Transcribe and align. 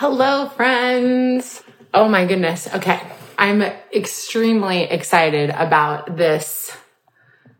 Hello, 0.00 0.48
friends. 0.48 1.62
Oh 1.92 2.08
my 2.08 2.24
goodness. 2.24 2.66
Okay. 2.74 2.98
I'm 3.36 3.60
extremely 3.60 4.84
excited 4.84 5.50
about 5.50 6.16
this 6.16 6.74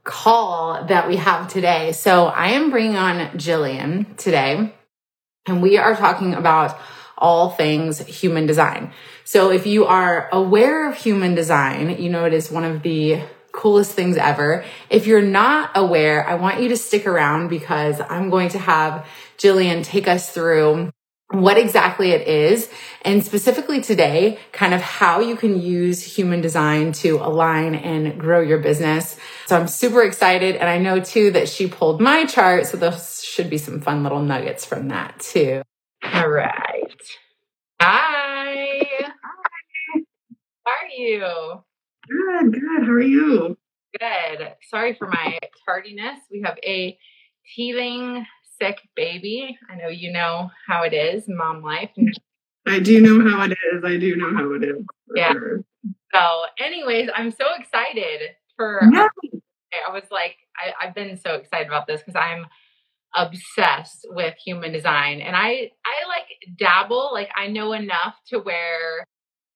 call 0.04 0.86
that 0.86 1.06
we 1.06 1.16
have 1.16 1.48
today. 1.48 1.92
So 1.92 2.28
I 2.28 2.52
am 2.52 2.70
bringing 2.70 2.96
on 2.96 3.36
Gillian 3.36 4.14
today, 4.14 4.72
and 5.46 5.60
we 5.60 5.76
are 5.76 5.94
talking 5.94 6.32
about 6.32 6.78
all 7.18 7.50
things 7.50 7.98
human 8.06 8.46
design. 8.46 8.94
So 9.24 9.50
if 9.50 9.66
you 9.66 9.84
are 9.84 10.30
aware 10.32 10.88
of 10.88 10.96
human 10.96 11.34
design, 11.34 12.02
you 12.02 12.08
know 12.08 12.24
it 12.24 12.32
is 12.32 12.50
one 12.50 12.64
of 12.64 12.82
the 12.82 13.20
coolest 13.52 13.92
things 13.92 14.16
ever. 14.16 14.64
If 14.88 15.06
you're 15.06 15.20
not 15.20 15.72
aware, 15.74 16.26
I 16.26 16.36
want 16.36 16.62
you 16.62 16.70
to 16.70 16.76
stick 16.78 17.06
around 17.06 17.48
because 17.48 18.00
I'm 18.00 18.30
going 18.30 18.48
to 18.50 18.58
have 18.58 19.06
Gillian 19.36 19.82
take 19.82 20.08
us 20.08 20.30
through 20.30 20.90
what 21.30 21.56
exactly 21.56 22.10
it 22.10 22.26
is 22.26 22.68
and 23.02 23.24
specifically 23.24 23.80
today 23.80 24.38
kind 24.52 24.74
of 24.74 24.80
how 24.80 25.20
you 25.20 25.36
can 25.36 25.60
use 25.60 26.02
human 26.02 26.40
design 26.40 26.92
to 26.92 27.16
align 27.18 27.74
and 27.74 28.18
grow 28.18 28.40
your 28.40 28.58
business. 28.58 29.16
So 29.46 29.56
i'm 29.56 29.68
super 29.68 30.02
excited 30.02 30.56
and 30.56 30.68
i 30.68 30.78
know 30.78 31.00
too 31.00 31.30
that 31.32 31.48
she 31.48 31.68
pulled 31.68 32.00
my 32.00 32.24
chart 32.24 32.66
so 32.66 32.76
there 32.76 32.96
should 32.98 33.48
be 33.48 33.58
some 33.58 33.80
fun 33.80 34.02
little 34.02 34.20
nuggets 34.22 34.64
from 34.64 34.88
that 34.88 35.20
too. 35.20 35.62
All 36.02 36.28
right. 36.28 37.00
Hi. 37.80 38.82
How 40.64 40.72
are 40.72 40.88
you? 40.96 41.64
Good 42.08 42.52
good. 42.54 42.86
How 42.86 42.92
are 42.92 43.00
you? 43.00 43.56
Good. 43.98 44.52
Sorry 44.68 44.94
for 44.94 45.08
my 45.08 45.38
tardiness. 45.64 46.18
We 46.30 46.42
have 46.44 46.58
a 46.64 46.98
teething 47.54 48.26
sick 48.60 48.78
baby. 48.96 49.58
I 49.70 49.76
know 49.76 49.88
you 49.88 50.12
know 50.12 50.50
how 50.66 50.82
it 50.82 50.92
is, 50.92 51.24
mom 51.28 51.62
life. 51.62 51.90
I 52.66 52.78
do 52.78 53.00
know 53.00 53.28
how 53.28 53.44
it 53.44 53.52
is. 53.52 53.84
I 53.84 53.96
do 53.96 54.16
know 54.16 54.34
how 54.34 54.52
it 54.52 54.62
is. 54.62 54.84
Yeah. 55.14 55.32
Sure. 55.32 55.64
So, 56.14 56.42
anyways, 56.58 57.08
I'm 57.14 57.30
so 57.30 57.46
excited 57.58 58.20
for. 58.56 58.82
Yeah. 58.92 59.08
I 59.88 59.92
was 59.92 60.02
like, 60.10 60.36
I, 60.56 60.86
I've 60.86 60.94
been 60.94 61.16
so 61.16 61.34
excited 61.34 61.68
about 61.68 61.86
this 61.86 62.00
because 62.00 62.20
I'm 62.20 62.46
obsessed 63.16 64.04
with 64.10 64.34
human 64.44 64.72
design, 64.72 65.20
and 65.20 65.36
I 65.36 65.70
I 65.84 66.08
like 66.08 66.26
dabble. 66.58 67.10
Like 67.12 67.30
I 67.36 67.46
know 67.48 67.72
enough 67.72 68.16
to 68.28 68.38
where 68.40 69.06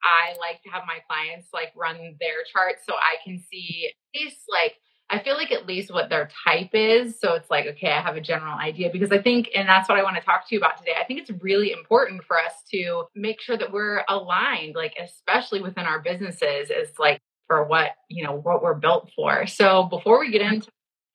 I 0.05 0.37
like 0.39 0.63
to 0.63 0.71
have 0.71 0.85
my 0.87 0.99
clients 1.09 1.49
like 1.53 1.73
run 1.77 1.97
their 2.21 2.45
charts 2.53 2.83
so 2.87 2.95
I 2.95 3.17
can 3.25 3.41
see 3.51 3.91
at 3.91 4.21
least 4.21 4.43
like 4.51 4.75
I 5.11 5.19
feel 5.19 5.37
like 5.37 5.53
at 5.53 5.67
least 5.67 5.93
what 5.93 6.09
their 6.09 6.31
type 6.45 6.71
is. 6.73 7.21
So 7.21 7.35
it's 7.35 7.51
like, 7.51 7.67
okay, 7.67 7.93
I 7.93 8.01
have 8.01 8.17
a 8.17 8.21
general 8.21 8.59
idea 8.59 8.91
because 8.91 9.13
I 9.13 9.19
think, 9.19 9.51
and 9.55 9.69
that's 9.69 9.89
what 9.89 9.99
I 9.99 10.03
want 10.03 10.17
to 10.17 10.23
talk 10.23 10.49
to 10.49 10.55
you 10.55 10.59
about 10.59 10.79
today. 10.79 10.95
I 10.99 11.05
think 11.05 11.21
it's 11.21 11.31
really 11.43 11.73
important 11.73 12.25
for 12.25 12.39
us 12.39 12.53
to 12.73 13.05
make 13.15 13.41
sure 13.41 13.57
that 13.57 13.71
we're 13.71 14.03
aligned, 14.09 14.75
like, 14.75 14.95
especially 15.01 15.61
within 15.61 15.85
our 15.85 16.01
businesses, 16.01 16.71
is 16.71 16.99
like 16.99 17.21
for 17.47 17.65
what, 17.65 17.91
you 18.09 18.25
know, 18.25 18.33
what 18.33 18.63
we're 18.63 18.75
built 18.75 19.11
for. 19.15 19.47
So 19.47 19.85
before 19.85 20.19
we 20.19 20.31
get 20.31 20.41
mm-hmm. 20.41 20.55
into, 20.55 20.69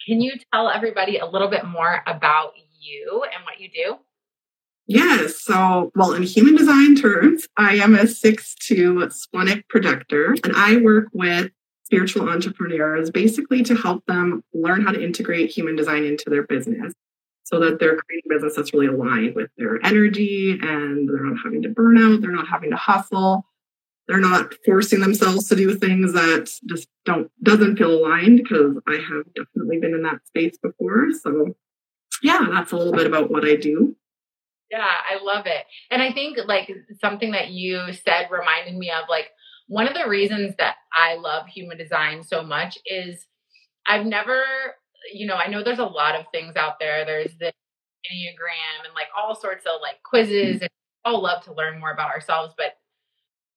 can 0.06 0.22
you 0.22 0.34
tell 0.54 0.70
everybody 0.70 1.18
a 1.18 1.26
little 1.26 1.50
bit 1.50 1.66
more 1.66 2.04
about 2.06 2.54
you 2.80 3.24
and 3.34 3.44
what 3.44 3.60
you 3.60 3.70
do? 3.70 3.98
Yes. 4.88 5.42
So, 5.42 5.92
well, 5.96 6.14
in 6.14 6.24
human 6.24 6.56
design 6.56 6.96
terms, 6.96 7.48
I 7.58 7.76
am 7.76 7.94
a 7.94 8.04
6-2 8.04 9.12
splenic 9.14 9.68
projector, 9.68 10.36
and 10.44 10.54
I 10.56 10.78
work 10.78 11.10
with 11.14 11.52
spiritual 11.90 12.30
entrepreneurs 12.30 13.10
basically 13.10 13.64
to 13.64 13.76
help 13.76 14.06
them 14.06 14.44
learn 14.54 14.84
how 14.84 14.92
to 14.92 15.04
integrate 15.04 15.50
human 15.50 15.76
design 15.76 16.04
into 16.04 16.30
their 16.30 16.44
business 16.44 16.94
so 17.44 17.60
that 17.60 17.80
they're 17.80 17.98
creating 17.98 18.30
business 18.30 18.56
that's 18.56 18.74
really 18.74 18.86
aligned 18.86 19.34
with 19.34 19.50
their 19.58 19.84
energy 19.84 20.52
and 20.62 21.10
they're 21.10 21.24
not 21.24 21.40
having 21.44 21.64
to 21.64 21.70
burn 21.70 21.98
out, 21.98 22.22
they're 22.22 22.32
not 22.32 22.48
having 22.48 22.70
to 22.70 22.76
hustle, 22.76 23.44
they're 24.08 24.20
not 24.20 24.54
forcing 24.64 25.00
themselves 25.00 25.48
to 25.50 25.56
do 25.56 25.76
things 25.76 26.14
that 26.14 26.52
just 26.68 26.88
don't 27.06 27.32
doesn't 27.42 27.78
feel 27.78 27.92
aligned 27.92 28.38
because 28.38 28.78
I 28.88 28.94
have 28.94 29.26
definitely 29.36 29.80
been 29.80 29.96
in 29.96 30.04
that 30.04 30.28
space 30.28 30.58
before. 30.62 31.08
So 31.24 31.56
yeah, 32.22 32.46
that's 32.52 32.72
a 32.72 32.78
little 32.78 32.94
bit 32.94 33.08
about 33.08 33.32
what 33.32 33.46
I 33.46 33.56
do. 33.56 33.96
Yeah, 34.70 34.86
I 34.86 35.24
love 35.24 35.48
it. 35.48 35.66
And 35.90 36.04
I 36.04 36.14
think 36.14 36.38
like 36.46 36.72
something 37.02 37.32
that 37.32 37.50
you 37.50 37.82
said 37.94 38.28
reminded 38.30 38.76
me 38.76 38.92
of 38.92 39.10
like 39.10 39.32
one 39.70 39.88
of 39.88 39.94
the 39.94 40.10
reasons 40.10 40.56
that 40.58 40.78
I 40.98 41.16
love 41.16 41.46
human 41.46 41.78
design 41.78 42.24
so 42.24 42.42
much 42.42 42.80
is 42.88 43.28
I've 43.88 44.06
never, 44.06 44.42
you 45.14 45.28
know, 45.28 45.36
I 45.36 45.48
know 45.48 45.64
there's 45.64 45.78
a 45.78 45.86
lot 45.86 46.16
of 46.16 46.26
things 46.34 46.56
out 46.56 46.80
there. 46.80 47.06
There's 47.06 47.38
the 47.40 47.54
Enneagram 48.12 48.86
and 48.86 48.96
like 48.96 49.10
all 49.16 49.36
sorts 49.36 49.66
of 49.68 49.80
like 49.80 50.02
quizzes 50.04 50.62
and 50.62 50.70
all 51.06 51.22
love 51.22 51.44
to 51.44 51.54
learn 51.54 51.80
more 51.80 51.92
about 51.92 52.10
ourselves. 52.10 52.56
But 52.58 52.78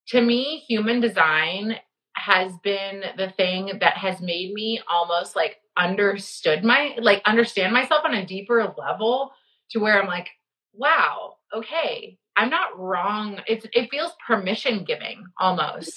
to 0.08 0.20
me, 0.20 0.64
human 0.68 1.00
design 1.00 1.76
has 2.14 2.52
been 2.62 3.04
the 3.16 3.30
thing 3.30 3.78
that 3.80 3.96
has 3.96 4.20
made 4.20 4.52
me 4.52 4.82
almost 4.92 5.34
like 5.34 5.56
understood 5.78 6.62
my 6.62 6.94
like 7.00 7.22
understand 7.24 7.72
myself 7.72 8.02
on 8.04 8.12
a 8.12 8.26
deeper 8.26 8.74
level 8.76 9.32
to 9.70 9.78
where 9.78 10.00
I'm 10.00 10.08
like, 10.08 10.28
wow, 10.74 11.36
okay, 11.54 12.18
I'm 12.36 12.50
not 12.50 12.78
wrong. 12.78 13.40
It's 13.46 13.66
it 13.72 13.90
feels 13.90 14.12
permission 14.26 14.84
giving 14.84 15.24
almost. 15.38 15.92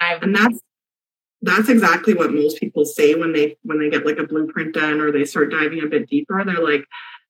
Yeah. 0.00 0.18
and 0.22 0.34
that's 0.34 0.60
that's 1.42 1.68
exactly 1.68 2.14
what 2.14 2.32
most 2.32 2.60
people 2.60 2.84
say 2.84 3.14
when 3.14 3.32
they 3.32 3.56
when 3.62 3.78
they 3.78 3.90
get 3.90 4.04
like 4.04 4.18
a 4.18 4.26
blueprint 4.26 4.74
done 4.74 5.00
or 5.00 5.10
they 5.10 5.24
start 5.24 5.50
diving 5.50 5.82
a 5.82 5.86
bit 5.86 6.08
deeper. 6.08 6.44
They're 6.44 6.62
like, 6.62 6.84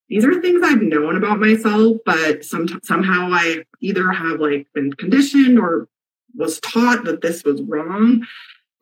these 0.08 0.24
are 0.24 0.40
things 0.40 0.60
I've 0.64 0.82
known 0.82 1.16
about 1.16 1.38
myself, 1.38 1.98
but 2.04 2.44
some 2.44 2.80
somehow 2.82 3.30
I 3.32 3.64
either 3.80 4.10
have 4.10 4.40
like 4.40 4.66
been 4.74 4.92
conditioned 4.94 5.58
or 5.58 5.88
was 6.34 6.60
taught 6.60 7.04
that 7.04 7.22
this 7.22 7.44
was 7.44 7.62
wrong. 7.62 8.26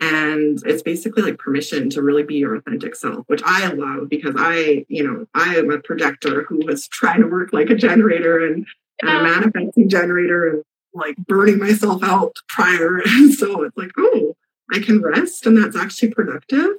And 0.00 0.62
it's 0.65 0.83
basically 0.83 1.22
like 1.25 1.39
permission 1.39 1.91
to 1.91 2.03
really 2.03 2.22
be 2.22 2.37
your 2.37 2.55
authentic 2.55 2.95
self, 2.95 3.25
which 3.27 3.43
I 3.45 3.66
love 3.66 4.09
because 4.09 4.37
I, 4.39 4.87
you 4.89 5.03
know, 5.03 5.27
I 5.34 5.56
am 5.56 5.72
a 5.72 5.81
projector 5.81 6.45
who 6.45 6.65
was 6.65 6.87
trying 6.87 7.21
to 7.21 7.27
work 7.27 7.53
like 7.53 7.69
a 7.69 7.75
generator 7.75 8.47
and 8.47 8.65
and 9.00 9.10
a 9.10 9.22
manifesting 9.22 9.88
generator 9.88 10.48
and 10.48 10.64
like 10.94 11.16
burning 11.16 11.59
myself 11.59 12.03
out 12.03 12.36
prior. 12.48 13.00
And 13.06 13.32
so 13.32 13.62
it's 13.62 13.76
like, 13.76 13.92
oh, 13.97 14.34
I 14.72 14.81
can 14.81 15.03
rest 15.03 15.47
and 15.47 15.56
that's 15.56 15.76
actually 15.76 16.12
productive. 16.12 16.70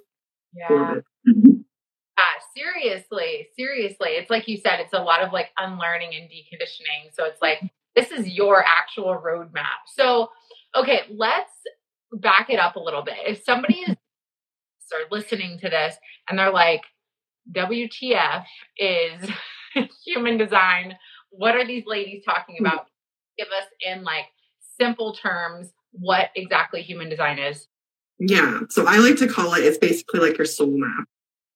Yeah. 0.54 0.96
Yeah, 1.26 2.26
seriously, 2.56 3.48
seriously. 3.58 4.10
It's 4.10 4.30
like 4.30 4.48
you 4.48 4.58
said, 4.58 4.80
it's 4.80 4.94
a 4.94 5.02
lot 5.02 5.22
of 5.22 5.32
like 5.32 5.50
unlearning 5.58 6.14
and 6.16 6.30
deconditioning. 6.30 7.14
So 7.14 7.26
it's 7.26 7.42
like, 7.42 7.62
this 7.96 8.12
is 8.12 8.28
your 8.28 8.64
actual 8.64 9.22
roadmap. 9.26 9.88
So, 9.88 10.30
okay, 10.76 11.02
let's 11.10 11.52
back 12.12 12.50
it 12.50 12.60
up 12.60 12.76
a 12.76 12.80
little 12.80 13.04
bit. 13.04 13.16
If 13.26 13.44
somebody 13.44 13.76
is 13.76 13.96
are 14.92 15.08
listening 15.12 15.60
to 15.60 15.70
this 15.70 15.96
and 16.28 16.38
they're 16.38 16.52
like, 16.52 16.82
WTF 17.52 18.46
is 18.78 19.30
human 20.06 20.38
design 20.38 20.96
what 21.32 21.56
are 21.56 21.66
these 21.66 21.86
ladies 21.86 22.24
talking 22.24 22.58
hmm. 22.58 22.66
about? 22.66 22.88
Give 23.38 23.48
us 23.48 23.68
in 23.86 24.04
like 24.04 24.26
simple 24.80 25.14
terms 25.14 25.72
what 25.92 26.30
exactly 26.36 26.82
human 26.82 27.10
design 27.10 27.40
is. 27.40 27.68
Yeah. 28.20 28.62
So 28.70 28.86
I 28.86 28.98
like 28.98 29.18
to 29.18 29.28
call 29.28 29.54
it, 29.54 29.64
it's 29.64 29.78
basically 29.78 30.20
like 30.20 30.38
your 30.38 30.46
soul 30.46 30.78
map. 30.78 31.08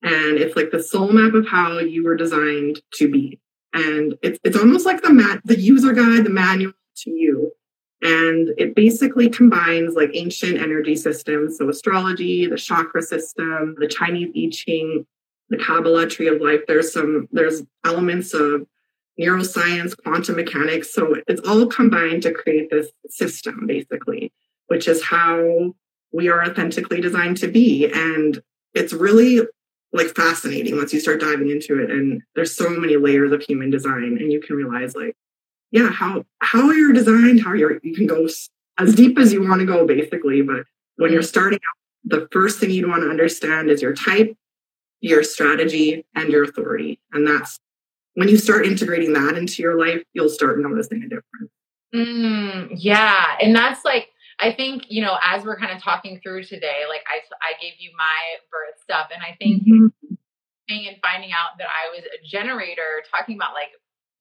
And 0.01 0.37
it's 0.37 0.55
like 0.55 0.71
the 0.71 0.83
soul 0.83 1.09
map 1.11 1.33
of 1.33 1.47
how 1.47 1.79
you 1.79 2.03
were 2.03 2.15
designed 2.15 2.81
to 2.95 3.09
be. 3.09 3.39
And 3.73 4.15
it's 4.21 4.37
it's 4.43 4.57
almost 4.57 4.85
like 4.85 5.01
the 5.01 5.11
mat 5.11 5.41
the 5.45 5.59
user 5.59 5.93
guide, 5.93 6.25
the 6.25 6.29
manual 6.29 6.73
to 6.97 7.09
you. 7.09 7.51
And 8.01 8.49
it 8.57 8.75
basically 8.75 9.29
combines 9.29 9.95
like 9.95 10.11
ancient 10.13 10.57
energy 10.57 10.95
systems, 10.95 11.57
so 11.57 11.69
astrology, 11.69 12.45
the 12.45 12.57
chakra 12.57 13.01
system, 13.01 13.75
the 13.79 13.87
Chinese 13.87 14.31
I 14.35 14.49
Ching, 14.51 15.07
the 15.49 15.57
Kabbalah 15.57 16.07
tree 16.07 16.27
of 16.27 16.41
life. 16.41 16.61
There's 16.67 16.91
some 16.91 17.29
there's 17.31 17.63
elements 17.85 18.33
of 18.33 18.67
neuroscience, 19.19 19.95
quantum 19.95 20.35
mechanics. 20.35 20.93
So 20.93 21.15
it's 21.27 21.47
all 21.47 21.67
combined 21.67 22.23
to 22.23 22.31
create 22.31 22.69
this 22.69 22.89
system, 23.09 23.67
basically, 23.67 24.31
which 24.67 24.87
is 24.87 25.03
how 25.03 25.73
we 26.11 26.29
are 26.29 26.43
authentically 26.43 27.01
designed 27.01 27.37
to 27.37 27.47
be. 27.47 27.91
And 27.91 28.41
it's 28.73 28.93
really 28.93 29.41
like 29.93 30.15
fascinating 30.15 30.75
once 30.75 30.91
you 30.91 30.99
start 30.99 31.21
diving 31.21 31.49
into 31.49 31.81
it 31.81 31.91
and 31.91 32.21
there's 32.35 32.55
so 32.55 32.69
many 32.69 32.97
layers 32.97 33.31
of 33.31 33.41
human 33.41 33.69
design 33.69 34.17
and 34.19 34.31
you 34.31 34.41
can 34.41 34.55
realize 34.55 34.95
like 34.95 35.15
yeah 35.71 35.89
how 35.91 36.25
how 36.39 36.71
you're 36.71 36.93
designed 36.93 37.41
how 37.41 37.53
you're 37.53 37.79
you 37.83 37.93
can 37.93 38.07
go 38.07 38.27
as 38.79 38.95
deep 38.95 39.17
as 39.19 39.31
you 39.31 39.47
want 39.47 39.59
to 39.59 39.65
go 39.65 39.85
basically 39.85 40.41
but 40.41 40.65
when 40.95 41.13
you're 41.13 41.21
starting 41.21 41.59
out 41.59 41.77
the 42.05 42.27
first 42.31 42.59
thing 42.59 42.71
you'd 42.71 42.89
want 42.89 43.03
to 43.03 43.09
understand 43.09 43.69
is 43.69 43.81
your 43.81 43.93
type 43.93 44.35
your 44.99 45.23
strategy 45.23 46.03
and 46.15 46.29
your 46.29 46.43
authority 46.43 46.99
and 47.11 47.27
that's 47.27 47.59
when 48.15 48.27
you 48.27 48.37
start 48.37 48.65
integrating 48.65 49.13
that 49.13 49.37
into 49.37 49.61
your 49.61 49.77
life 49.77 50.01
you'll 50.13 50.29
start 50.29 50.59
noticing 50.59 51.03
a 51.03 51.07
difference 51.07 51.51
mm, 51.93 52.67
yeah 52.75 53.35
and 53.41 53.55
that's 53.55 53.83
like 53.83 54.09
I 54.39 54.51
think, 54.51 54.85
you 54.89 55.01
know, 55.01 55.15
as 55.23 55.45
we're 55.45 55.57
kind 55.57 55.71
of 55.71 55.81
talking 55.81 56.19
through 56.21 56.43
today, 56.43 56.81
like 56.89 57.03
I, 57.07 57.21
I 57.41 57.53
gave 57.61 57.73
you 57.77 57.91
my 57.95 58.41
birth 58.51 58.81
stuff, 58.81 59.07
and 59.13 59.21
I 59.21 59.37
think 59.37 59.63
mm-hmm. 59.63 60.15
and 60.69 60.97
finding 61.01 61.31
out 61.31 61.57
that 61.59 61.67
I 61.67 61.95
was 61.95 62.03
a 62.03 62.27
generator, 62.27 63.03
talking 63.09 63.35
about 63.35 63.53
like 63.53 63.69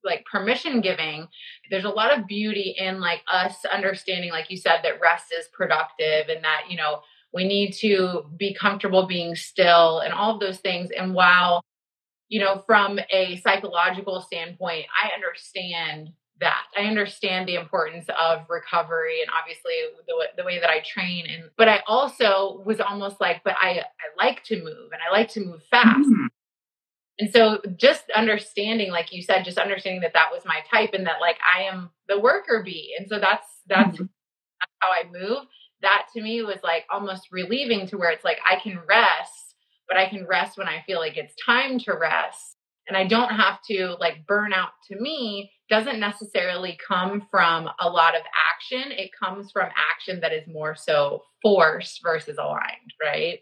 like 0.05 0.25
permission 0.27 0.81
giving 0.81 1.29
there's 1.71 1.85
a 1.85 1.89
lot 1.89 2.17
of 2.17 2.27
beauty 2.27 2.75
in 2.77 3.01
like 3.01 3.21
us 3.31 3.65
understanding 3.73 4.31
like 4.31 4.51
you 4.51 4.57
said 4.57 4.81
that 4.83 5.01
rest 5.01 5.27
is 5.39 5.47
productive 5.53 6.29
and 6.29 6.43
that 6.43 6.63
you 6.69 6.77
know 6.77 7.01
we 7.33 7.45
need 7.45 7.73
to 7.73 8.25
be 8.37 8.53
comfortable 8.53 9.07
being 9.07 9.37
still 9.37 10.01
and 10.01 10.13
all 10.13 10.35
of 10.35 10.41
those 10.41 10.59
things 10.59 10.91
and 10.97 11.15
while 11.15 11.63
you 12.33 12.41
know 12.41 12.63
from 12.67 12.99
a 13.11 13.37
psychological 13.45 14.21
standpoint 14.21 14.87
i 15.03 15.15
understand 15.15 16.13
that. 16.43 16.65
I 16.77 16.83
understand 16.83 17.49
the 17.49 17.55
importance 17.55 18.07
of 18.19 18.41
recovery 18.51 19.21
and 19.23 19.31
obviously 19.41 19.73
the, 20.07 20.43
the 20.43 20.45
way 20.45 20.61
that 20.61 20.69
I 20.69 20.81
train 20.81 21.27
and 21.27 21.51
but 21.57 21.69
I 21.69 21.83
also 21.87 22.63
was 22.67 22.81
almost 22.81 23.21
like 23.21 23.43
but 23.45 23.55
I 23.59 23.81
I 23.81 24.25
like 24.25 24.45
to 24.45 24.57
move 24.57 24.91
and 24.93 25.01
I 25.09 25.17
like 25.17 25.31
to 25.31 25.41
move 25.41 25.63
fast. 25.71 26.09
Mm-hmm. 26.09 26.27
And 27.19 27.33
so 27.33 27.61
just 27.77 28.05
understanding 28.15 28.91
like 28.91 29.13
you 29.13 29.23
said 29.23 29.45
just 29.45 29.59
understanding 29.59 30.03
that 30.03 30.15
that 30.15 30.31
was 30.33 30.43
my 30.45 30.61
type 30.71 30.91
and 30.95 31.07
that 31.07 31.21
like 31.21 31.39
I 31.57 31.63
am 31.63 31.91
the 32.09 32.19
worker 32.19 32.63
bee 32.65 32.95
and 32.99 33.09
so 33.09 33.19
that's 33.19 33.47
that's, 33.69 33.97
mm-hmm. 33.97 34.05
that's 34.05 34.73
how 34.81 34.89
I 34.89 35.05
move. 35.11 35.47
That 35.83 36.07
to 36.15 36.23
me 36.23 36.43
was 36.43 36.59
like 36.63 36.87
almost 36.91 37.29
relieving 37.31 37.87
to 37.89 37.99
where 37.99 38.11
it's 38.11 38.25
like 38.25 38.39
I 38.49 38.57
can 38.57 38.81
rest 38.89 39.52
but 39.93 40.01
I 40.01 40.09
can 40.09 40.27
rest 40.27 40.57
when 40.57 40.69
I 40.69 40.83
feel 40.87 40.99
like 40.99 41.19
it's 41.19 41.35
time 41.45 41.79
to 41.81 41.93
rest 41.93 42.57
and 42.89 42.97
I 42.97 43.07
don't 43.07 43.29
have 43.29 43.59
to 43.71 43.95
like 44.01 44.27
burn 44.27 44.55
out 44.55 44.71
to 44.91 44.99
me 44.99 45.51
doesn't 45.69 46.01
necessarily 46.01 46.79
come 46.87 47.27
from 47.31 47.69
a 47.79 47.91
lot 47.91 48.15
of 48.17 48.23
action. 48.55 48.91
It 48.91 49.11
comes 49.23 49.51
from 49.53 49.69
action 49.93 50.21
that 50.21 50.33
is 50.33 50.49
more 50.49 50.75
so 50.75 51.25
forced 51.43 52.01
versus 52.03 52.39
aligned, 52.39 52.95
right? 53.03 53.41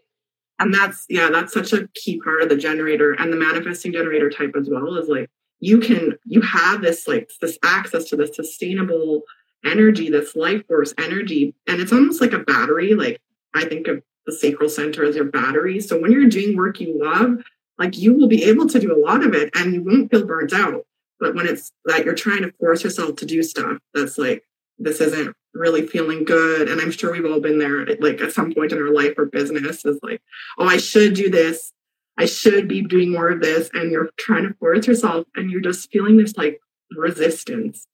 And 0.59 0.73
that's, 0.73 1.05
yeah, 1.07 1.29
that's 1.29 1.53
such 1.53 1.71
a 1.71 1.87
key 1.95 2.19
part 2.19 2.43
of 2.43 2.49
the 2.49 2.57
generator 2.57 3.13
and 3.13 3.31
the 3.31 3.37
manifesting 3.37 3.93
generator 3.93 4.29
type 4.29 4.51
as 4.59 4.67
well 4.69 4.97
is 4.97 5.07
like 5.07 5.29
you 5.61 5.79
can, 5.79 6.17
you 6.25 6.41
have 6.41 6.81
this 6.81 7.07
like 7.07 7.29
this 7.39 7.57
access 7.63 8.09
to 8.09 8.17
this 8.17 8.35
sustainable 8.35 9.21
energy, 9.63 10.09
this 10.09 10.35
life 10.35 10.67
force 10.67 10.93
energy. 10.97 11.55
And 11.65 11.79
it's 11.79 11.93
almost 11.93 12.19
like 12.19 12.33
a 12.33 12.39
battery. 12.39 12.93
Like 12.93 13.21
I 13.55 13.63
think 13.63 13.87
of 13.87 14.03
the 14.25 14.33
sacral 14.33 14.69
center 14.69 15.03
as 15.03 15.15
your 15.15 15.25
battery. 15.25 15.79
So 15.79 15.99
when 15.99 16.11
you're 16.11 16.29
doing 16.29 16.55
work 16.55 16.79
you 16.79 16.99
love, 17.03 17.43
like 17.77 17.97
you 17.97 18.13
will 18.13 18.27
be 18.27 18.43
able 18.43 18.67
to 18.67 18.79
do 18.79 18.95
a 18.95 18.99
lot 18.99 19.23
of 19.23 19.33
it 19.33 19.49
and 19.55 19.73
you 19.73 19.83
won't 19.83 20.11
feel 20.11 20.25
burnt 20.25 20.53
out 20.53 20.85
but 21.21 21.35
when 21.35 21.47
it's 21.47 21.71
like 21.85 22.03
you're 22.03 22.15
trying 22.15 22.41
to 22.41 22.51
force 22.59 22.83
yourself 22.83 23.15
to 23.17 23.25
do 23.25 23.43
stuff 23.43 23.77
that's 23.93 24.17
like, 24.17 24.43
this 24.79 24.99
isn't 24.99 25.35
really 25.53 25.85
feeling 25.85 26.25
good. 26.25 26.67
And 26.67 26.81
I'm 26.81 26.89
sure 26.89 27.11
we've 27.11 27.31
all 27.31 27.39
been 27.39 27.59
there, 27.59 27.85
like 27.97 28.19
at 28.19 28.33
some 28.33 28.51
point 28.51 28.71
in 28.71 28.79
our 28.79 28.91
life 28.91 29.13
or 29.19 29.27
business 29.27 29.85
is 29.85 29.99
like, 30.01 30.19
oh, 30.57 30.65
I 30.65 30.77
should 30.77 31.13
do 31.13 31.29
this. 31.29 31.71
I 32.17 32.25
should 32.25 32.67
be 32.67 32.81
doing 32.81 33.11
more 33.11 33.29
of 33.29 33.39
this. 33.39 33.69
And 33.73 33.91
you're 33.91 34.09
trying 34.17 34.47
to 34.47 34.55
force 34.55 34.87
yourself 34.87 35.27
and 35.35 35.51
you're 35.51 35.61
just 35.61 35.91
feeling 35.91 36.17
this 36.17 36.35
like 36.35 36.59
resistance. 36.97 37.85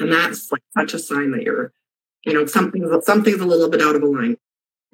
And 0.00 0.12
that's 0.12 0.50
like 0.50 0.62
such 0.76 0.94
a 0.94 0.98
sign 0.98 1.30
that 1.30 1.44
you're, 1.44 1.72
you 2.24 2.32
know, 2.32 2.44
something's 2.46 3.06
something's 3.06 3.40
a 3.40 3.46
little 3.46 3.70
bit 3.70 3.80
out 3.80 3.94
of 3.94 4.02
alignment. 4.02 4.40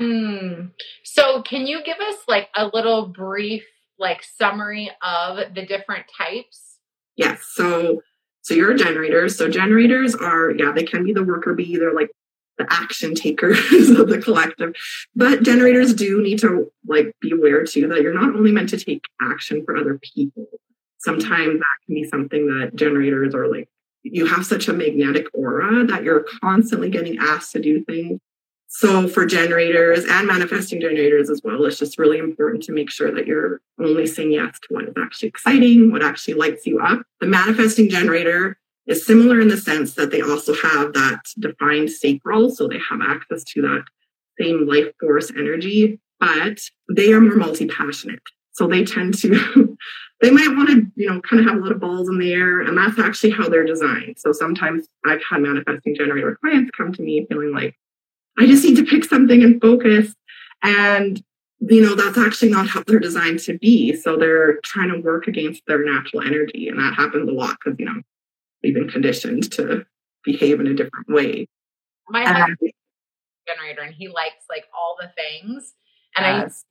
Mm. 0.00 0.70
So 1.04 1.42
can 1.42 1.66
you 1.66 1.82
give 1.84 1.98
us 1.98 2.16
like 2.26 2.48
a 2.54 2.70
little 2.72 3.08
brief 3.08 3.64
like 3.98 4.22
summary 4.22 4.90
of 5.02 5.54
the 5.54 5.66
different 5.66 6.06
types 6.16 6.70
Yes. 7.20 7.46
So 7.52 8.00
so 8.40 8.54
you're 8.54 8.72
a 8.72 8.76
generator. 8.76 9.28
So 9.28 9.50
generators 9.50 10.14
are, 10.14 10.50
yeah, 10.52 10.72
they 10.72 10.84
can 10.84 11.04
be 11.04 11.12
the 11.12 11.22
worker 11.22 11.52
bee. 11.52 11.76
They're 11.76 11.92
like 11.92 12.10
the 12.56 12.66
action 12.70 13.14
takers 13.14 13.90
of 13.90 14.08
the 14.08 14.18
collective. 14.18 14.74
But 15.14 15.42
generators 15.42 15.92
do 15.92 16.22
need 16.22 16.38
to 16.38 16.72
like 16.86 17.14
be 17.20 17.32
aware 17.32 17.64
too 17.64 17.86
that 17.88 18.00
you're 18.00 18.14
not 18.14 18.34
only 18.34 18.52
meant 18.52 18.70
to 18.70 18.78
take 18.78 19.02
action 19.20 19.62
for 19.66 19.76
other 19.76 20.00
people. 20.02 20.46
Sometimes 20.98 21.58
that 21.58 21.86
can 21.86 21.94
be 21.94 22.04
something 22.04 22.46
that 22.46 22.74
generators 22.74 23.34
are 23.34 23.46
like 23.46 23.68
you 24.02 24.24
have 24.24 24.46
such 24.46 24.66
a 24.66 24.72
magnetic 24.72 25.26
aura 25.34 25.84
that 25.84 26.04
you're 26.04 26.24
constantly 26.40 26.88
getting 26.88 27.18
asked 27.18 27.52
to 27.52 27.60
do 27.60 27.84
things 27.84 28.18
so 28.72 29.08
for 29.08 29.26
generators 29.26 30.04
and 30.08 30.28
manifesting 30.28 30.80
generators 30.80 31.28
as 31.28 31.42
well, 31.42 31.64
it's 31.64 31.76
just 31.76 31.98
really 31.98 32.18
important 32.18 32.62
to 32.62 32.72
make 32.72 32.88
sure 32.88 33.12
that 33.12 33.26
you're 33.26 33.60
only 33.80 34.06
saying 34.06 34.30
yes 34.30 34.60
to 34.60 34.74
what 34.74 34.84
is 34.84 34.94
actually 34.96 35.28
exciting, 35.28 35.90
what 35.90 36.04
actually 36.04 36.34
lights 36.34 36.64
you 36.66 36.78
up. 36.78 37.02
The 37.20 37.26
manifesting 37.26 37.90
generator 37.90 38.60
is 38.86 39.04
similar 39.04 39.40
in 39.40 39.48
the 39.48 39.56
sense 39.56 39.94
that 39.94 40.12
they 40.12 40.20
also 40.20 40.54
have 40.54 40.92
that 40.92 41.18
defined 41.40 41.90
sacral. 41.90 42.50
So 42.50 42.68
they 42.68 42.78
have 42.88 43.00
access 43.02 43.42
to 43.42 43.62
that 43.62 43.84
same 44.40 44.68
life 44.68 44.92
force 45.00 45.32
energy, 45.36 45.98
but 46.20 46.60
they 46.94 47.12
are 47.12 47.20
more 47.20 47.34
multi-passionate. 47.34 48.22
So 48.52 48.68
they 48.68 48.84
tend 48.84 49.18
to, 49.18 49.76
they 50.20 50.30
might 50.30 50.56
want 50.56 50.68
to, 50.68 50.86
you 50.94 51.08
know, 51.08 51.20
kind 51.22 51.40
of 51.40 51.48
have 51.48 51.56
a 51.56 51.60
lot 51.60 51.72
of 51.72 51.80
balls 51.80 52.08
in 52.08 52.20
the 52.20 52.32
air. 52.32 52.60
And 52.60 52.78
that's 52.78 53.00
actually 53.00 53.30
how 53.30 53.48
they're 53.48 53.66
designed. 53.66 54.14
So 54.18 54.30
sometimes 54.30 54.86
I've 55.04 55.24
had 55.28 55.40
manifesting 55.40 55.96
generator 55.96 56.38
clients 56.40 56.70
come 56.76 56.92
to 56.92 57.02
me 57.02 57.26
feeling 57.28 57.52
like, 57.52 57.74
I 58.38 58.46
just 58.46 58.64
need 58.64 58.76
to 58.76 58.84
pick 58.84 59.04
something 59.04 59.42
and 59.42 59.60
focus. 59.60 60.14
And, 60.62 61.22
you 61.60 61.82
know, 61.82 61.94
that's 61.94 62.18
actually 62.18 62.50
not 62.50 62.68
how 62.68 62.82
they're 62.86 62.98
designed 62.98 63.40
to 63.40 63.58
be. 63.58 63.94
So 63.94 64.16
they're 64.16 64.60
trying 64.64 64.90
to 64.90 65.00
work 65.00 65.26
against 65.26 65.62
their 65.66 65.84
natural 65.84 66.22
energy. 66.22 66.68
And 66.68 66.78
that 66.78 66.94
happens 66.94 67.28
a 67.28 67.32
lot 67.32 67.56
because, 67.62 67.78
you 67.78 67.86
know, 67.86 68.00
we've 68.62 68.74
been 68.74 68.88
conditioned 68.88 69.50
to 69.52 69.84
behave 70.24 70.60
in 70.60 70.66
a 70.66 70.74
different 70.74 71.08
way. 71.08 71.46
My 72.08 72.24
husband 72.24 72.58
um, 72.62 72.70
generator 73.46 73.82
and 73.82 73.94
he 73.94 74.08
likes 74.08 74.44
like 74.48 74.64
all 74.74 74.96
the 75.00 75.08
things. 75.16 75.74
And 76.16 76.24
yes. 76.24 76.64
I 76.64 76.70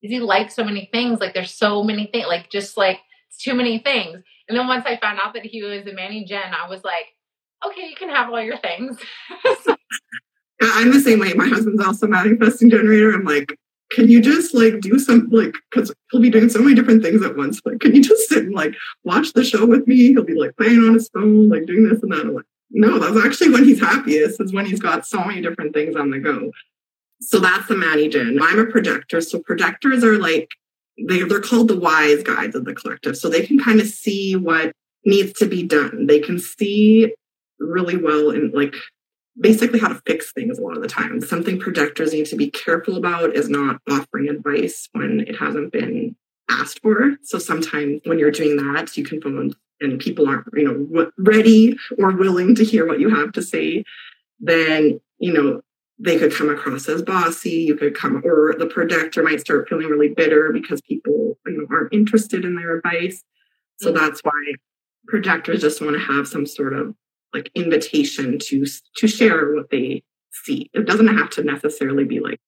he 0.00 0.20
likes 0.20 0.54
so 0.54 0.64
many 0.64 0.88
things. 0.92 1.20
Like 1.20 1.34
there's 1.34 1.54
so 1.54 1.82
many 1.82 2.06
things, 2.06 2.26
like 2.28 2.50
just 2.50 2.76
like 2.76 3.00
too 3.38 3.54
many 3.54 3.78
things. 3.78 4.22
And 4.48 4.56
then 4.58 4.66
once 4.66 4.84
I 4.86 4.96
found 4.96 5.18
out 5.22 5.34
that 5.34 5.44
he 5.44 5.62
was 5.62 5.86
a 5.86 5.92
Manny 5.92 6.24
Gen, 6.24 6.54
I 6.54 6.68
was 6.68 6.84
like, 6.84 7.06
okay, 7.66 7.88
you 7.88 7.96
can 7.96 8.08
have 8.08 8.30
all 8.30 8.40
your 8.40 8.58
things. 8.58 8.98
so 9.64 9.76
I'm 10.60 10.92
the 10.92 11.00
same 11.00 11.20
way. 11.20 11.32
My 11.34 11.46
husband's 11.46 11.84
also 11.84 12.06
manifesting 12.06 12.70
generator. 12.70 13.12
I'm 13.12 13.24
like, 13.24 13.56
can 13.90 14.08
you 14.08 14.20
just 14.20 14.54
like 14.54 14.80
do 14.80 14.98
some 14.98 15.28
like 15.30 15.54
because 15.70 15.92
he'll 16.10 16.20
be 16.20 16.30
doing 16.30 16.48
so 16.48 16.60
many 16.60 16.74
different 16.74 17.02
things 17.02 17.24
at 17.24 17.36
once. 17.36 17.60
Like, 17.64 17.80
can 17.80 17.94
you 17.94 18.02
just 18.02 18.28
sit 18.28 18.44
and 18.44 18.54
like 18.54 18.74
watch 19.04 19.32
the 19.32 19.44
show 19.44 19.64
with 19.66 19.86
me? 19.86 20.08
He'll 20.08 20.24
be 20.24 20.38
like 20.38 20.56
playing 20.56 20.78
on 20.78 20.94
his 20.94 21.08
phone, 21.08 21.48
like 21.48 21.66
doing 21.66 21.88
this 21.88 22.02
and 22.02 22.12
that. 22.12 22.20
I'm 22.20 22.34
like, 22.34 22.44
no, 22.70 22.98
that's 22.98 23.24
actually 23.24 23.50
when 23.50 23.64
he's 23.64 23.80
happiest, 23.80 24.40
is 24.40 24.52
when 24.52 24.66
he's 24.66 24.80
got 24.80 25.06
so 25.06 25.24
many 25.24 25.40
different 25.40 25.74
things 25.74 25.96
on 25.96 26.10
the 26.10 26.18
go. 26.18 26.50
So 27.20 27.38
that's 27.38 27.66
the 27.68 27.76
Manny 27.76 28.08
Gen. 28.08 28.38
I'm 28.40 28.58
a 28.58 28.66
projector. 28.66 29.20
So 29.20 29.40
projectors 29.40 30.04
are 30.04 30.18
like 30.18 30.50
they, 30.98 31.22
they're 31.22 31.40
called 31.40 31.68
the 31.68 31.78
wise 31.78 32.22
guides 32.22 32.54
of 32.54 32.64
the 32.64 32.74
collective. 32.74 33.16
So 33.16 33.28
they 33.28 33.46
can 33.46 33.58
kind 33.58 33.80
of 33.80 33.86
see 33.86 34.36
what 34.36 34.72
needs 35.04 35.32
to 35.34 35.46
be 35.46 35.62
done. 35.62 36.06
They 36.06 36.20
can 36.20 36.38
see 36.38 37.14
really 37.58 37.96
well 37.96 38.30
and 38.30 38.52
like 38.52 38.74
basically 39.40 39.78
how 39.78 39.88
to 39.88 40.02
fix 40.06 40.32
things 40.32 40.58
a 40.58 40.62
lot 40.62 40.76
of 40.76 40.82
the 40.82 40.88
time. 40.88 41.20
Something 41.20 41.58
projectors 41.58 42.12
need 42.12 42.26
to 42.26 42.36
be 42.36 42.50
careful 42.50 42.96
about 42.96 43.34
is 43.34 43.48
not 43.48 43.80
offering 43.88 44.28
advice 44.28 44.88
when 44.92 45.20
it 45.20 45.36
hasn't 45.36 45.72
been 45.72 46.16
asked 46.50 46.80
for. 46.82 47.16
So 47.22 47.38
sometimes 47.38 48.00
when 48.04 48.18
you're 48.18 48.30
doing 48.30 48.56
that, 48.56 48.96
you 48.96 49.04
can 49.04 49.20
phone 49.20 49.54
and 49.80 50.00
people 50.00 50.28
aren't, 50.28 50.46
you 50.54 50.64
know, 50.64 51.10
ready 51.18 51.76
or 51.98 52.10
willing 52.12 52.54
to 52.56 52.64
hear 52.64 52.86
what 52.86 53.00
you 53.00 53.14
have 53.14 53.32
to 53.32 53.42
say, 53.42 53.84
then, 54.40 55.00
you 55.18 55.32
know, 55.32 55.60
they 56.00 56.18
could 56.18 56.32
come 56.32 56.48
across 56.48 56.88
as 56.88 57.02
bossy. 57.02 57.50
You 57.50 57.76
could 57.76 57.94
come, 57.94 58.22
or 58.24 58.54
the 58.58 58.66
projector 58.66 59.22
might 59.22 59.40
start 59.40 59.68
feeling 59.68 59.86
really 59.86 60.08
bitter 60.08 60.50
because 60.52 60.80
people, 60.80 61.38
you 61.46 61.58
know, 61.58 61.66
aren't 61.70 61.92
interested 61.92 62.44
in 62.44 62.56
their 62.56 62.76
advice. 62.76 63.22
So 63.80 63.92
mm-hmm. 63.92 64.04
that's 64.04 64.20
why 64.20 64.54
projectors 65.06 65.60
just 65.60 65.80
want 65.80 65.94
to 65.94 66.00
have 66.00 66.26
some 66.26 66.46
sort 66.46 66.72
of 66.72 66.94
like 67.32 67.50
invitation 67.54 68.38
to 68.38 68.64
to 68.96 69.08
share 69.08 69.54
what 69.54 69.70
they 69.70 70.02
see. 70.44 70.70
It 70.72 70.86
doesn't 70.86 71.16
have 71.16 71.30
to 71.30 71.42
necessarily 71.42 72.04
be 72.04 72.20
like 72.20 72.40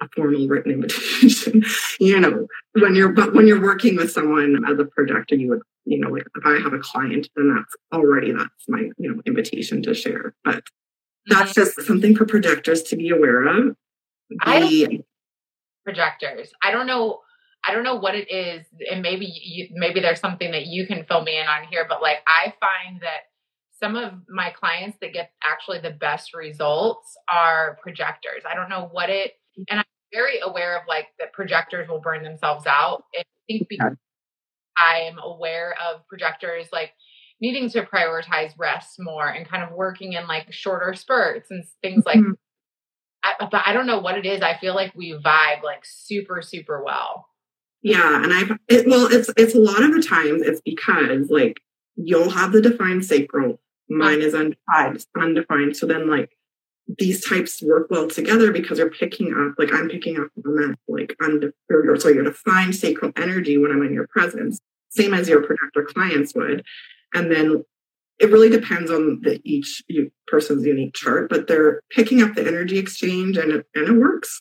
a 0.00 0.08
formal 0.14 0.46
written 0.48 0.72
invitation. 0.72 1.64
you 2.00 2.18
know, 2.18 2.46
when 2.72 2.94
you're 2.94 3.12
but 3.12 3.34
when 3.34 3.46
you're 3.46 3.62
working 3.62 3.96
with 3.96 4.10
someone 4.10 4.64
as 4.68 4.78
a 4.78 4.84
projector, 4.84 5.34
you 5.34 5.48
would 5.50 5.62
you 5.84 5.98
know 5.98 6.10
like 6.10 6.26
if 6.36 6.46
I 6.46 6.60
have 6.60 6.72
a 6.72 6.78
client, 6.78 7.28
then 7.36 7.54
that's 7.54 7.74
already 7.92 8.32
that's 8.32 8.68
my 8.68 8.90
you 8.98 9.14
know 9.14 9.22
invitation 9.26 9.82
to 9.82 9.94
share. 9.94 10.34
But 10.44 10.64
that's 11.26 11.54
just 11.54 11.82
something 11.82 12.14
for 12.14 12.24
projectors 12.24 12.82
to 12.84 12.96
be 12.96 13.10
aware 13.10 13.46
of. 13.46 13.76
The, 14.30 14.36
I 14.40 15.00
projectors. 15.84 16.50
I 16.62 16.70
don't 16.70 16.86
know. 16.86 17.20
I 17.68 17.72
don't 17.74 17.82
know 17.82 17.96
what 17.96 18.14
it 18.14 18.30
is, 18.30 18.64
and 18.90 19.02
maybe 19.02 19.26
you, 19.26 19.68
maybe 19.72 20.00
there's 20.00 20.20
something 20.20 20.52
that 20.52 20.66
you 20.66 20.86
can 20.86 21.04
fill 21.04 21.22
me 21.22 21.38
in 21.38 21.46
on 21.46 21.64
here, 21.68 21.84
but 21.88 22.00
like 22.00 22.18
I 22.26 22.54
find 22.60 23.00
that 23.00 23.22
some 23.80 23.96
of 23.96 24.12
my 24.28 24.50
clients 24.50 24.98
that 25.00 25.12
get 25.12 25.30
actually 25.44 25.80
the 25.80 25.90
best 25.90 26.34
results 26.34 27.16
are 27.32 27.78
projectors. 27.82 28.42
I 28.48 28.54
don't 28.54 28.68
know 28.68 28.88
what 28.90 29.10
it, 29.10 29.32
and 29.68 29.80
I'm 29.80 29.84
very 30.12 30.40
aware 30.42 30.76
of 30.76 30.82
like 30.88 31.08
that 31.18 31.32
projectors 31.32 31.88
will 31.88 32.00
burn 32.00 32.22
themselves 32.22 32.66
out. 32.66 33.04
I 33.18 33.22
think 33.48 33.68
because 33.68 33.96
I 34.76 35.00
am 35.00 35.18
aware 35.18 35.74
of 35.90 36.06
projectors 36.08 36.68
like 36.72 36.92
needing 37.40 37.68
to 37.70 37.82
prioritize 37.82 38.52
rest 38.58 38.96
more 38.98 39.28
and 39.28 39.48
kind 39.48 39.62
of 39.62 39.72
working 39.72 40.14
in 40.14 40.26
like 40.26 40.52
shorter 40.52 40.94
spurts 40.94 41.50
and 41.50 41.64
things 41.82 42.04
like 42.06 42.18
mm-hmm. 42.18 42.32
I, 43.26 43.46
but 43.50 43.62
I 43.66 43.72
don't 43.72 43.86
know 43.86 43.98
what 43.98 44.16
it 44.16 44.24
is. 44.24 44.42
I 44.42 44.56
feel 44.56 44.74
like 44.74 44.94
we 44.94 45.12
vibe 45.12 45.62
like 45.62 45.84
super, 45.84 46.42
super 46.42 46.82
well. 46.84 47.26
Yeah, 47.82 48.22
and 48.22 48.32
I've 48.32 48.50
it, 48.68 48.86
well, 48.88 49.06
it's 49.10 49.30
it's 49.36 49.54
a 49.54 49.60
lot 49.60 49.82
of 49.82 49.92
the 49.92 50.02
times 50.02 50.42
it's 50.42 50.60
because 50.64 51.28
like 51.30 51.60
you'll 51.94 52.30
have 52.30 52.52
the 52.52 52.60
defined 52.60 53.04
sacral, 53.04 53.60
mine 53.88 54.20
is 54.20 54.34
undefined, 54.34 55.04
undefined. 55.16 55.76
So 55.76 55.86
then 55.86 56.08
like 56.08 56.30
these 56.98 57.24
types 57.26 57.62
work 57.62 57.88
well 57.90 58.08
together 58.08 58.52
because 58.52 58.78
they're 58.78 58.90
picking 58.90 59.32
up 59.34 59.54
like 59.58 59.74
I'm 59.74 59.88
picking 59.88 60.18
up 60.18 60.28
on 60.44 60.54
that 60.56 60.76
like 60.88 61.16
undefined 61.20 61.52
or 61.70 61.96
so 61.98 62.08
your 62.08 62.24
defined 62.24 62.76
sacral 62.76 63.12
energy 63.16 63.58
when 63.58 63.72
I'm 63.72 63.82
in 63.82 63.92
your 63.92 64.06
presence, 64.06 64.60
same 64.90 65.12
as 65.12 65.28
your 65.28 65.42
projector 65.42 65.84
clients 65.84 66.34
would, 66.34 66.64
and 67.14 67.30
then 67.30 67.64
it 68.18 68.30
really 68.30 68.48
depends 68.48 68.90
on 68.90 69.20
the 69.22 69.40
each 69.44 69.82
person's 70.26 70.64
unique 70.64 70.94
chart, 70.94 71.28
but 71.28 71.46
they're 71.46 71.82
picking 71.90 72.22
up 72.22 72.34
the 72.34 72.46
energy 72.46 72.78
exchange 72.78 73.36
and 73.36 73.52
it, 73.52 73.66
and 73.74 73.88
it 73.88 74.00
works. 74.00 74.40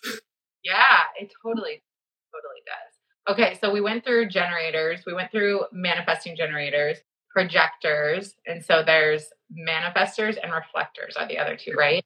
Yeah, 0.63 1.03
it 1.19 1.31
totally, 1.43 1.83
totally 2.31 2.61
does. 2.65 3.33
Okay, 3.33 3.57
so 3.59 3.73
we 3.73 3.81
went 3.81 4.05
through 4.05 4.29
generators, 4.29 5.01
we 5.05 5.13
went 5.13 5.31
through 5.31 5.65
manifesting 5.73 6.37
generators, 6.37 6.99
projectors, 7.35 8.33
and 8.47 8.63
so 8.63 8.81
there's 8.83 9.25
manifestors 9.51 10.37
and 10.41 10.51
reflectors 10.51 11.15
are 11.15 11.27
the 11.27 11.37
other 11.37 11.55
two, 11.55 11.73
right? 11.73 12.03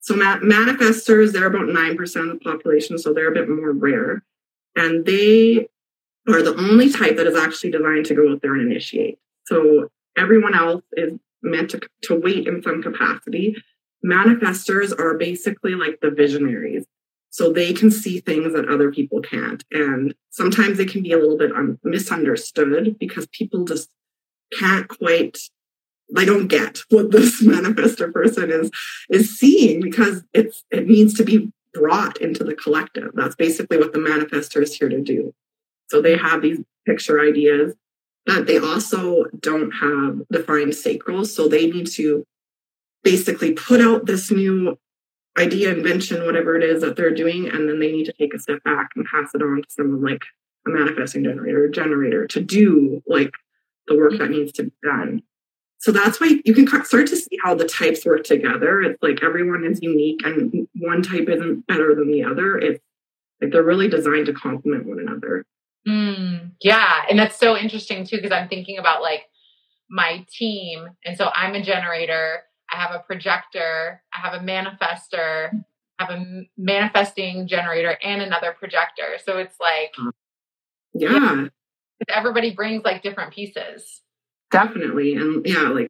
So 0.00 0.16
ma- 0.16 0.38
manifestors, 0.38 1.32
they're 1.32 1.46
about 1.46 1.68
9% 1.68 2.00
of 2.00 2.38
the 2.38 2.40
population, 2.42 2.98
so 2.98 3.12
they're 3.12 3.30
a 3.30 3.34
bit 3.34 3.48
more 3.48 3.70
rare. 3.70 4.24
And 4.74 5.04
they 5.04 5.68
are 6.26 6.42
the 6.42 6.56
only 6.56 6.90
type 6.90 7.16
that 7.16 7.26
is 7.26 7.36
actually 7.36 7.70
designed 7.70 8.06
to 8.06 8.14
go 8.14 8.32
out 8.32 8.42
there 8.42 8.54
and 8.54 8.72
initiate. 8.72 9.18
So 9.44 9.90
Everyone 10.16 10.54
else 10.54 10.84
is 10.92 11.18
meant 11.42 11.70
to, 11.70 11.80
to 12.02 12.14
wait 12.18 12.46
in 12.46 12.62
some 12.62 12.82
capacity. 12.82 13.56
Manifestors 14.04 14.98
are 14.98 15.16
basically 15.16 15.74
like 15.74 16.00
the 16.00 16.10
visionaries. 16.10 16.84
So 17.30 17.50
they 17.50 17.72
can 17.72 17.90
see 17.90 18.20
things 18.20 18.52
that 18.52 18.68
other 18.68 18.92
people 18.92 19.22
can't. 19.22 19.64
And 19.70 20.14
sometimes 20.30 20.76
they 20.76 20.84
can 20.84 21.02
be 21.02 21.12
a 21.12 21.18
little 21.18 21.38
bit 21.38 21.52
un- 21.52 21.78
misunderstood 21.82 22.98
because 22.98 23.26
people 23.28 23.64
just 23.64 23.88
can't 24.58 24.88
quite 24.88 25.38
they 26.14 26.24
don't 26.26 26.48
get 26.48 26.80
what 26.90 27.10
this 27.10 27.42
manifestor 27.44 28.12
person 28.12 28.50
is 28.50 28.70
is 29.10 29.38
seeing 29.38 29.80
because 29.80 30.22
it's 30.32 30.64
it 30.70 30.86
needs 30.86 31.14
to 31.14 31.24
be 31.24 31.50
brought 31.74 32.18
into 32.18 32.44
the 32.44 32.54
collective. 32.54 33.10
That's 33.14 33.34
basically 33.34 33.78
what 33.78 33.92
the 33.92 33.98
manifestor 33.98 34.62
is 34.62 34.74
here 34.74 34.90
to 34.90 35.00
do. 35.00 35.34
So 35.88 36.02
they 36.02 36.16
have 36.16 36.42
these 36.42 36.60
picture 36.86 37.20
ideas 37.20 37.74
but 38.24 38.46
they 38.46 38.58
also 38.58 39.24
don't 39.40 39.72
have 39.72 40.22
defined 40.30 40.74
sacral. 40.74 41.24
So 41.24 41.48
they 41.48 41.70
need 41.70 41.88
to 41.92 42.24
basically 43.02 43.52
put 43.52 43.80
out 43.80 44.06
this 44.06 44.30
new 44.30 44.78
idea, 45.36 45.74
invention, 45.74 46.24
whatever 46.24 46.56
it 46.56 46.62
is 46.62 46.82
that 46.82 46.96
they're 46.96 47.14
doing, 47.14 47.48
and 47.48 47.68
then 47.68 47.80
they 47.80 47.90
need 47.90 48.04
to 48.04 48.12
take 48.12 48.34
a 48.34 48.38
step 48.38 48.62
back 48.64 48.90
and 48.94 49.06
pass 49.06 49.34
it 49.34 49.42
on 49.42 49.62
to 49.62 49.68
someone 49.68 50.02
like 50.02 50.22
a 50.66 50.70
manifesting 50.70 51.24
generator, 51.24 51.68
generator 51.68 52.26
to 52.28 52.40
do 52.40 53.02
like 53.06 53.32
the 53.86 53.96
work 53.96 54.12
that 54.18 54.30
needs 54.30 54.52
to 54.52 54.64
be 54.64 54.72
done. 54.82 55.22
So 55.78 55.90
that's 55.90 56.20
why 56.20 56.40
you 56.44 56.54
can 56.54 56.66
start 56.84 57.08
to 57.08 57.16
see 57.16 57.36
how 57.42 57.56
the 57.56 57.64
types 57.64 58.06
work 58.06 58.22
together. 58.22 58.82
It's 58.82 59.02
like 59.02 59.22
everyone 59.22 59.64
is 59.64 59.80
unique 59.82 60.20
and 60.24 60.68
one 60.78 61.02
type 61.02 61.28
isn't 61.28 61.66
better 61.66 61.94
than 61.96 62.10
the 62.10 62.22
other. 62.22 62.56
It's 62.56 62.80
like 63.40 63.50
they're 63.50 63.64
really 63.64 63.88
designed 63.88 64.26
to 64.26 64.32
complement 64.32 64.86
one 64.86 65.00
another. 65.00 65.44
Mm, 65.88 66.52
yeah. 66.60 67.02
And 67.10 67.18
that's 67.18 67.36
so 67.36 67.56
interesting 67.56 68.06
too, 68.06 68.16
because 68.16 68.30
I'm 68.30 68.48
thinking 68.48 68.78
about 68.78 69.02
like 69.02 69.22
my 69.90 70.24
team. 70.30 70.86
And 71.04 71.16
so 71.16 71.30
I'm 71.34 71.54
a 71.56 71.62
generator, 71.62 72.42
I 72.72 72.76
have 72.76 72.94
a 72.94 73.00
projector, 73.00 74.02
I 74.14 74.20
have 74.20 74.40
a 74.40 74.44
manifester, 74.44 75.50
I 75.98 76.04
have 76.04 76.10
a 76.10 76.44
manifesting 76.56 77.48
generator, 77.48 77.98
and 78.04 78.22
another 78.22 78.54
projector. 78.56 79.18
So 79.24 79.38
it's 79.38 79.56
like, 79.58 79.94
yeah. 80.94 81.48
Everybody 82.08 82.52
brings 82.52 82.84
like 82.84 83.02
different 83.02 83.32
pieces. 83.32 84.02
Definitely. 84.50 85.14
And 85.14 85.44
yeah, 85.46 85.68
like 85.68 85.88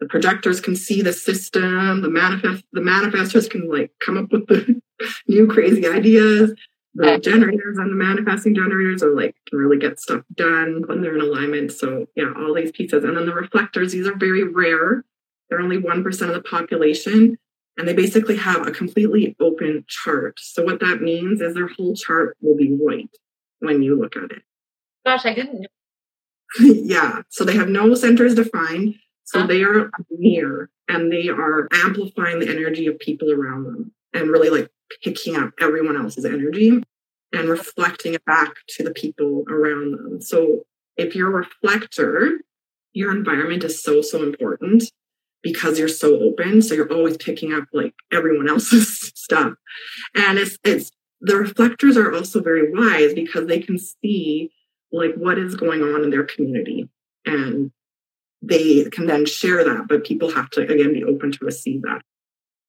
the 0.00 0.06
projectors 0.06 0.60
can 0.60 0.76
see 0.76 1.02
the 1.02 1.12
system, 1.12 2.02
the 2.02 2.10
manifest 2.10 2.64
the 2.72 2.80
manifestors 2.80 3.50
can 3.50 3.68
like 3.68 3.92
come 4.04 4.16
up 4.16 4.30
with 4.30 4.46
the 4.46 4.80
new 5.28 5.46
crazy 5.46 5.86
ideas 5.86 6.52
the 6.98 7.18
generators 7.18 7.78
and 7.78 7.90
the 7.90 7.96
manifesting 7.96 8.54
generators 8.54 9.02
are 9.04 9.14
like 9.14 9.36
can 9.48 9.58
really 9.58 9.78
get 9.78 10.00
stuff 10.00 10.22
done 10.34 10.82
when 10.86 11.00
they're 11.00 11.14
in 11.14 11.20
alignment. 11.20 11.70
So 11.70 12.06
yeah, 12.16 12.32
all 12.36 12.54
these 12.54 12.72
pieces. 12.72 13.04
And 13.04 13.16
then 13.16 13.26
the 13.26 13.34
reflectors, 13.34 13.92
these 13.92 14.08
are 14.08 14.16
very 14.16 14.42
rare. 14.42 15.04
They're 15.48 15.60
only 15.60 15.78
1% 15.78 16.22
of 16.22 16.34
the 16.34 16.42
population. 16.42 17.38
And 17.76 17.86
they 17.86 17.94
basically 17.94 18.36
have 18.36 18.66
a 18.66 18.72
completely 18.72 19.36
open 19.40 19.84
chart. 19.86 20.40
So 20.40 20.64
what 20.64 20.80
that 20.80 21.00
means 21.00 21.40
is 21.40 21.54
their 21.54 21.68
whole 21.68 21.94
chart 21.94 22.36
will 22.40 22.56
be 22.56 22.70
white 22.70 23.16
when 23.60 23.82
you 23.82 23.96
look 23.96 24.16
at 24.16 24.32
it. 24.32 24.42
Gosh, 25.08 25.24
I 25.24 25.32
didn't 25.32 25.60
know. 25.60 25.68
yeah. 26.60 27.22
So 27.30 27.44
they 27.44 27.54
have 27.54 27.70
no 27.70 27.94
centers 27.94 28.34
defined. 28.34 28.94
So 29.24 29.40
huh? 29.40 29.46
they 29.46 29.62
are 29.62 29.90
near 30.10 30.68
and 30.86 31.10
they 31.10 31.28
are 31.28 31.66
amplifying 31.72 32.40
the 32.40 32.48
energy 32.48 32.86
of 32.86 32.98
people 32.98 33.32
around 33.32 33.64
them 33.64 33.92
and 34.12 34.30
really 34.30 34.50
like 34.50 34.68
picking 35.02 35.34
up 35.34 35.52
everyone 35.60 35.96
else's 35.96 36.26
energy 36.26 36.82
and 37.32 37.48
reflecting 37.48 38.12
it 38.12 38.24
back 38.26 38.52
to 38.76 38.84
the 38.84 38.90
people 38.90 39.44
around 39.48 39.92
them. 39.92 40.20
So 40.20 40.64
if 40.98 41.14
you're 41.14 41.28
a 41.28 41.46
reflector, 41.46 42.40
your 42.92 43.10
environment 43.10 43.64
is 43.64 43.82
so, 43.82 44.02
so 44.02 44.22
important 44.22 44.84
because 45.42 45.78
you're 45.78 45.88
so 45.88 46.20
open. 46.20 46.60
So 46.60 46.74
you're 46.74 46.92
always 46.92 47.16
picking 47.16 47.54
up 47.54 47.64
like 47.72 47.94
everyone 48.12 48.48
else's 48.48 49.10
stuff. 49.14 49.54
And 50.14 50.38
it's, 50.38 50.58
it's, 50.64 50.90
the 51.22 51.36
reflectors 51.36 51.96
are 51.96 52.14
also 52.14 52.42
very 52.42 52.70
wise 52.72 53.14
because 53.14 53.46
they 53.46 53.60
can 53.60 53.78
see 53.78 54.52
like 54.92 55.14
what 55.14 55.38
is 55.38 55.54
going 55.54 55.82
on 55.82 56.02
in 56.02 56.10
their 56.10 56.24
community 56.24 56.88
and 57.24 57.70
they 58.40 58.84
can 58.84 59.06
then 59.06 59.26
share 59.26 59.64
that, 59.64 59.88
but 59.88 60.04
people 60.04 60.30
have 60.30 60.50
to 60.50 60.62
again 60.62 60.92
be 60.92 61.04
open 61.04 61.32
to 61.32 61.44
receive 61.44 61.82
that. 61.82 62.02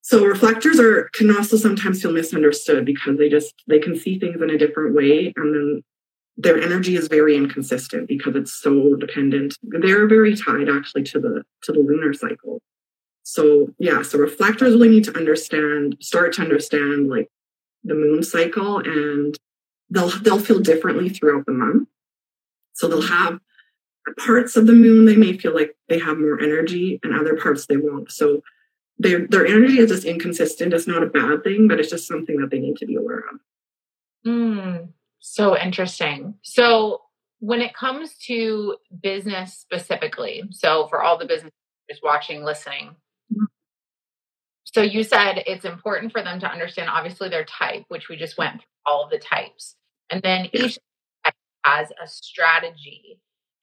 So 0.01 0.25
reflectors 0.25 0.79
are 0.79 1.09
can 1.13 1.35
also 1.35 1.57
sometimes 1.57 2.01
feel 2.01 2.11
misunderstood 2.11 2.85
because 2.85 3.17
they 3.17 3.29
just 3.29 3.53
they 3.67 3.79
can 3.79 3.95
see 3.95 4.17
things 4.19 4.41
in 4.41 4.49
a 4.49 4.57
different 4.57 4.95
way 4.95 5.33
and 5.35 5.53
then 5.53 5.83
their 6.37 6.59
energy 6.59 6.95
is 6.95 7.09
very 7.09 7.35
inconsistent 7.35 8.07
because 8.07 8.33
it's 8.35 8.53
so 8.53 8.95
dependent. 8.95 9.57
They're 9.61 10.07
very 10.07 10.35
tied 10.35 10.69
actually 10.69 11.03
to 11.03 11.19
the 11.19 11.43
to 11.63 11.71
the 11.71 11.79
lunar 11.79 12.13
cycle. 12.13 12.61
So 13.23 13.73
yeah, 13.77 14.01
so 14.01 14.17
reflectors 14.17 14.73
really 14.73 14.89
need 14.89 15.03
to 15.03 15.15
understand, 15.15 15.97
start 15.99 16.33
to 16.33 16.41
understand 16.41 17.09
like 17.09 17.27
the 17.83 17.93
moon 17.93 18.23
cycle 18.23 18.79
and 18.79 19.37
they'll 19.89 20.09
they'll 20.21 20.39
feel 20.39 20.59
differently 20.59 21.09
throughout 21.09 21.45
the 21.45 21.51
month. 21.51 21.89
So 22.79 22.87
they'll 22.87 23.01
have 23.01 23.39
parts 24.17 24.55
of 24.55 24.65
the 24.65 24.73
moon 24.73 25.03
they 25.03 25.17
may 25.17 25.37
feel 25.37 25.53
like 25.53 25.75
they 25.89 25.99
have 25.99 26.17
more 26.17 26.39
energy 26.39 26.97
and 27.03 27.13
other 27.13 27.35
parts 27.35 27.65
they 27.65 27.75
won't. 27.75 28.09
So 28.09 28.41
their 28.97 29.27
their 29.27 29.45
energy 29.45 29.79
is 29.79 29.89
just 29.89 30.05
inconsistent. 30.05 30.73
It's 30.73 30.87
not 30.87 31.03
a 31.03 31.07
bad 31.07 31.43
thing, 31.43 31.67
but 31.67 31.79
it's 31.79 31.89
just 31.89 32.07
something 32.07 32.37
that 32.37 32.51
they 32.51 32.59
need 32.59 32.77
to 32.77 32.85
be 32.85 32.95
aware 32.95 33.19
of. 33.19 33.39
Mm, 34.25 34.89
so 35.19 35.57
interesting. 35.57 36.35
So 36.41 37.01
when 37.39 37.59
it 37.59 37.73
comes 37.73 38.15
to 38.27 38.77
business 39.03 39.57
specifically, 39.57 40.43
so 40.51 40.87
for 40.87 41.01
all 41.01 41.17
the 41.17 41.25
businesses 41.25 41.51
watching, 42.01 42.45
listening, 42.45 42.95
mm-hmm. 43.31 43.43
so 44.63 44.81
you 44.81 45.03
said 45.03 45.43
it's 45.47 45.65
important 45.65 46.13
for 46.13 46.23
them 46.23 46.39
to 46.39 46.49
understand 46.49 46.89
obviously 46.89 47.27
their 47.27 47.45
type, 47.45 47.83
which 47.89 48.07
we 48.07 48.15
just 48.15 48.37
went 48.37 48.61
through 48.61 48.65
all 48.85 49.03
of 49.03 49.11
the 49.11 49.19
types, 49.19 49.75
and 50.09 50.21
then 50.21 50.47
each 50.53 50.79
has 51.63 51.89
a 52.03 52.07
strategy. 52.07 53.19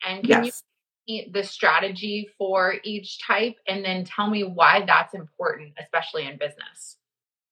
And 0.07 0.27
can 0.27 0.45
yes 0.45 0.63
the 1.07 1.43
strategy 1.43 2.29
for 2.37 2.77
each 2.83 3.25
type 3.25 3.57
and 3.69 3.85
then 3.85 4.05
tell 4.05 4.29
me 4.29 4.43
why 4.43 4.85
that's 4.87 5.15
important, 5.15 5.73
especially 5.81 6.27
in 6.27 6.37
business. 6.37 6.97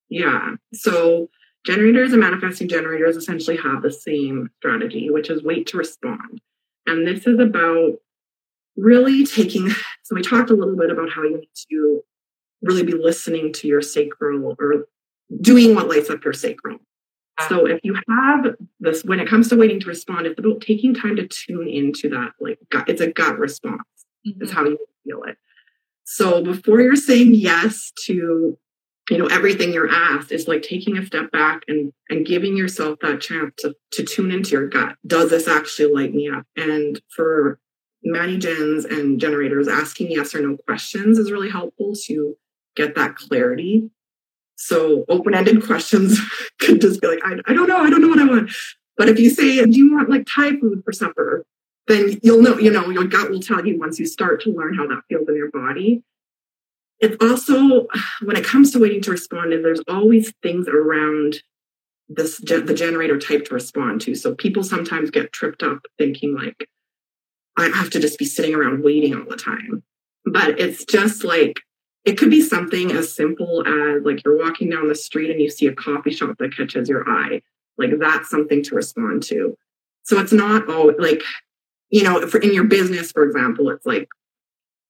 Yeah. 0.08 0.54
So 0.72 1.28
generators 1.64 2.12
and 2.12 2.20
manifesting 2.20 2.68
generators 2.68 3.16
essentially 3.16 3.56
have 3.58 3.82
the 3.82 3.92
same 3.92 4.50
strategy, 4.58 5.08
which 5.10 5.30
is 5.30 5.42
wait 5.42 5.66
to 5.68 5.76
respond. 5.76 6.40
And 6.86 7.06
this 7.06 7.26
is 7.26 7.38
about 7.38 7.94
really 8.76 9.24
taking, 9.24 9.70
so 10.02 10.14
we 10.14 10.22
talked 10.22 10.50
a 10.50 10.54
little 10.54 10.76
bit 10.76 10.90
about 10.90 11.10
how 11.10 11.22
you 11.22 11.38
need 11.38 11.48
to 11.70 12.02
really 12.62 12.82
be 12.82 12.94
listening 12.94 13.52
to 13.52 13.68
your 13.68 13.82
sacral 13.82 14.56
or 14.58 14.86
doing 15.40 15.74
what 15.74 15.88
lights 15.88 16.10
up 16.10 16.24
your 16.24 16.32
sacral. 16.32 16.78
So 17.48 17.66
if 17.66 17.80
you 17.82 17.96
have 18.08 18.54
this, 18.78 19.04
when 19.04 19.18
it 19.18 19.28
comes 19.28 19.48
to 19.48 19.56
waiting 19.56 19.80
to 19.80 19.86
respond, 19.86 20.26
it's 20.26 20.38
about 20.38 20.60
taking 20.60 20.94
time 20.94 21.16
to 21.16 21.26
tune 21.26 21.68
into 21.68 22.08
that. 22.10 22.32
Like 22.40 22.58
gut, 22.70 22.88
it's 22.88 23.00
a 23.00 23.12
gut 23.12 23.38
response. 23.38 23.82
Mm-hmm. 24.26 24.42
Is 24.42 24.52
how 24.52 24.64
you 24.64 24.78
feel 25.04 25.22
it. 25.24 25.36
So 26.04 26.42
before 26.42 26.80
you're 26.80 26.96
saying 26.96 27.34
yes 27.34 27.92
to, 28.04 28.56
you 29.10 29.18
know, 29.18 29.26
everything 29.26 29.72
you're 29.72 29.90
asked, 29.90 30.32
it's 30.32 30.48
like 30.48 30.62
taking 30.62 30.96
a 30.96 31.04
step 31.04 31.30
back 31.32 31.62
and 31.66 31.92
and 32.08 32.24
giving 32.24 32.56
yourself 32.56 33.00
that 33.02 33.20
chance 33.20 33.54
to 33.58 33.74
to 33.92 34.04
tune 34.04 34.30
into 34.30 34.50
your 34.50 34.68
gut. 34.68 34.96
Does 35.06 35.30
this 35.30 35.48
actually 35.48 35.92
light 35.92 36.14
me 36.14 36.30
up? 36.30 36.46
And 36.56 37.00
for 37.08 37.58
many 38.04 38.38
gens 38.38 38.84
and 38.84 39.18
generators, 39.20 39.66
asking 39.66 40.12
yes 40.12 40.34
or 40.34 40.40
no 40.40 40.56
questions 40.68 41.18
is 41.18 41.32
really 41.32 41.50
helpful 41.50 41.94
to 42.06 42.36
get 42.76 42.94
that 42.94 43.16
clarity 43.16 43.90
so 44.56 45.04
open-ended 45.08 45.64
questions 45.64 46.18
could 46.60 46.80
just 46.80 47.00
be 47.00 47.08
like, 47.08 47.20
I, 47.24 47.36
I 47.46 47.54
don't 47.54 47.68
know, 47.68 47.78
I 47.78 47.90
don't 47.90 48.00
know 48.00 48.08
what 48.08 48.20
I 48.20 48.24
want. 48.24 48.50
But 48.96 49.08
if 49.08 49.18
you 49.18 49.30
say, 49.30 49.64
do 49.64 49.76
you 49.76 49.94
want 49.94 50.08
like 50.08 50.26
Thai 50.26 50.56
food 50.56 50.82
for 50.84 50.92
supper? 50.92 51.44
Then 51.86 52.18
you'll 52.22 52.40
know, 52.40 52.58
you 52.58 52.70
know, 52.70 52.88
your 52.88 53.04
gut 53.04 53.30
will 53.30 53.40
tell 53.40 53.66
you 53.66 53.78
once 53.78 53.98
you 53.98 54.06
start 54.06 54.40
to 54.42 54.50
learn 54.50 54.74
how 54.74 54.86
that 54.86 55.02
feels 55.08 55.28
in 55.28 55.36
your 55.36 55.50
body. 55.50 56.02
It's 57.00 57.16
also, 57.20 57.88
when 58.22 58.36
it 58.36 58.44
comes 58.44 58.70
to 58.72 58.78
waiting 58.78 59.02
to 59.02 59.10
respond, 59.10 59.52
and 59.52 59.64
there's 59.64 59.82
always 59.88 60.32
things 60.42 60.68
around 60.68 61.42
this, 62.08 62.38
the 62.38 62.74
generator 62.74 63.18
type 63.18 63.44
to 63.46 63.54
respond 63.54 64.00
to. 64.02 64.14
So 64.14 64.34
people 64.34 64.62
sometimes 64.62 65.10
get 65.10 65.32
tripped 65.32 65.62
up 65.62 65.80
thinking 65.98 66.34
like, 66.34 66.68
I 67.56 67.68
have 67.68 67.90
to 67.90 68.00
just 68.00 68.18
be 68.18 68.24
sitting 68.24 68.54
around 68.54 68.82
waiting 68.82 69.14
all 69.14 69.26
the 69.28 69.36
time. 69.36 69.82
But 70.24 70.58
it's 70.58 70.84
just 70.84 71.24
like 71.24 71.60
it 72.04 72.18
could 72.18 72.30
be 72.30 72.42
something 72.42 72.92
as 72.92 73.12
simple 73.12 73.66
as 73.66 74.02
like 74.04 74.22
you're 74.24 74.38
walking 74.38 74.70
down 74.70 74.88
the 74.88 74.94
street 74.94 75.30
and 75.30 75.40
you 75.40 75.50
see 75.50 75.66
a 75.66 75.74
coffee 75.74 76.12
shop 76.12 76.36
that 76.38 76.56
catches 76.56 76.88
your 76.88 77.08
eye. 77.08 77.40
Like 77.78 77.98
that's 77.98 78.28
something 78.28 78.62
to 78.64 78.74
respond 78.74 79.22
to. 79.24 79.56
So 80.02 80.20
it's 80.20 80.32
not 80.32 80.64
oh 80.68 80.94
like 80.98 81.22
you 81.90 82.02
know 82.02 82.26
for 82.26 82.38
in 82.38 82.52
your 82.52 82.64
business 82.64 83.12
for 83.12 83.24
example 83.24 83.70
it's 83.70 83.86
like 83.86 84.08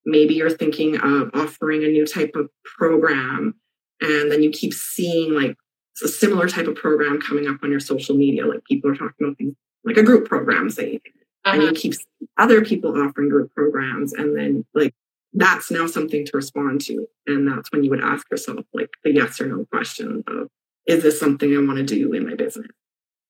maybe 0.05 0.35
you're 0.35 0.51
thinking 0.51 0.97
of 0.97 1.31
offering 1.35 1.85
a 1.85 1.89
new 1.89 2.07
type 2.07 2.33
of 2.35 2.51
program 2.65 3.55
and 4.01 4.31
then 4.31 4.43
you 4.43 4.51
keep 4.51 4.75
seeing 4.75 5.35
like 5.35 5.57
a 6.03 6.09
similar 6.09 6.49
type 6.49 6.67
of 6.67 6.75
program 6.75 7.21
coming 7.21 7.47
up 7.47 7.59
on 7.63 7.71
your 7.71 7.81
social 7.81 8.17
media 8.17 8.47
like 8.47 8.65
people 8.65 8.91
are 8.91 8.97
talking 8.97 9.27
about 9.27 9.39
things 9.39 9.55
like 9.85 9.97
a 9.97 10.03
group 10.03 10.29
program 10.29 10.69
say 10.69 11.01
uh-huh. 11.45 11.55
and 11.55 11.63
you 11.63 11.69
uh-huh. 11.69 11.79
keep 11.79 11.95
other 12.39 12.65
people 12.65 12.91
offering 13.01 13.29
group 13.29 13.53
programs 13.55 14.13
and 14.13 14.37
then 14.37 14.65
like 14.75 14.95
that's 15.35 15.71
now 15.71 15.87
something 15.87 16.25
to 16.25 16.31
respond 16.35 16.81
to. 16.83 17.07
And 17.27 17.47
that's 17.47 17.71
when 17.73 17.83
you 17.83 17.91
would 17.91 18.03
ask 18.03 18.31
yourself 18.31 18.65
like 18.73 18.91
the 19.03 19.13
yes 19.13 19.41
or 19.41 19.47
no 19.47 19.67
question 19.67 20.23
of, 20.29 20.49
is 20.87 21.03
this 21.03 21.19
something 21.19 21.53
I 21.55 21.61
want 21.61 21.79
to 21.79 21.85
do 21.85 22.13
in 22.13 22.27
my 22.27 22.35
business? 22.35 22.69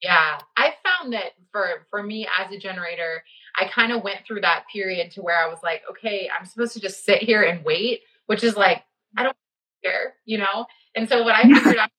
Yeah. 0.02 0.38
I 0.56 0.74
found 0.84 1.14
that 1.14 1.32
for 1.50 1.86
for 1.88 2.02
me 2.02 2.28
as 2.38 2.52
a 2.52 2.58
generator, 2.58 3.24
I 3.58 3.68
kind 3.68 3.92
of 3.92 4.02
went 4.02 4.26
through 4.26 4.42
that 4.42 4.64
period 4.70 5.12
to 5.12 5.22
where 5.22 5.42
I 5.42 5.48
was 5.48 5.60
like, 5.62 5.82
okay, 5.90 6.28
I'm 6.36 6.44
supposed 6.44 6.74
to 6.74 6.80
just 6.80 7.04
sit 7.04 7.22
here 7.22 7.42
and 7.42 7.64
wait, 7.64 8.00
which 8.26 8.44
is 8.44 8.56
like, 8.56 8.82
I 9.16 9.22
don't 9.22 9.36
care, 9.82 10.14
you 10.26 10.38
know? 10.38 10.66
And 10.94 11.08
so 11.08 11.22
what 11.22 11.34
I 11.34 11.42
figured 11.42 11.76
out 11.76 11.90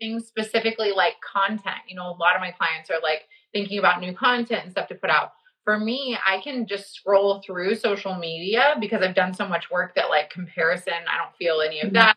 things 0.00 0.26
specifically 0.26 0.92
like 0.92 1.14
content, 1.20 1.76
you 1.88 1.96
know, 1.96 2.10
a 2.10 2.16
lot 2.16 2.34
of 2.34 2.40
my 2.40 2.50
clients 2.52 2.90
are 2.90 3.00
like 3.02 3.22
thinking 3.52 3.78
about 3.78 4.00
new 4.00 4.14
content 4.14 4.62
and 4.64 4.72
stuff 4.72 4.88
to 4.88 4.94
put 4.94 5.10
out 5.10 5.32
for 5.68 5.78
me, 5.78 6.16
I 6.26 6.40
can 6.40 6.66
just 6.66 6.94
scroll 6.94 7.42
through 7.44 7.74
social 7.74 8.14
media 8.14 8.76
because 8.80 9.02
I've 9.02 9.14
done 9.14 9.34
so 9.34 9.46
much 9.46 9.70
work 9.70 9.94
that 9.96 10.08
like 10.08 10.30
comparison, 10.30 10.94
I 10.94 11.18
don't 11.18 11.36
feel 11.36 11.60
any 11.60 11.80
of 11.80 11.88
mm-hmm. 11.88 11.96
that. 11.96 12.16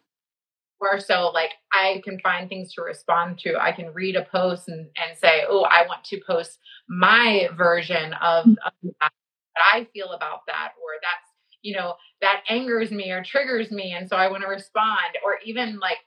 Or 0.80 1.02
so 1.02 1.32
like 1.34 1.50
I 1.74 2.02
can 2.06 2.18
find 2.22 2.48
things 2.48 2.74
to 2.76 2.82
respond 2.82 3.40
to. 3.40 3.62
I 3.62 3.74
can 3.74 3.94
read 3.94 4.16
a 4.16 4.24
post 4.24 4.70
and, 4.70 4.88
and 4.96 5.18
say, 5.18 5.42
oh, 5.50 5.64
I 5.64 5.86
want 5.86 6.06
to 6.06 6.22
post 6.26 6.60
my 6.88 7.50
version 7.58 8.14
of, 8.14 8.46
of 8.46 8.74
that, 8.84 9.12
what 9.12 9.74
I 9.74 9.86
feel 9.94 10.12
about 10.12 10.46
that, 10.48 10.72
or 10.82 10.92
that's, 11.02 11.28
you 11.62 11.76
know, 11.76 11.96
that 12.22 12.44
angers 12.48 12.90
me 12.90 13.12
or 13.12 13.22
triggers 13.22 13.70
me. 13.70 13.92
And 13.92 14.08
so 14.08 14.16
I 14.16 14.30
want 14.30 14.44
to 14.44 14.48
respond. 14.48 15.18
Or 15.26 15.40
even 15.44 15.78
like 15.80 15.98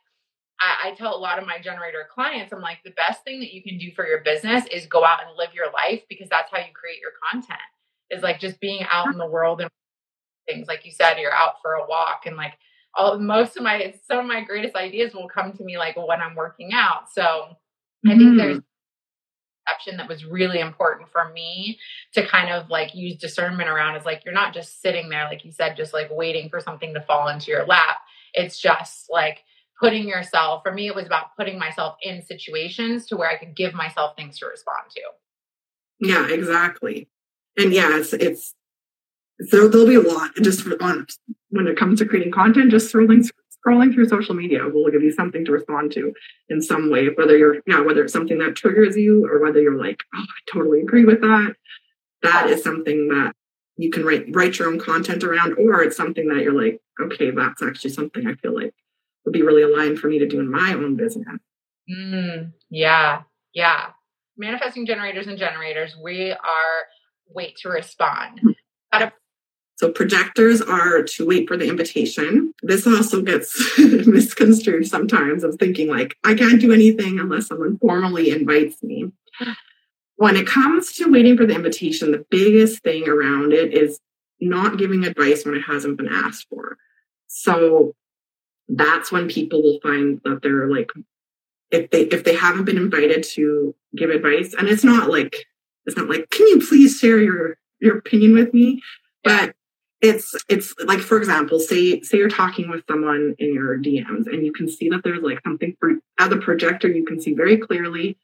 I, 0.61 0.91
I, 0.91 0.95
tell 0.95 1.17
a 1.17 1.19
lot 1.19 1.39
of 1.39 1.47
my 1.47 1.59
generator 1.59 2.07
clients, 2.13 2.53
I'm 2.53 2.61
like, 2.61 2.79
the 2.85 2.93
best 2.93 3.25
thing 3.25 3.41
that 3.41 3.53
you 3.53 3.63
can 3.63 3.77
do 3.77 3.91
for 3.95 4.07
your 4.07 4.23
business 4.23 4.65
is 4.67 4.87
go 4.87 5.05
out 5.05 5.21
and 5.27 5.37
live 5.37 5.53
your 5.53 5.73
life 5.73 6.03
because 6.09 6.29
that's 6.29 6.51
how 6.51 6.59
you 6.59 6.73
create 6.73 7.01
your 7.01 7.11
content. 7.31 7.59
Is 8.11 8.23
like 8.23 8.39
just 8.39 8.61
being 8.61 8.85
out 8.89 9.09
in 9.09 9.19
the 9.19 9.27
world 9.27 9.61
and 9.61 9.71
things. 10.47 10.69
Like 10.69 10.85
you 10.85 10.93
said, 10.93 11.19
you're 11.19 11.35
out 11.35 11.55
for 11.63 11.75
a 11.75 11.87
walk 11.89 12.23
and 12.27 12.37
like 12.37 12.53
all 12.97 13.19
most 13.19 13.57
of 13.57 13.63
my 13.63 13.95
some 14.07 14.19
of 14.19 14.27
my 14.27 14.45
greatest 14.45 14.77
ideas 14.77 15.15
will 15.15 15.29
come 15.29 15.53
to 15.53 15.65
me 15.65 15.79
like 15.79 15.97
when 15.97 16.21
I'm 16.21 16.37
working 16.37 16.73
out. 16.73 17.11
So 17.13 17.23
mm-hmm. 17.23 18.11
I 18.11 18.17
think 18.17 18.37
there's 18.37 18.61
perception 19.67 19.97
that 19.97 20.09
was 20.09 20.25
really 20.25 20.61
important 20.61 21.09
for 21.11 21.33
me 21.33 21.79
to 22.13 22.27
kind 22.27 22.51
of 22.51 22.69
like 22.69 22.95
use 22.95 23.17
discernment 23.17 23.69
around 23.69 23.97
is 23.97 24.05
like 24.05 24.25
you're 24.25 24.35
not 24.35 24.55
just 24.55 24.81
sitting 24.81 25.09
there, 25.09 25.25
like 25.25 25.45
you 25.45 25.53
said, 25.53 25.77
just 25.77 25.93
like 25.93 26.09
waiting 26.11 26.49
for 26.49 26.61
something 26.61 26.95
to 26.95 27.01
fall 27.01 27.29
into 27.29 27.51
your 27.51 27.65
lap. 27.67 27.99
It's 28.33 28.59
just 28.59 29.07
like 29.11 29.45
putting 29.85 30.09
yourself 30.09 30.63
for 30.63 30.73
me 30.73 30.87
it 30.87 30.95
was 30.95 31.07
about 31.07 31.37
putting 31.37 31.59
myself 31.59 31.97
in 32.03 32.23
situations 32.23 33.07
to 33.07 33.17
where 33.17 33.29
i 33.29 33.37
could 33.37 33.55
give 33.55 33.75
myself 33.75 34.17
things 34.17 34.39
to 34.39 34.47
respond 34.47 34.85
to. 34.91 35.01
Yeah 36.01 36.29
exactly. 36.29 37.09
And 37.57 37.73
yeah 37.73 37.97
it's 37.97 38.13
it's 38.13 38.55
there, 39.39 39.69
there'll 39.69 39.87
be 39.87 39.95
a 39.95 40.01
lot 40.01 40.35
just 40.37 40.67
on 40.81 41.07
when 41.51 41.67
it 41.67 41.77
comes 41.77 41.99
to 41.99 42.07
creating 42.07 42.33
content 42.33 42.71
just 42.71 42.93
scrolling 42.93 43.29
scrolling 43.67 43.93
through 43.93 44.09
social 44.09 44.35
media 44.35 44.69
will 44.69 44.91
give 44.91 45.03
you 45.03 45.13
something 45.13 45.45
to 45.45 45.53
respond 45.53 45.93
to 45.93 46.13
in 46.49 46.61
some 46.61 46.91
way 46.91 47.09
whether 47.15 47.37
you're 47.37 47.57
yeah 47.67 47.81
whether 47.81 48.05
it's 48.05 48.13
something 48.13 48.39
that 48.39 48.57
triggers 48.57 48.97
you 48.97 49.27
or 49.27 49.41
whether 49.41 49.61
you're 49.61 49.79
like 49.79 50.03
oh 50.15 50.21
i 50.23 50.53
totally 50.53 50.81
agree 50.81 51.05
with 51.05 51.21
that. 51.21 51.55
That 52.23 52.49
is 52.49 52.63
something 52.63 53.09
that 53.09 53.35
you 53.77 53.91
can 53.91 54.05
write 54.05 54.27
write 54.31 54.59
your 54.59 54.69
own 54.69 54.79
content 54.79 55.25
around 55.25 55.55
or 55.59 55.83
it's 55.83 55.97
something 55.97 56.29
that 56.29 56.43
you're 56.43 56.61
like 56.61 56.81
okay 57.01 57.31
that's 57.31 57.63
actually 57.63 57.91
something 57.91 58.27
i 58.27 58.35
feel 58.35 58.55
like 58.55 58.75
would 59.25 59.33
be 59.33 59.43
really 59.43 59.63
aligned 59.63 59.99
for 59.99 60.09
me 60.09 60.19
to 60.19 60.27
do 60.27 60.41
in 60.41 60.51
my 60.51 60.73
own 60.73 60.97
business. 60.97 61.27
Mm, 61.91 62.53
yeah, 62.71 63.23
yeah. 63.53 63.87
Manifesting 64.37 64.87
generators 64.87 65.27
and 65.27 65.39
generators, 65.39 65.97
we 66.03 66.33
are 66.33 66.87
wait 67.29 67.57
to 67.59 67.69
respond. 67.69 68.41
so 69.77 69.91
projectors 69.91 70.61
are 70.61 71.03
to 71.03 71.27
wait 71.27 71.49
for 71.49 71.57
the 71.57 71.69
invitation. 71.69 72.53
This 72.63 72.87
also 72.87 73.23
gets 73.23 73.79
misconstrued 73.79 74.87
sometimes 74.87 75.45
of 75.45 75.57
thinking 75.57 75.89
like 75.89 76.17
I 76.25 76.35
can't 76.35 76.61
do 76.61 76.73
anything 76.73 77.19
unless 77.19 77.49
someone 77.49 77.79
formally 77.79 78.31
invites 78.31 78.83
me. 78.83 79.11
When 80.17 80.37
it 80.37 80.47
comes 80.47 80.93
to 80.95 81.11
waiting 81.11 81.37
for 81.37 81.45
the 81.45 81.55
invitation, 81.55 82.13
the 82.13 82.25
biggest 82.31 82.83
thing 82.83 83.09
around 83.09 83.53
it 83.53 83.75
is 83.75 84.01
not 84.41 84.79
giving 84.79 85.05
advice 85.05 85.45
when 85.45 85.55
it 85.55 85.63
hasn't 85.63 85.97
been 85.97 86.09
asked 86.09 86.47
for. 86.49 86.77
So 87.27 87.95
that's 88.69 89.13
when 89.13 89.29
people 89.29 89.63
will 89.63 89.81
find 89.81 90.21
that 90.25 90.43
they're 90.43 90.69
like 90.69 90.91
if 91.71 91.91
they 91.91 92.03
if 92.03 92.25
they 92.25 92.35
haven't 92.35 92.65
been 92.65 92.77
invited 92.77 93.23
to 93.23 93.75
give 93.97 94.11
advice 94.11 94.55
and 94.55 94.69
it's 94.69 94.85
not 94.85 95.11
like 95.11 95.47
it's 95.87 95.97
not 95.97 96.09
like 96.09 96.29
can 96.31 96.47
you 96.49 96.61
please 96.67 96.99
share 96.99 97.19
your 97.19 97.57
your 97.81 97.99
opinion 97.99 98.35
with 98.35 98.55
me? 98.55 98.81
But 99.23 99.55
it's 100.01 100.35
it's 100.49 100.75
like 100.85 101.01
for 101.01 101.19
example 101.19 101.59
say 101.59 102.01
say 102.03 102.19
you're 102.19 102.29
talking 102.29 102.69
with 102.69 102.85
someone 102.91 103.35
in 103.39 103.55
your 103.55 103.79
dms 103.79 104.27
and 104.27 104.45
you 104.45 104.53
can 104.53 104.69
see 104.69 104.91
that 104.91 105.03
there's 105.03 105.23
like 105.23 105.41
something 105.45 105.75
for 105.81 105.93
as 106.19 106.31
a 106.31 106.37
projector 106.37 106.89
you 106.89 107.07
can 107.07 107.19
see 107.19 107.33
very 107.33 107.57
clearly 107.57 108.19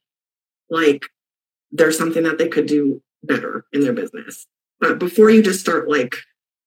like 0.68 1.06
there's 1.72 1.98
something 1.98 2.22
that 2.22 2.38
they 2.38 2.48
could 2.48 2.66
do 2.66 3.02
better 3.22 3.64
in 3.72 3.82
their 3.82 3.92
business. 3.92 4.46
But 4.80 4.98
before 4.98 5.30
you 5.30 5.42
just 5.42 5.60
start 5.60 5.88
like 5.88 6.16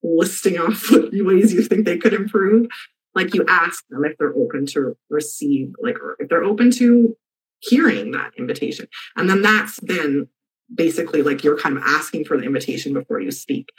listing 0.04 0.60
off 0.60 0.86
ways 0.92 1.54
you 1.54 1.64
think 1.64 1.86
they 1.86 1.98
could 1.98 2.14
improve 2.14 2.68
like 3.15 3.34
you 3.34 3.45
ask 3.47 3.84
them 3.89 4.04
if 4.06 4.17
they're 4.17 4.36
open 4.36 4.65
to 4.67 4.97
receive 5.10 5.73
like 5.82 5.95
or 5.99 6.15
if 6.19 6.30
they're 6.30 6.43
open 6.43 6.71
to 6.71 7.15
hearing 7.60 8.12
that 8.12 8.32
invitation 8.38 8.88
and 9.15 9.30
then 9.30 9.41
that's 9.41 9.80
then 9.82 10.28
basically 10.73 11.21
like 11.21 11.43
you're 11.43 11.58
kind 11.58 11.78
of 11.78 11.84
asking 11.86 12.26
for 12.26 12.38
the 12.38 12.43
invitation 12.43 12.93
before 12.93 13.19
you 13.19 13.32
speak 13.32 13.69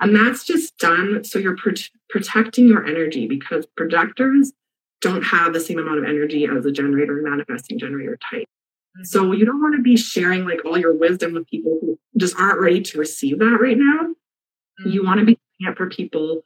and 0.00 0.14
that's 0.14 0.44
just 0.44 0.76
done 0.78 1.24
so 1.24 1.38
you're 1.38 1.56
pro- 1.56 1.72
protecting 2.10 2.68
your 2.68 2.84
energy 2.84 3.26
because 3.26 3.66
projectors 3.76 4.52
don't 5.00 5.22
have 5.22 5.52
the 5.52 5.60
same 5.60 5.78
amount 5.78 5.98
of 5.98 6.04
energy 6.04 6.46
as 6.46 6.64
a 6.64 6.72
generator 6.72 7.20
manifesting 7.22 7.78
generator 7.78 8.18
type 8.30 8.42
mm-hmm. 8.42 9.04
so 9.04 9.32
you 9.32 9.44
don't 9.44 9.60
want 9.60 9.74
to 9.74 9.82
be 9.82 9.96
sharing 9.96 10.44
like 10.44 10.64
all 10.64 10.78
your 10.78 10.96
wisdom 10.96 11.32
with 11.32 11.46
people 11.46 11.78
who 11.80 11.98
just 12.16 12.38
aren't 12.38 12.60
ready 12.60 12.80
to 12.80 12.98
receive 12.98 13.38
that 13.38 13.58
right 13.60 13.78
now 13.78 14.02
mm-hmm. 14.02 14.90
you 14.90 15.04
want 15.04 15.18
to 15.18 15.26
be 15.26 15.38
doing 15.58 15.72
it 15.72 15.76
for 15.76 15.88
people 15.88 16.44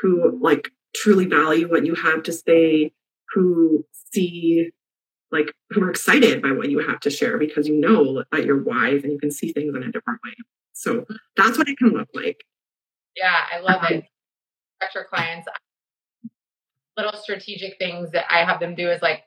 who 0.00 0.38
like 0.40 0.70
truly 0.94 1.26
value 1.26 1.70
what 1.70 1.86
you 1.86 1.94
have 1.94 2.22
to 2.24 2.32
say, 2.32 2.92
who 3.34 3.84
see 4.12 4.70
like 5.30 5.52
who 5.70 5.82
are 5.82 5.90
excited 5.90 6.40
by 6.40 6.52
what 6.52 6.70
you 6.70 6.78
have 6.78 7.00
to 7.00 7.10
share 7.10 7.36
because 7.36 7.68
you 7.68 7.78
know 7.78 8.24
that 8.32 8.44
you're 8.46 8.62
wise 8.62 9.02
and 9.02 9.12
you 9.12 9.18
can 9.18 9.30
see 9.30 9.52
things 9.52 9.74
in 9.74 9.82
a 9.82 9.92
different 9.92 10.20
way. 10.24 10.32
So 10.72 11.04
that's 11.36 11.58
what 11.58 11.68
it 11.68 11.76
can 11.76 11.88
look 11.88 12.08
like. 12.14 12.40
Yeah, 13.16 13.36
I 13.52 13.60
love 13.60 13.82
um, 13.82 13.92
it. 13.92 14.04
Structure 14.76 15.06
clients, 15.10 15.48
little 16.96 17.12
strategic 17.20 17.78
things 17.78 18.12
that 18.12 18.24
I 18.30 18.44
have 18.44 18.60
them 18.60 18.74
do 18.74 18.90
is 18.90 19.02
like 19.02 19.24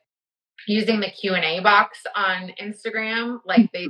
using 0.68 1.00
the 1.00 1.10
q&a 1.10 1.60
box 1.62 2.04
on 2.16 2.52
instagram 2.62 3.40
like 3.46 3.72
they 3.72 3.88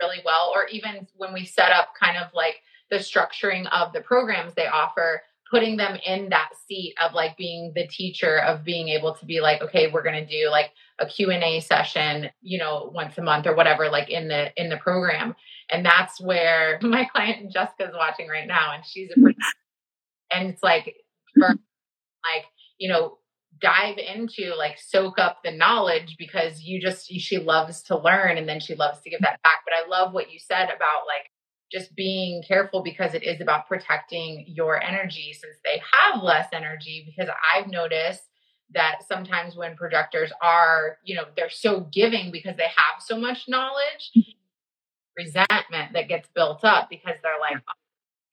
really 0.00 0.20
well 0.24 0.52
or 0.54 0.66
even 0.66 1.06
when 1.16 1.32
we 1.32 1.44
set 1.44 1.70
up 1.72 1.88
kind 2.00 2.16
of 2.16 2.26
like 2.34 2.56
the 2.90 2.96
structuring 2.96 3.66
of 3.70 3.92
the 3.92 4.00
programs 4.00 4.54
they 4.54 4.66
offer 4.66 5.22
putting 5.52 5.76
them 5.76 5.98
in 6.06 6.30
that 6.30 6.48
seat 6.66 6.94
of 6.98 7.12
like 7.12 7.36
being 7.36 7.72
the 7.74 7.86
teacher 7.86 8.38
of 8.38 8.64
being 8.64 8.88
able 8.88 9.14
to 9.14 9.26
be 9.26 9.40
like 9.40 9.60
okay 9.60 9.90
we're 9.92 10.02
going 10.02 10.14
to 10.14 10.26
do 10.26 10.48
like 10.50 10.70
a 10.98 11.06
q&a 11.06 11.60
session 11.60 12.30
you 12.40 12.58
know 12.58 12.90
once 12.94 13.18
a 13.18 13.22
month 13.22 13.46
or 13.46 13.54
whatever 13.54 13.90
like 13.90 14.08
in 14.08 14.28
the 14.28 14.50
in 14.60 14.70
the 14.70 14.78
program. 14.78 15.36
And 15.70 15.84
that's 15.84 16.20
where 16.20 16.78
my 16.82 17.04
client 17.04 17.52
jessica's 17.52 17.94
watching 17.94 18.28
right 18.28 18.48
now 18.48 18.72
and 18.72 18.82
she's 18.84 19.10
a 19.10 19.20
and 20.34 20.48
it's 20.48 20.62
like 20.62 20.94
for 21.34 21.48
like 21.48 22.46
you 22.78 22.88
know 22.88 23.18
dive 23.60 23.98
into 23.98 24.54
like 24.56 24.78
soak 24.78 25.18
up 25.18 25.38
the 25.44 25.52
knowledge 25.52 26.16
because 26.18 26.62
you 26.62 26.80
just 26.80 27.06
she 27.12 27.38
loves 27.38 27.82
to 27.82 27.98
learn 27.98 28.38
and 28.38 28.48
then 28.48 28.58
she 28.58 28.74
loves 28.74 29.00
to 29.02 29.10
give 29.10 29.20
that 29.20 29.40
back. 29.42 29.60
But 29.66 29.74
i 29.74 29.86
love 29.88 30.14
what 30.14 30.32
you 30.32 30.38
said 30.38 30.64
about 30.64 31.06
like 31.06 31.30
just 31.72 31.94
being 31.96 32.42
careful 32.46 32.82
because 32.82 33.14
it 33.14 33.22
is 33.22 33.40
about 33.40 33.66
protecting 33.66 34.44
your 34.46 34.82
energy 34.82 35.32
since 35.32 35.56
they 35.64 35.80
have 35.92 36.22
less 36.22 36.48
energy 36.52 37.04
because 37.06 37.32
i've 37.54 37.68
noticed 37.68 38.22
that 38.74 39.00
sometimes 39.08 39.56
when 39.56 39.76
projectors 39.76 40.32
are 40.42 40.98
you 41.04 41.14
know 41.14 41.24
they're 41.36 41.50
so 41.50 41.88
giving 41.92 42.30
because 42.30 42.56
they 42.56 42.64
have 42.64 43.00
so 43.00 43.18
much 43.18 43.44
knowledge 43.48 44.10
mm-hmm. 44.16 44.30
resentment 45.16 45.92
that 45.92 46.08
gets 46.08 46.28
built 46.34 46.64
up 46.64 46.88
because 46.90 47.16
they're 47.22 47.40
like 47.40 47.56
oh, 47.56 47.72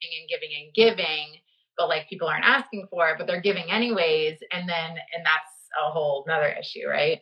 giving 0.02 0.18
and 0.20 0.30
giving 0.30 0.50
and 0.64 0.74
giving 0.74 1.40
but 1.80 1.88
like 1.88 2.10
people 2.10 2.28
aren't 2.28 2.46
asking 2.46 2.88
for 2.92 3.10
it, 3.10 3.16
but 3.18 3.26
they're 3.26 3.42
giving 3.42 3.72
anyways. 3.72 4.38
And 4.52 4.70
then, 4.70 4.90
and 4.90 5.26
that's 5.26 5.54
a 5.82 5.90
whole 5.90 6.26
another 6.28 6.54
issue, 6.60 6.88
right? 6.88 7.22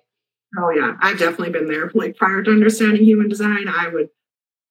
Oh 0.57 0.71
yeah, 0.71 0.93
I've 0.99 1.19
definitely 1.19 1.51
been 1.51 1.67
there. 1.67 1.91
Like 1.93 2.17
prior 2.17 2.41
to 2.41 2.51
understanding 2.51 3.03
human 3.03 3.29
design, 3.29 3.67
I 3.69 3.87
would, 3.87 4.09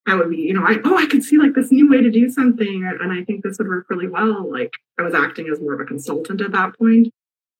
I 0.06 0.14
would 0.14 0.30
be, 0.30 0.36
you 0.36 0.54
know, 0.54 0.64
I 0.64 0.78
oh, 0.84 0.96
I 0.96 1.06
could 1.06 1.22
see 1.22 1.38
like 1.38 1.54
this 1.54 1.72
new 1.72 1.90
way 1.90 2.00
to 2.00 2.10
do 2.10 2.28
something, 2.28 2.88
and 3.00 3.12
I 3.12 3.24
think 3.24 3.42
this 3.42 3.58
would 3.58 3.68
work 3.68 3.86
really 3.88 4.08
well. 4.08 4.50
Like 4.50 4.72
I 4.98 5.02
was 5.02 5.14
acting 5.14 5.48
as 5.48 5.60
more 5.60 5.74
of 5.74 5.80
a 5.80 5.84
consultant 5.84 6.40
at 6.40 6.52
that 6.52 6.78
point, 6.78 7.12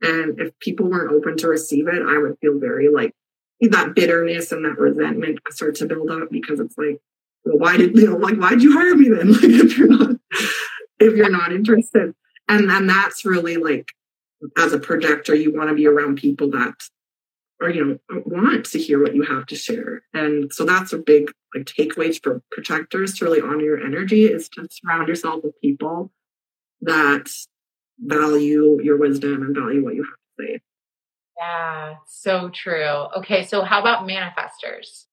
and 0.02 0.38
if 0.40 0.56
people 0.60 0.88
weren't 0.88 1.12
open 1.12 1.36
to 1.38 1.48
receive 1.48 1.88
it, 1.88 2.02
I 2.06 2.18
would 2.18 2.38
feel 2.40 2.58
very 2.58 2.88
like 2.88 3.12
that 3.60 3.94
bitterness 3.94 4.52
and 4.52 4.64
that 4.64 4.78
resentment 4.78 5.40
start 5.50 5.74
to 5.76 5.86
build 5.86 6.10
up 6.10 6.30
because 6.30 6.60
it's 6.60 6.76
like, 6.76 7.00
well, 7.44 7.58
why 7.58 7.76
did 7.76 7.96
you 7.96 8.10
know, 8.10 8.16
like 8.16 8.38
why 8.38 8.50
did 8.50 8.62
you 8.62 8.72
hire 8.72 8.94
me 8.94 9.08
then? 9.08 9.28
Like 9.32 9.42
if 9.44 9.78
you're 9.78 9.88
not 9.88 10.16
if 10.98 11.14
you're 11.14 11.30
not 11.30 11.52
interested. 11.52 12.14
And 12.48 12.70
then 12.70 12.86
that's 12.86 13.24
really 13.24 13.56
like, 13.56 13.88
as 14.56 14.72
a 14.72 14.78
projector, 14.78 15.34
you 15.34 15.52
want 15.54 15.68
to 15.68 15.74
be 15.74 15.86
around 15.86 16.18
people 16.18 16.50
that 16.50 16.74
are, 17.60 17.70
you 17.70 17.84
know, 17.84 18.22
want 18.26 18.66
to 18.66 18.78
hear 18.78 19.02
what 19.02 19.14
you 19.14 19.22
have 19.22 19.46
to 19.46 19.56
share. 19.56 20.02
And 20.12 20.52
so 20.52 20.64
that's 20.64 20.92
a 20.92 20.98
big 20.98 21.30
like 21.54 21.64
takeaway 21.64 22.18
for 22.22 22.42
projectors 22.50 23.14
to 23.14 23.24
really 23.24 23.40
honor 23.40 23.62
your 23.62 23.84
energy 23.84 24.24
is 24.24 24.48
to 24.50 24.68
surround 24.70 25.08
yourself 25.08 25.42
with 25.42 25.60
people 25.60 26.12
that 26.82 27.30
value 27.98 28.78
your 28.82 28.98
wisdom 28.98 29.42
and 29.42 29.56
value 29.56 29.82
what 29.82 29.94
you 29.94 30.04
have 30.04 30.12
to 30.12 30.52
say. 30.54 30.60
Yeah, 31.38 31.94
so 32.06 32.50
true. 32.50 33.06
Okay, 33.18 33.44
so 33.44 33.62
how 33.62 33.80
about 33.80 34.06
manifestors? 34.06 35.04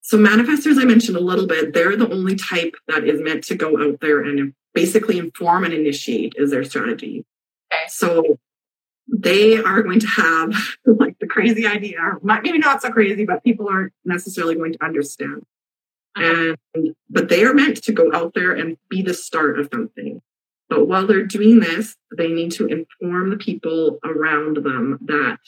So 0.00 0.16
manifestors, 0.16 0.80
I 0.80 0.84
mentioned 0.84 1.16
a 1.16 1.20
little 1.20 1.46
bit, 1.46 1.74
they're 1.74 1.96
the 1.96 2.10
only 2.10 2.34
type 2.34 2.74
that 2.88 3.04
is 3.04 3.20
meant 3.20 3.44
to 3.44 3.54
go 3.54 3.78
out 3.78 4.00
there 4.00 4.22
and 4.22 4.54
basically 4.72 5.18
inform 5.18 5.64
and 5.64 5.74
initiate 5.74 6.34
is 6.36 6.50
their 6.50 6.64
strategy. 6.64 7.24
Okay. 7.72 7.82
So 7.88 8.38
they 9.08 9.56
are 9.56 9.82
going 9.82 10.00
to 10.00 10.06
have 10.06 10.54
like 10.86 11.18
the 11.18 11.26
crazy 11.26 11.66
idea, 11.66 11.98
maybe 12.22 12.58
not 12.58 12.82
so 12.82 12.90
crazy, 12.90 13.24
but 13.24 13.42
people 13.42 13.68
aren't 13.68 13.92
necessarily 14.04 14.54
going 14.54 14.72
to 14.72 14.84
understand. 14.84 15.42
Uh-huh. 16.16 16.54
And 16.74 16.94
but 17.08 17.28
they 17.28 17.44
are 17.44 17.54
meant 17.54 17.82
to 17.84 17.92
go 17.92 18.12
out 18.12 18.34
there 18.34 18.52
and 18.52 18.76
be 18.88 19.02
the 19.02 19.14
start 19.14 19.58
of 19.58 19.68
something. 19.72 20.20
But 20.68 20.86
while 20.86 21.06
they're 21.06 21.24
doing 21.24 21.60
this, 21.60 21.96
they 22.16 22.28
need 22.28 22.52
to 22.52 22.66
inform 22.66 23.30
the 23.30 23.36
people 23.36 23.98
around 24.04 24.58
them 24.58 24.98
that 25.06 25.38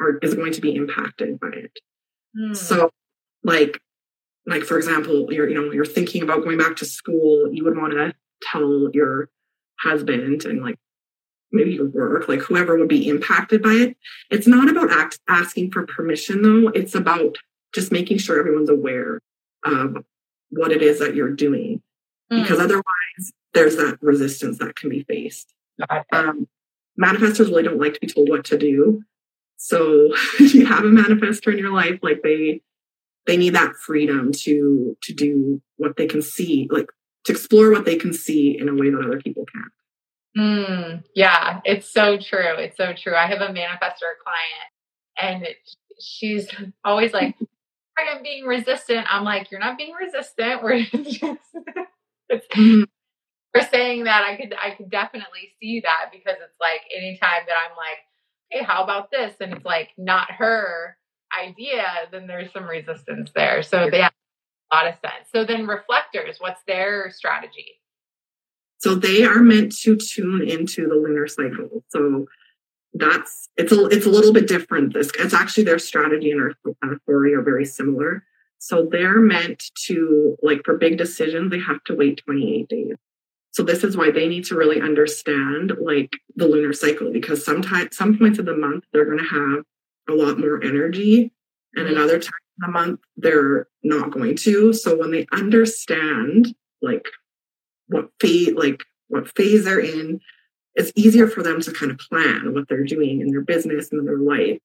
are 0.00 0.18
is 0.18 0.34
going 0.34 0.52
to 0.52 0.60
be 0.60 0.74
impacted 0.74 1.38
by 1.38 1.48
it. 1.48 1.78
Hmm. 2.36 2.54
So 2.54 2.90
like 3.42 3.80
like 4.46 4.62
for 4.62 4.76
example, 4.76 5.32
you're 5.32 5.48
you 5.48 5.54
know, 5.54 5.72
you're 5.72 5.84
thinking 5.84 6.22
about 6.22 6.44
going 6.44 6.58
back 6.58 6.76
to 6.76 6.84
school, 6.84 7.52
you 7.52 7.64
would 7.64 7.76
want 7.76 7.92
to 7.92 8.14
tell 8.42 8.88
your 8.92 9.28
husband 9.80 10.44
and 10.44 10.62
like 10.62 10.78
maybe 11.54 11.72
your 11.72 11.88
work, 11.88 12.28
like 12.28 12.40
whoever 12.40 12.76
would 12.76 12.88
be 12.88 13.08
impacted 13.08 13.62
by 13.62 13.72
it. 13.72 13.96
It's 14.30 14.46
not 14.46 14.68
about 14.68 14.90
act, 14.90 15.20
asking 15.28 15.70
for 15.70 15.86
permission 15.86 16.42
though. 16.42 16.68
It's 16.68 16.94
about 16.94 17.36
just 17.74 17.92
making 17.92 18.18
sure 18.18 18.38
everyone's 18.38 18.70
aware 18.70 19.20
of 19.64 20.04
what 20.50 20.72
it 20.72 20.82
is 20.82 20.98
that 20.98 21.14
you're 21.14 21.32
doing 21.32 21.82
mm. 22.30 22.42
because 22.42 22.58
otherwise 22.58 22.84
there's 23.54 23.76
that 23.76 23.98
resistance 24.02 24.58
that 24.58 24.76
can 24.76 24.90
be 24.90 25.04
faced. 25.04 25.52
Um, 26.12 26.48
manifestors 27.00 27.48
really 27.48 27.62
don't 27.62 27.80
like 27.80 27.94
to 27.94 28.00
be 28.00 28.06
told 28.06 28.28
what 28.28 28.44
to 28.46 28.58
do. 28.58 29.02
So 29.56 30.10
if 30.40 30.54
you 30.54 30.66
have 30.66 30.84
a 30.84 30.88
manifestor 30.88 31.52
in 31.52 31.58
your 31.58 31.72
life, 31.72 32.00
like 32.02 32.22
they, 32.22 32.60
they 33.26 33.36
need 33.36 33.54
that 33.54 33.76
freedom 33.76 34.32
to, 34.32 34.96
to 35.02 35.14
do 35.14 35.62
what 35.76 35.96
they 35.96 36.06
can 36.06 36.22
see, 36.22 36.68
like 36.70 36.90
to 37.24 37.32
explore 37.32 37.70
what 37.70 37.84
they 37.84 37.96
can 37.96 38.12
see 38.12 38.58
in 38.58 38.68
a 38.68 38.74
way 38.74 38.90
that 38.90 39.02
other 39.04 39.20
people 39.20 39.46
can't. 39.46 39.72
Mm, 40.36 41.04
yeah, 41.14 41.60
it's 41.64 41.92
so 41.92 42.18
true. 42.18 42.56
It's 42.58 42.76
so 42.76 42.92
true. 42.92 43.14
I 43.14 43.26
have 43.26 43.40
a 43.40 43.52
manifestor 43.52 44.14
client 44.22 44.70
and 45.20 45.46
she's 46.00 46.48
always 46.84 47.12
like, 47.12 47.36
I'm 47.98 48.22
being 48.22 48.44
resistant. 48.44 49.06
I'm 49.08 49.24
like, 49.24 49.50
you're 49.50 49.60
not 49.60 49.78
being 49.78 49.94
resistant. 49.94 50.62
We're 50.62 50.80
just, 50.82 52.50
mm-hmm. 52.50 52.82
saying 53.70 54.04
that 54.04 54.24
I 54.24 54.36
could, 54.36 54.54
I 54.60 54.74
could 54.74 54.90
definitely 54.90 55.52
see 55.60 55.80
that 55.80 56.10
because 56.12 56.36
it's 56.42 56.58
like 56.60 56.80
anytime 56.96 57.44
that 57.46 57.54
I'm 57.68 57.76
like, 57.76 57.98
hey, 58.50 58.64
how 58.64 58.82
about 58.82 59.10
this? 59.12 59.34
And 59.40 59.52
it's 59.52 59.64
like 59.64 59.90
not 59.96 60.30
her 60.32 60.96
idea, 61.40 61.84
then 62.10 62.26
there's 62.26 62.52
some 62.52 62.64
resistance 62.64 63.30
there. 63.34 63.62
So 63.62 63.88
they 63.90 64.00
a 64.00 64.10
lot 64.74 64.86
of 64.86 64.94
sense. 64.94 65.28
So 65.32 65.44
then 65.44 65.66
reflectors, 65.66 66.36
what's 66.38 66.62
their 66.66 67.10
strategy? 67.10 67.80
So 68.78 68.94
they 68.94 69.24
are 69.24 69.40
meant 69.40 69.76
to 69.78 69.96
tune 69.96 70.46
into 70.46 70.86
the 70.88 70.94
lunar 70.94 71.26
cycle. 71.26 71.84
So 71.88 72.26
that's 72.94 73.48
it's 73.56 73.72
a 73.72 73.86
it's 73.86 74.06
a 74.06 74.10
little 74.10 74.32
bit 74.32 74.46
different. 74.46 74.94
This 74.94 75.10
it's 75.18 75.34
actually 75.34 75.64
their 75.64 75.78
strategy 75.78 76.30
and 76.30 76.40
our 76.40 76.52
authority 76.92 77.34
are 77.34 77.42
very 77.42 77.64
similar. 77.64 78.24
So 78.58 78.88
they're 78.90 79.20
meant 79.20 79.70
to 79.86 80.36
like 80.42 80.62
for 80.64 80.78
big 80.78 80.96
decisions 80.96 81.50
they 81.50 81.58
have 81.58 81.82
to 81.84 81.94
wait 81.94 82.22
28 82.24 82.68
days. 82.68 82.96
So 83.50 83.62
this 83.62 83.84
is 83.84 83.96
why 83.96 84.10
they 84.10 84.28
need 84.28 84.44
to 84.46 84.56
really 84.56 84.80
understand 84.80 85.72
like 85.80 86.12
the 86.34 86.46
lunar 86.46 86.72
cycle 86.72 87.12
because 87.12 87.44
sometimes 87.44 87.96
some 87.96 88.18
points 88.18 88.38
of 88.38 88.46
the 88.46 88.56
month 88.56 88.84
they're 88.92 89.04
going 89.04 89.18
to 89.18 89.24
have 89.24 89.64
a 90.08 90.12
lot 90.12 90.38
more 90.38 90.62
energy 90.62 91.32
and 91.74 91.88
another 91.88 92.18
time 92.18 92.32
of 92.60 92.66
the 92.66 92.72
month 92.72 93.00
they're 93.16 93.66
not 93.82 94.10
going 94.10 94.36
to 94.36 94.72
so 94.72 94.96
when 94.96 95.10
they 95.10 95.26
understand 95.32 96.54
like 96.82 97.06
what 97.88 98.10
phase 98.20 98.54
like 98.54 98.84
what 99.08 99.34
phase 99.36 99.64
they're 99.64 99.80
in. 99.80 100.20
It's 100.74 100.92
easier 100.96 101.28
for 101.28 101.42
them 101.42 101.60
to 101.60 101.72
kind 101.72 101.92
of 101.92 101.98
plan 101.98 102.52
what 102.52 102.68
they're 102.68 102.84
doing 102.84 103.20
in 103.20 103.30
their 103.30 103.42
business 103.42 103.92
and 103.92 104.06
their 104.06 104.18
life 104.18 104.58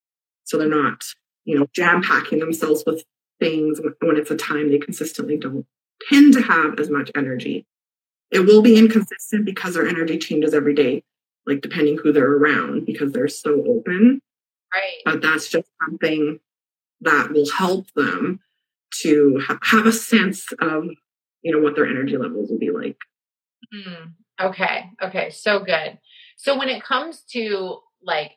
so 0.43 0.57
they're 0.57 0.67
not 0.67 1.03
you 1.45 1.57
know 1.57 1.67
jam 1.73 2.01
packing 2.01 2.39
themselves 2.39 2.83
with 2.85 3.03
things 3.39 3.79
when 4.01 4.17
it's 4.17 4.31
a 4.31 4.35
time 4.35 4.69
they 4.69 4.79
consistently 4.79 5.37
don't 5.37 5.65
tend 6.09 6.33
to 6.33 6.41
have 6.41 6.79
as 6.79 6.89
much 6.89 7.11
energy. 7.15 7.65
It 8.31 8.41
will 8.41 8.61
be 8.61 8.77
inconsistent 8.77 9.45
because 9.45 9.73
their 9.73 9.87
energy 9.87 10.17
changes 10.17 10.53
every 10.53 10.73
day 10.73 11.03
like 11.49 11.61
depending 11.61 11.97
who 11.97 12.13
they're 12.13 12.31
around 12.31 12.85
because 12.85 13.11
they're 13.11 13.27
so 13.27 13.63
open. 13.67 14.21
Right. 14.73 15.01
But 15.03 15.21
that's 15.21 15.49
just 15.49 15.67
something 15.83 16.39
that 17.01 17.31
will 17.31 17.49
help 17.49 17.91
them 17.95 18.39
to 19.01 19.41
ha- 19.45 19.59
have 19.63 19.85
a 19.87 19.91
sense 19.91 20.45
of 20.59 20.89
you 21.41 21.51
know 21.51 21.61
what 21.61 21.75
their 21.75 21.87
energy 21.87 22.17
levels 22.17 22.49
will 22.49 22.57
be 22.57 22.71
like 22.71 22.97
mm, 23.73 24.11
okay 24.41 24.89
okay 25.01 25.29
so 25.29 25.59
good 25.59 25.97
so 26.37 26.57
when 26.57 26.69
it 26.69 26.83
comes 26.83 27.21
to 27.21 27.79
like 28.01 28.31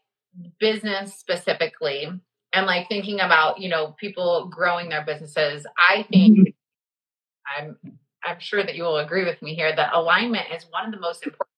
business 0.59 1.15
specifically 1.15 2.09
and 2.53 2.67
like 2.67 2.89
thinking 2.89 3.21
about 3.21 3.61
you 3.61 3.69
know 3.69 3.95
people 3.99 4.49
growing 4.53 4.89
their 4.89 5.05
businesses 5.05 5.67
i 5.79 6.05
think 6.11 6.39
mm-hmm. 6.39 7.65
i'm 7.65 7.77
i'm 8.25 8.41
sure 8.41 8.63
that 8.63 8.75
you 8.75 8.83
will 8.83 8.99
agree 8.99 9.25
with 9.25 9.41
me 9.43 9.55
here 9.55 9.75
that 9.75 9.93
alignment 9.93 10.47
is 10.55 10.67
one 10.71 10.87
of 10.87 10.93
the 10.93 11.01
most 11.01 11.25
important 11.25 11.49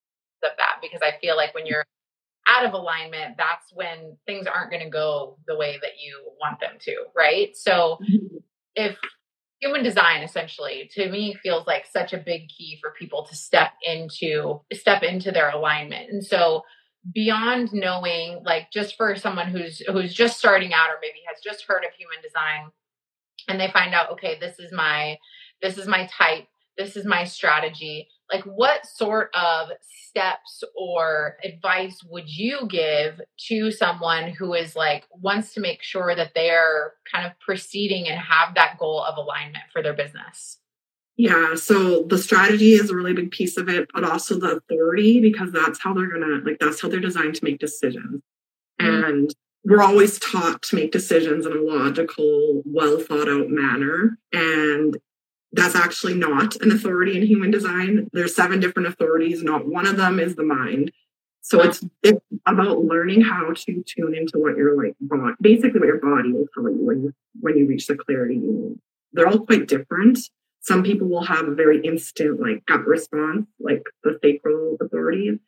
of 0.44 0.50
that 0.58 0.76
because 0.82 1.00
i 1.02 1.12
feel 1.20 1.36
like 1.36 1.54
when 1.54 1.66
you're 1.66 1.84
out 2.48 2.64
of 2.64 2.74
alignment, 2.74 3.36
that's 3.36 3.72
when 3.72 4.16
things 4.26 4.46
aren't 4.46 4.70
going 4.70 4.82
to 4.82 4.90
go 4.90 5.38
the 5.46 5.56
way 5.56 5.78
that 5.80 5.92
you 6.00 6.32
want 6.40 6.60
them 6.60 6.76
to, 6.80 6.94
right? 7.16 7.56
So 7.56 7.98
mm-hmm. 8.02 8.36
if 8.74 8.96
human 9.64 9.82
design 9.82 10.22
essentially 10.22 10.90
to 10.92 11.10
me 11.10 11.34
feels 11.42 11.66
like 11.66 11.86
such 11.90 12.12
a 12.12 12.18
big 12.18 12.48
key 12.48 12.78
for 12.80 12.92
people 12.98 13.24
to 13.24 13.34
step 13.34 13.72
into 13.82 14.60
step 14.72 15.02
into 15.02 15.32
their 15.32 15.50
alignment. 15.50 16.10
And 16.10 16.24
so 16.24 16.62
beyond 17.12 17.72
knowing 17.72 18.42
like 18.44 18.70
just 18.70 18.96
for 18.96 19.16
someone 19.16 19.48
who's 19.48 19.78
who's 19.90 20.12
just 20.12 20.38
starting 20.38 20.72
out 20.72 20.90
or 20.90 20.98
maybe 21.00 21.18
has 21.26 21.38
just 21.42 21.64
heard 21.66 21.84
of 21.84 21.92
human 21.96 22.18
design 22.22 22.70
and 23.48 23.60
they 23.60 23.70
find 23.70 23.94
out 23.94 24.10
okay 24.10 24.38
this 24.40 24.58
is 24.58 24.72
my 24.72 25.18
this 25.62 25.76
is 25.76 25.86
my 25.86 26.06
type 26.06 26.46
this 26.78 26.96
is 26.96 27.04
my 27.04 27.24
strategy 27.24 28.08
like 28.32 28.44
what 28.44 28.86
sort 28.86 29.30
of 29.34 29.68
steps 29.82 30.64
or 30.76 31.36
advice 31.44 32.02
would 32.08 32.28
you 32.28 32.66
give 32.68 33.20
to 33.48 33.70
someone 33.70 34.28
who 34.28 34.54
is 34.54 34.74
like 34.74 35.04
wants 35.10 35.54
to 35.54 35.60
make 35.60 35.82
sure 35.82 36.14
that 36.14 36.32
they're 36.34 36.94
kind 37.12 37.26
of 37.26 37.38
proceeding 37.40 38.08
and 38.08 38.18
have 38.18 38.54
that 38.54 38.78
goal 38.78 39.02
of 39.02 39.16
alignment 39.16 39.64
for 39.72 39.82
their 39.82 39.94
business 39.94 40.58
yeah, 41.16 41.54
so 41.54 42.02
the 42.02 42.18
strategy 42.18 42.72
is 42.72 42.90
a 42.90 42.96
really 42.96 43.12
big 43.12 43.30
piece 43.30 43.56
of 43.56 43.68
it, 43.68 43.88
but 43.94 44.02
also 44.02 44.38
the 44.38 44.56
authority 44.56 45.20
because 45.20 45.52
that's 45.52 45.80
how 45.80 45.94
they're 45.94 46.10
gonna 46.10 46.40
like 46.44 46.58
that's 46.58 46.80
how 46.80 46.88
they're 46.88 46.98
designed 46.98 47.36
to 47.36 47.44
make 47.44 47.60
decisions. 47.60 48.20
Mm-hmm. 48.80 49.04
And 49.04 49.34
we're 49.64 49.82
always 49.82 50.18
taught 50.18 50.62
to 50.62 50.76
make 50.76 50.90
decisions 50.90 51.46
in 51.46 51.52
a 51.52 51.60
logical, 51.60 52.62
well 52.66 52.98
thought 52.98 53.28
out 53.28 53.48
manner. 53.48 54.18
And 54.32 54.98
that's 55.54 55.74
actually 55.74 56.14
not 56.14 56.56
an 56.56 56.72
authority 56.72 57.16
in 57.16 57.26
human 57.26 57.50
design. 57.50 58.08
There's 58.12 58.34
seven 58.34 58.60
different 58.60 58.88
authorities, 58.88 59.42
not 59.42 59.66
one 59.66 59.86
of 59.86 59.96
them 59.96 60.18
is 60.18 60.36
the 60.36 60.44
mind. 60.44 60.92
So 61.42 61.60
it's, 61.60 61.84
it's 62.02 62.24
about 62.46 62.84
learning 62.84 63.20
how 63.20 63.52
to 63.52 63.84
tune 63.86 64.14
into 64.14 64.38
what 64.38 64.56
your 64.56 64.82
like 64.82 64.94
body, 65.00 65.34
basically 65.40 65.80
what 65.80 65.86
your 65.86 66.00
body 66.00 66.32
will 66.32 66.46
tell 66.54 66.64
you 66.64 66.84
when 66.84 67.02
you 67.02 67.12
when 67.40 67.58
you 67.58 67.66
reach 67.66 67.86
the 67.86 67.96
clarity 67.96 68.36
you 68.36 68.52
need. 68.52 68.78
They're 69.12 69.28
all 69.28 69.40
quite 69.40 69.68
different 69.68 70.18
some 70.64 70.82
people 70.82 71.08
will 71.08 71.24
have 71.24 71.46
a 71.46 71.54
very 71.54 71.80
instant 71.82 72.40
like 72.40 72.64
gut 72.64 72.86
response, 72.86 73.46
like 73.60 73.82
the 74.02 74.18
sacral 74.22 74.78
authority. 74.80 75.38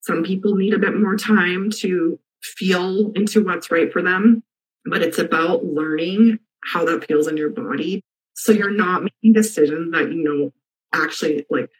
Some 0.00 0.24
people 0.24 0.54
need 0.54 0.72
a 0.72 0.78
bit 0.78 0.98
more 0.98 1.16
time 1.16 1.70
to 1.80 2.18
feel 2.42 3.12
into 3.14 3.44
what's 3.44 3.70
right 3.70 3.92
for 3.92 4.00
them, 4.00 4.42
but 4.86 5.02
it's 5.02 5.18
about 5.18 5.66
learning 5.66 6.38
how 6.64 6.86
that 6.86 7.06
feels 7.06 7.28
in 7.28 7.36
your 7.36 7.50
body. 7.50 8.02
So 8.34 8.52
you're 8.52 8.70
not 8.70 9.02
making 9.02 9.32
decisions 9.32 9.92
that 9.92 10.12
you 10.12 10.22
know 10.22 10.52
actually 10.92 11.46
like 11.50 11.70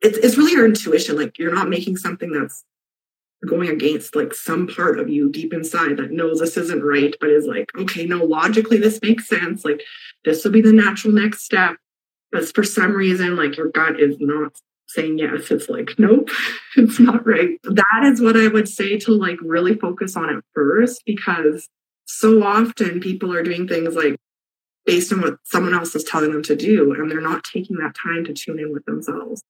it's 0.00 0.18
it's 0.18 0.36
really 0.36 0.52
your 0.52 0.66
intuition. 0.66 1.16
Like 1.16 1.38
you're 1.38 1.54
not 1.54 1.68
making 1.68 1.96
something 1.96 2.32
that's 2.32 2.64
going 3.48 3.68
against 3.68 4.14
like 4.14 4.32
some 4.34 4.68
part 4.68 5.00
of 5.00 5.08
you 5.08 5.30
deep 5.30 5.52
inside 5.52 5.96
that 5.96 6.12
knows 6.12 6.38
this 6.38 6.56
isn't 6.56 6.84
right, 6.84 7.14
but 7.20 7.30
is 7.30 7.46
like, 7.46 7.70
okay, 7.76 8.06
no, 8.06 8.24
logically 8.24 8.78
this 8.78 9.00
makes 9.02 9.28
sense. 9.28 9.64
Like 9.64 9.82
this 10.24 10.44
will 10.44 10.52
be 10.52 10.60
the 10.60 10.72
natural 10.72 11.12
next 11.12 11.42
step 11.42 11.76
but 12.32 12.52
for 12.54 12.64
some 12.64 12.92
reason, 12.92 13.36
like 13.36 13.56
your 13.56 13.68
gut 13.68 14.00
is 14.00 14.16
not 14.18 14.56
saying 14.88 15.18
yes. 15.18 15.50
It's 15.50 15.68
like, 15.68 15.90
nope, 15.98 16.30
it's 16.76 16.98
not 16.98 17.24
right. 17.26 17.50
That 17.64 18.02
is 18.04 18.20
what 18.20 18.36
I 18.36 18.48
would 18.48 18.68
say 18.68 18.98
to 19.00 19.12
like 19.12 19.36
really 19.42 19.76
focus 19.76 20.16
on 20.16 20.34
at 20.34 20.42
first 20.54 21.02
because 21.06 21.68
so 22.06 22.42
often 22.42 23.00
people 23.00 23.32
are 23.32 23.42
doing 23.42 23.68
things 23.68 23.94
like 23.94 24.16
based 24.84 25.12
on 25.12 25.20
what 25.20 25.38
someone 25.44 25.74
else 25.74 25.94
is 25.94 26.04
telling 26.04 26.32
them 26.32 26.42
to 26.42 26.56
do, 26.56 26.92
and 26.94 27.10
they're 27.10 27.20
not 27.20 27.44
taking 27.44 27.76
that 27.76 27.94
time 27.94 28.24
to 28.24 28.32
tune 28.32 28.58
in 28.58 28.72
with 28.72 28.84
themselves. 28.84 29.42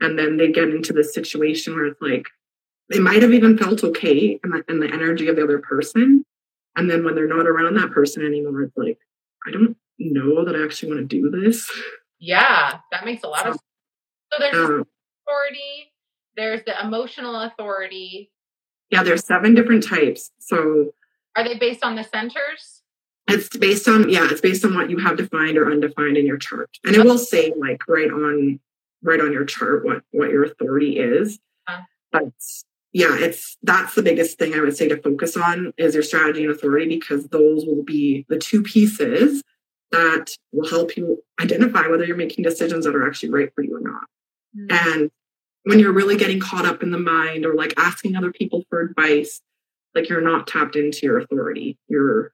And 0.00 0.18
then 0.18 0.36
they 0.36 0.50
get 0.50 0.68
into 0.68 0.92
this 0.92 1.12
situation 1.12 1.74
where 1.74 1.86
it's 1.86 2.00
like 2.00 2.26
they 2.88 2.98
might 2.98 3.22
have 3.22 3.32
even 3.32 3.58
felt 3.58 3.84
okay 3.84 4.38
in 4.42 4.50
the, 4.50 4.64
in 4.68 4.80
the 4.80 4.86
energy 4.86 5.28
of 5.28 5.36
the 5.36 5.42
other 5.42 5.58
person. 5.58 6.24
And 6.76 6.90
then 6.90 7.04
when 7.04 7.14
they're 7.14 7.28
not 7.28 7.46
around 7.46 7.74
that 7.74 7.90
person 7.90 8.24
anymore, 8.24 8.62
it's 8.62 8.76
like, 8.76 8.98
I 9.46 9.50
don't 9.50 9.76
know 9.98 10.44
that 10.44 10.54
I 10.54 10.64
actually 10.64 10.92
want 10.92 11.10
to 11.10 11.20
do 11.20 11.30
this. 11.30 11.68
Yeah, 12.20 12.78
that 12.92 13.04
makes 13.04 13.24
a 13.24 13.28
lot 13.28 13.46
of 13.46 13.54
sense. 13.54 13.62
So 14.32 14.38
there's 14.38 14.54
um, 14.54 14.84
authority, 15.26 15.92
there's 16.36 16.64
the 16.64 16.80
emotional 16.80 17.40
authority. 17.42 18.30
Yeah, 18.90 19.02
there's 19.02 19.24
seven 19.24 19.54
different 19.54 19.86
types. 19.86 20.30
So 20.38 20.92
are 21.36 21.44
they 21.44 21.58
based 21.58 21.84
on 21.84 21.96
the 21.96 22.04
centers? 22.04 22.77
It's 23.28 23.54
based 23.56 23.88
on 23.88 24.08
yeah, 24.08 24.28
it's 24.30 24.40
based 24.40 24.64
on 24.64 24.74
what 24.74 24.90
you 24.90 24.98
have 24.98 25.16
defined 25.16 25.58
or 25.58 25.70
undefined 25.70 26.16
in 26.16 26.26
your 26.26 26.38
chart. 26.38 26.70
And 26.84 26.96
it 26.96 27.04
will 27.04 27.18
say 27.18 27.52
like 27.56 27.86
right 27.86 28.10
on 28.10 28.58
right 29.02 29.20
on 29.20 29.32
your 29.32 29.44
chart 29.44 29.84
what 29.84 30.02
what 30.12 30.30
your 30.30 30.44
authority 30.44 30.98
is. 30.98 31.38
Uh-huh. 31.66 31.82
But 32.10 32.32
yeah, 32.92 33.16
it's 33.18 33.58
that's 33.62 33.94
the 33.94 34.02
biggest 34.02 34.38
thing 34.38 34.54
I 34.54 34.60
would 34.60 34.76
say 34.76 34.88
to 34.88 35.00
focus 35.00 35.36
on 35.36 35.72
is 35.76 35.94
your 35.94 36.02
strategy 36.02 36.44
and 36.44 36.52
authority 36.52 36.88
because 36.88 37.26
those 37.28 37.66
will 37.66 37.84
be 37.84 38.24
the 38.28 38.38
two 38.38 38.62
pieces 38.62 39.42
that 39.90 40.30
will 40.52 40.68
help 40.68 40.96
you 40.96 41.22
identify 41.40 41.86
whether 41.86 42.04
you're 42.04 42.16
making 42.16 42.44
decisions 42.44 42.84
that 42.84 42.94
are 42.94 43.06
actually 43.06 43.30
right 43.30 43.52
for 43.54 43.62
you 43.62 43.76
or 43.76 43.80
not. 43.80 44.04
Mm-hmm. 44.56 44.98
And 45.00 45.10
when 45.64 45.78
you're 45.78 45.92
really 45.92 46.16
getting 46.16 46.40
caught 46.40 46.66
up 46.66 46.82
in 46.82 46.90
the 46.90 46.98
mind 46.98 47.44
or 47.44 47.54
like 47.54 47.74
asking 47.76 48.16
other 48.16 48.32
people 48.32 48.64
for 48.70 48.80
advice, 48.80 49.40
like 49.94 50.08
you're 50.08 50.20
not 50.20 50.46
tapped 50.46 50.76
into 50.76 51.06
your 51.06 51.18
authority. 51.18 51.76
You're, 51.88 52.32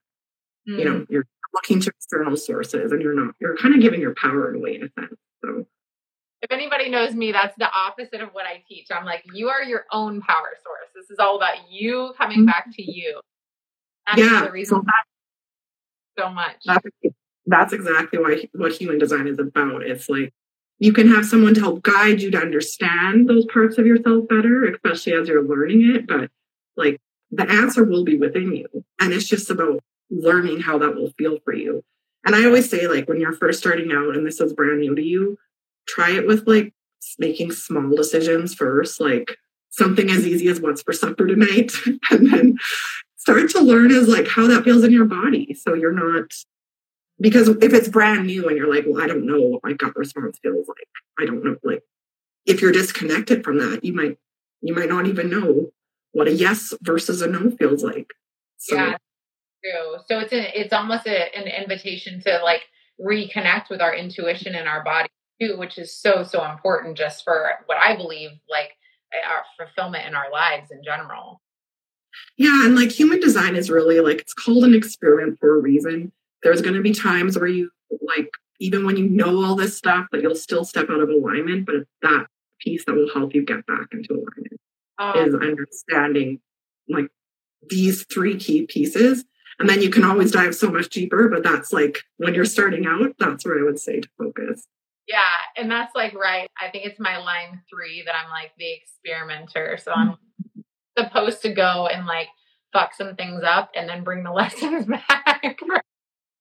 mm-hmm. 0.69 0.79
you 0.79 0.85
know, 0.85 1.01
mm. 1.01 1.07
you're 1.09 1.27
looking 1.55 1.81
to 1.81 1.91
external 1.91 2.37
sources 2.37 2.93
and 2.93 3.03
you're 3.03 3.15
not, 3.15 3.35
you're 3.41 3.57
kind 3.57 3.75
of 3.75 3.81
giving 3.81 4.01
your 4.01 4.15
power 4.15 4.53
away 4.53 4.77
in 4.77 4.85
a 4.85 5.01
sense. 5.01 5.15
So 5.45 5.67
if 6.43 6.53
anybody 6.53 6.91
knows 6.91 7.15
me, 7.15 7.33
that's 7.33 7.57
the 7.57 7.71
opposite 7.75 8.21
of 8.21 8.31
what 8.33 8.45
I 8.45 8.63
teach. 8.69 8.89
I'm 8.91 9.05
like, 9.05 9.25
you 9.33 9.49
are 9.49 9.63
your 9.63 9.87
own 9.91 10.21
power 10.21 10.53
source. 10.63 10.91
This 10.95 11.11
is 11.11 11.19
all 11.19 11.37
about 11.37 11.71
you 11.71 12.13
coming 12.19 12.41
mm-hmm. 12.41 12.47
back 12.47 12.67
to 12.75 12.83
you. 12.83 13.21
That's 14.07 14.19
yeah, 14.19 14.45
the 14.45 14.53
reason 14.53 14.79
so, 14.79 14.85
that, 14.85 16.23
so 16.23 16.31
much. 16.31 16.57
That's, 16.67 16.87
that's 17.47 17.73
exactly 17.73 18.19
why 18.19 18.49
what 18.53 18.73
human 18.73 18.99
design 18.99 19.27
is 19.27 19.39
about. 19.39 19.83
It's 19.83 20.09
like 20.09 20.33
you 20.79 20.93
can 20.93 21.09
have 21.09 21.25
someone 21.25 21.55
to 21.55 21.61
help 21.61 21.83
guide 21.83 22.21
you 22.21 22.31
to 22.33 22.39
understand 22.39 23.29
those 23.29 23.47
parts 23.47 23.79
of 23.79 23.87
yourself 23.87 24.29
better, 24.29 24.65
especially 24.65 25.15
as 25.15 25.29
you're 25.29 25.43
learning 25.43 25.95
it. 25.95 26.07
But 26.07 26.31
like 26.77 27.01
the 27.31 27.51
answer 27.51 27.85
will 27.85 28.05
be 28.05 28.19
within 28.19 28.55
you. 28.55 28.67
And 29.01 29.13
it's 29.13 29.27
just 29.27 29.51
about 29.51 29.81
learning 30.15 30.61
how 30.61 30.79
that 30.79 30.95
will 30.95 31.13
feel 31.19 31.39
for 31.45 31.55
you. 31.55 31.85
And 32.27 32.35
I 32.35 32.45
always 32.45 32.71
say, 32.71 32.87
like, 32.87 33.09
when 33.09 33.21
you're 33.21 33.33
first 33.33 33.59
starting 33.59 33.93
out 33.93 34.17
and 34.17 34.27
this 34.27 34.41
is 34.41 34.53
brand 34.53 34.81
new 34.81 34.95
to 34.95 35.03
you, 35.03 35.39
try 35.87 36.11
it 36.11 36.27
with 36.27 36.47
like 36.47 36.73
making 37.19 37.53
small 37.53 37.95
decisions 37.95 38.55
first, 38.55 39.01
like 39.01 39.37
something 39.71 40.11
as 40.11 40.27
easy 40.27 40.49
as 40.49 40.61
what's 40.61 40.83
for 40.83 40.93
supper 40.93 41.27
tonight. 41.27 41.73
and 42.11 42.33
then 42.33 42.59
start 43.17 43.51
to 43.51 43.61
learn 43.61 43.91
as 43.91 44.09
like 44.09 44.29
how 44.29 44.47
that 44.47 44.65
feels 44.65 44.85
in 44.85 44.93
your 44.93 45.05
body. 45.05 45.55
So 45.55 45.75
you're 45.75 45.93
not 45.93 46.31
because 47.21 47.49
if 47.49 47.73
it's 47.73 47.89
brand 47.89 48.27
new 48.27 48.49
and 48.49 48.57
you're 48.57 48.73
like, 48.73 48.85
well, 48.87 49.03
I 49.03 49.07
don't 49.07 49.27
know 49.27 49.41
what 49.41 49.65
my 49.65 49.73
gut 49.73 49.97
response 49.97 50.39
feels 50.43 50.67
like. 50.67 50.89
I 51.19 51.25
don't 51.25 51.45
know. 51.45 51.57
Like 51.63 51.83
if 52.47 52.61
you're 52.61 52.73
disconnected 52.73 53.45
from 53.45 53.59
that, 53.59 53.85
you 53.85 53.93
might 53.93 54.19
you 54.61 54.75
might 54.75 54.89
not 54.89 55.07
even 55.07 55.31
know 55.31 55.73
what 56.13 56.29
a 56.29 56.33
yes 56.33 56.73
versus 56.83 57.23
a 57.23 57.27
no 57.27 57.51
feels 57.51 57.83
like. 57.83 58.13
So, 58.57 58.77
yeah, 58.77 58.97
true. 59.65 59.97
So 60.07 60.19
it's 60.21 60.33
a, 60.33 60.61
it's 60.61 60.73
almost 60.73 61.07
a, 61.07 61.37
an 61.37 61.47
invitation 61.47 62.21
to 62.23 62.41
like 62.43 62.63
reconnect 63.01 63.71
with 63.71 63.81
our 63.81 63.95
intuition 63.95 64.55
and 64.55 64.69
our 64.69 64.85
body 64.85 65.09
too, 65.41 65.57
which 65.57 65.79
is 65.79 65.97
so 65.97 66.23
so 66.23 66.45
important 66.45 66.97
just 66.97 67.25
for 67.25 67.51
what 67.67 67.79
I 67.79 67.97
believe 67.97 68.31
like 68.49 68.71
our 69.29 69.45
fulfillment 69.57 70.07
in 70.07 70.15
our 70.15 70.31
lives 70.31 70.71
in 70.71 70.83
general. 70.85 71.41
Yeah, 72.37 72.67
and 72.67 72.77
like 72.77 72.91
human 72.91 73.21
design 73.21 73.57
is 73.57 73.71
really 73.71 74.01
like 74.01 74.21
it's 74.21 74.35
called 74.35 74.65
an 74.65 74.75
experiment 74.75 75.39
for 75.41 75.57
a 75.57 75.61
reason 75.61 76.13
there's 76.45 76.61
going 76.61 76.75
to 76.75 76.83
be 76.83 76.93
times 76.93 77.37
where 77.37 77.49
you 77.49 77.71
like 78.07 78.31
even 78.61 78.87
when 78.87 78.97
you 78.97 79.09
know 79.09 79.43
all 79.43 79.57
this 79.57 79.77
stuff 79.77 80.07
that 80.13 80.23
you'll 80.23 80.37
still 80.37 80.65
step 80.65 80.89
out 80.91 81.01
of 81.01 81.09
alignment 81.09 81.67
but 81.67 81.75
it's 81.75 81.91
that 82.03 82.27
piece 82.61 82.85
that 82.85 82.95
will 82.95 83.13
help 83.13 83.35
you 83.35 83.45
get 83.45 83.67
back 83.67 83.89
into 83.93 84.13
alignment 84.13 84.61
um, 84.99 85.17
is 85.17 85.35
understanding 85.35 86.39
like 86.89 87.09
these 87.69 88.05
three 88.05 88.37
key 88.37 88.67
pieces 88.67 89.25
and 89.59 89.69
then 89.69 89.81
you 89.81 89.91
can 89.91 90.05
always 90.05 90.31
dive 90.31 90.55
so 90.55 90.71
much 90.71 90.89
deeper 90.89 91.29
but 91.29 91.43
that's 91.43 91.73
like 91.73 91.99
when 92.17 92.35
you're 92.35 92.45
starting 92.45 92.87
out 92.87 93.15
that's 93.19 93.45
where 93.45 93.59
i 93.59 93.63
would 93.63 93.79
say 93.79 94.01
to 94.01 94.09
focus 94.19 94.67
yeah 95.09 95.21
and 95.57 95.71
that's 95.71 95.95
like 95.95 96.15
right 96.15 96.49
i 96.61 96.69
think 96.69 96.85
it's 96.85 97.01
my 97.01 97.19
line 97.19 97.61
three 97.71 98.03
that 98.05 98.15
i'm 98.15 98.31
like 98.31 98.53
the 98.59 98.73
experimenter 98.73 99.77
so 99.77 99.93
i'm 99.93 100.17
supposed 100.99 101.43
to 101.43 101.53
go 101.53 101.87
and 101.87 102.07
like 102.07 102.29
fuck 102.73 102.95
some 102.95 103.15
things 103.15 103.43
up 103.45 103.71
and 103.75 103.89
then 103.89 104.03
bring 104.05 104.25
the 104.25 104.33
lessons 104.33 104.87
back 104.87 105.59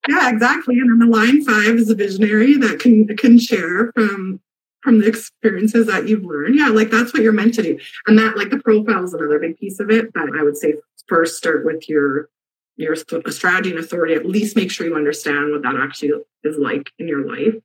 yeah, 0.08 0.30
exactly. 0.30 0.80
And 0.80 0.90
then 0.90 1.10
the 1.10 1.16
line 1.16 1.44
five 1.44 1.76
is 1.76 1.90
a 1.90 1.96
visionary 1.96 2.58
that 2.58 2.80
can 2.80 3.08
can 3.16 3.40
share 3.40 3.92
from 3.94 4.42
from 4.82 5.00
the 5.00 5.08
experiences 5.08 5.88
that 5.88 6.08
you've 6.10 6.26
learned. 6.26 6.56
Yeah, 6.56 6.70
like 6.70 6.90
that's 6.90 7.14
what 7.14 7.24
you're 7.24 7.32
meant 7.32 7.54
to 7.56 7.64
do. 7.64 7.80
And 8.06 8.20
that 8.20 8.38
like 8.38 8.50
the 8.50 8.60
profile 8.60 9.04
is 9.04 9.14
another 9.14 9.40
big 9.40 9.58
piece 9.58 9.80
of 9.80 9.90
it. 9.90 10.12
But 10.14 10.38
I 10.38 10.44
would 10.44 10.58
say 10.58 10.76
first 11.08 11.38
start 11.38 11.66
with 11.66 11.88
your 11.88 12.30
your 12.76 12.96
strategy 12.96 13.72
and 13.72 13.80
authority. 13.80 14.14
At 14.14 14.26
least 14.26 14.56
make 14.56 14.72
sure 14.72 14.88
you 14.88 14.96
understand 14.96 15.52
what 15.52 15.62
that 15.64 15.76
actually 15.76 16.12
is 16.44 16.58
like 16.58 16.92
in 17.00 17.08
your 17.08 17.26
life. 17.28 17.56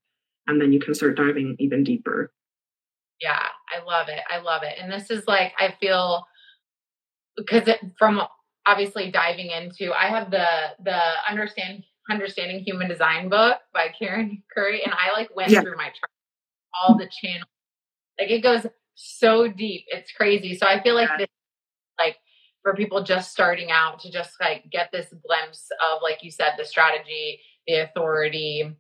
And 0.47 0.61
then 0.61 0.73
you 0.73 0.81
can 0.81 0.95
start 0.95 1.17
diving 1.17 1.57
even 1.59 1.85
deeper. 1.85 2.33
Yeah, 3.21 3.43
I 3.75 3.85
love 3.85 4.09
it. 4.09 4.21
I 4.31 4.39
love 4.39 4.63
it. 4.63 4.75
And 4.81 4.93
this 4.93 5.11
is 5.11 5.27
like 5.27 5.53
I 5.59 5.75
feel 5.81 6.25
because 7.37 7.69
it, 7.69 7.81
from 7.99 8.23
obviously 8.67 9.11
diving 9.11 9.51
into 9.51 9.93
I 9.93 10.07
have 10.07 10.31
the 10.31 10.47
the 10.83 11.01
understand 11.29 11.85
Understanding 12.11 12.61
Human 12.61 12.89
Design 12.89 13.29
book 13.29 13.59
by 13.75 13.89
Karen 13.99 14.43
Curry, 14.55 14.83
and 14.83 14.95
I 14.95 15.19
like 15.19 15.35
went 15.37 15.51
yeah. 15.51 15.61
through 15.61 15.77
my 15.77 15.85
chart, 15.85 16.11
all 16.81 16.97
the 16.97 17.09
channels. 17.21 17.51
Like 18.19 18.31
it 18.31 18.43
goes 18.43 18.67
so 18.95 19.49
deep, 19.49 19.85
it's 19.89 20.13
crazy. 20.13 20.57
So 20.57 20.67
I 20.67 20.83
feel 20.83 20.95
like 20.95 21.09
yeah. 21.11 21.19
this, 21.19 21.29
for 22.63 22.75
people 22.75 23.03
just 23.03 23.33
starting 23.33 23.71
out 23.71 24.01
to 24.01 24.11
just 24.11 24.33
like 24.41 24.65
get 24.71 24.91
this 24.93 25.07
glimpse 25.07 25.69
of 25.93 26.01
like 26.03 26.23
you 26.23 26.31
said 26.31 26.53
the 26.57 26.65
strategy 26.65 27.41
the 27.67 27.77
authority 27.77 28.77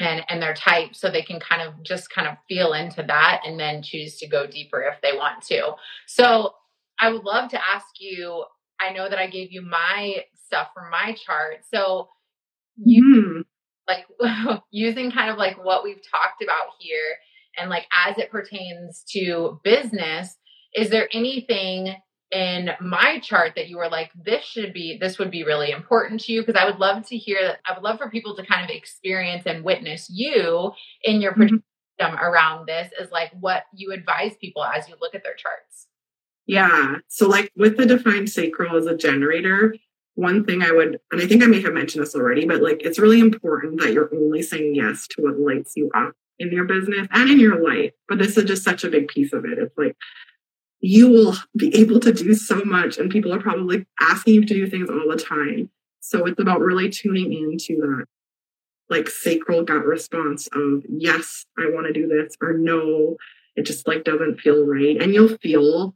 and 0.00 0.24
and 0.28 0.40
their 0.42 0.54
type 0.54 0.94
so 0.94 1.10
they 1.10 1.22
can 1.22 1.40
kind 1.40 1.62
of 1.62 1.82
just 1.82 2.10
kind 2.10 2.28
of 2.28 2.36
feel 2.48 2.72
into 2.72 3.02
that 3.02 3.40
and 3.44 3.58
then 3.58 3.82
choose 3.82 4.16
to 4.18 4.28
go 4.28 4.46
deeper 4.46 4.82
if 4.82 5.00
they 5.02 5.16
want 5.16 5.42
to 5.42 5.72
so 6.06 6.52
i 7.00 7.10
would 7.10 7.24
love 7.24 7.50
to 7.50 7.60
ask 7.68 7.86
you 7.98 8.44
i 8.80 8.90
know 8.92 9.08
that 9.08 9.18
i 9.18 9.26
gave 9.26 9.48
you 9.50 9.62
my 9.62 10.22
stuff 10.34 10.68
from 10.74 10.90
my 10.90 11.14
chart 11.14 11.58
so 11.72 12.08
you 12.76 13.44
mm. 13.44 13.44
like 13.88 14.62
using 14.70 15.10
kind 15.10 15.30
of 15.30 15.36
like 15.36 15.62
what 15.62 15.82
we've 15.82 16.02
talked 16.10 16.42
about 16.42 16.74
here 16.78 17.16
and 17.58 17.70
like 17.70 17.86
as 18.06 18.16
it 18.18 18.30
pertains 18.30 19.04
to 19.10 19.60
business 19.64 20.36
is 20.74 20.90
there 20.90 21.08
anything 21.12 21.94
in 22.30 22.70
my 22.80 23.18
chart 23.20 23.52
that 23.56 23.68
you 23.68 23.78
were 23.78 23.88
like 23.88 24.10
this 24.14 24.44
should 24.44 24.72
be 24.72 24.98
this 25.00 25.18
would 25.18 25.30
be 25.30 25.44
really 25.44 25.70
important 25.70 26.20
to 26.20 26.32
you. 26.32 26.44
Because 26.44 26.60
i 26.60 26.64
would 26.64 26.78
love 26.78 27.06
to 27.08 27.16
hear 27.16 27.40
that 27.42 27.58
i 27.66 27.72
would 27.72 27.82
love 27.82 27.98
for 27.98 28.10
people 28.10 28.36
to 28.36 28.44
kind 28.44 28.68
of 28.68 28.74
experience 28.74 29.44
and 29.46 29.64
witness 29.64 30.08
you 30.10 30.72
in 31.02 31.20
your 31.20 31.34
mm-hmm. 31.34 31.56
around 32.00 32.66
this 32.66 32.90
is 33.00 33.10
like 33.10 33.30
what 33.40 33.64
you 33.72 33.92
advise 33.92 34.32
people 34.40 34.64
as 34.64 34.88
you 34.88 34.94
look 35.00 35.14
at 35.14 35.22
their 35.22 35.34
charts. 35.34 35.86
Yeah. 36.46 36.96
So 37.08 37.28
like 37.28 37.50
with 37.56 37.76
the 37.76 37.86
defined 37.86 38.30
sacral 38.30 38.76
as 38.76 38.86
a 38.86 38.96
generator 38.96 39.74
one 40.14 40.44
thing 40.44 40.64
i 40.64 40.72
would 40.72 40.98
and 41.12 41.22
i 41.22 41.26
think 41.28 41.44
i 41.44 41.46
may 41.46 41.60
have 41.60 41.72
mentioned 41.72 42.02
this 42.02 42.16
already 42.16 42.44
but 42.44 42.60
like 42.60 42.82
it's 42.82 42.98
really 42.98 43.20
important 43.20 43.80
that 43.80 43.92
you're 43.92 44.12
only 44.12 44.42
saying 44.42 44.74
yes 44.74 45.06
to 45.06 45.22
what 45.22 45.38
lights 45.38 45.74
you 45.76 45.88
up 45.94 46.12
in 46.38 46.52
your 46.52 46.64
business 46.64 47.08
and 47.10 47.30
in 47.30 47.40
your 47.40 47.62
life. 47.62 47.92
But 48.08 48.18
this 48.18 48.36
is 48.36 48.44
just 48.44 48.64
such 48.64 48.84
a 48.84 48.90
big 48.90 49.08
piece 49.08 49.32
of 49.32 49.44
it. 49.44 49.58
It's 49.58 49.76
like 49.76 49.96
you 50.80 51.10
will 51.10 51.34
be 51.56 51.74
able 51.74 52.00
to 52.00 52.12
do 52.12 52.34
so 52.34 52.62
much 52.64 52.98
and 52.98 53.10
people 53.10 53.32
are 53.32 53.40
probably 53.40 53.86
asking 54.00 54.34
you 54.34 54.46
to 54.46 54.54
do 54.54 54.68
things 54.68 54.88
all 54.88 55.08
the 55.08 55.16
time. 55.16 55.70
So 56.00 56.24
it's 56.26 56.40
about 56.40 56.60
really 56.60 56.88
tuning 56.88 57.32
into 57.32 57.76
that 57.80 58.04
like 58.90 59.08
sacral 59.08 59.64
gut 59.64 59.84
response 59.84 60.48
of 60.54 60.82
yes 60.88 61.44
i 61.58 61.68
want 61.68 61.86
to 61.86 61.92
do 61.92 62.08
this 62.08 62.34
or 62.40 62.54
no 62.54 63.18
it 63.58 63.66
just 63.66 63.86
like 63.88 64.04
doesn't 64.04 64.40
feel 64.40 64.64
right. 64.64 65.02
And 65.02 65.12
you'll 65.12 65.36
feel 65.38 65.94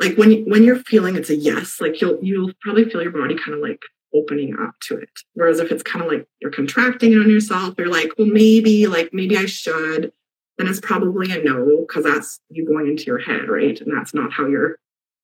like 0.00 0.16
when 0.16 0.30
you, 0.32 0.44
when 0.46 0.64
you're 0.64 0.80
feeling 0.80 1.16
it's 1.16 1.30
a 1.30 1.36
yes 1.36 1.80
like 1.80 2.00
you'll 2.00 2.18
you'll 2.20 2.52
probably 2.60 2.84
feel 2.90 3.02
your 3.02 3.12
body 3.12 3.36
kind 3.36 3.54
of 3.54 3.60
like 3.60 3.80
opening 4.14 4.56
up 4.58 4.74
to 4.80 4.96
it. 4.96 5.10
Whereas 5.34 5.60
if 5.60 5.70
it's 5.70 5.82
kind 5.82 6.04
of 6.04 6.10
like 6.10 6.26
you're 6.40 6.50
contracting 6.50 7.12
it 7.12 7.18
on 7.18 7.30
yourself 7.30 7.74
you're 7.78 7.88
like 7.88 8.10
well 8.18 8.26
maybe 8.26 8.86
like 8.86 9.10
maybe 9.12 9.36
i 9.36 9.46
should 9.46 10.12
then 10.58 10.66
it's 10.66 10.80
probably 10.80 11.30
a 11.30 11.42
no 11.42 11.84
because 11.86 12.04
that's 12.04 12.40
you 12.50 12.66
going 12.66 12.88
into 12.88 13.04
your 13.04 13.18
head, 13.18 13.48
right? 13.48 13.80
And 13.80 13.96
that's 13.96 14.12
not 14.12 14.32
how 14.32 14.46
you're 14.46 14.78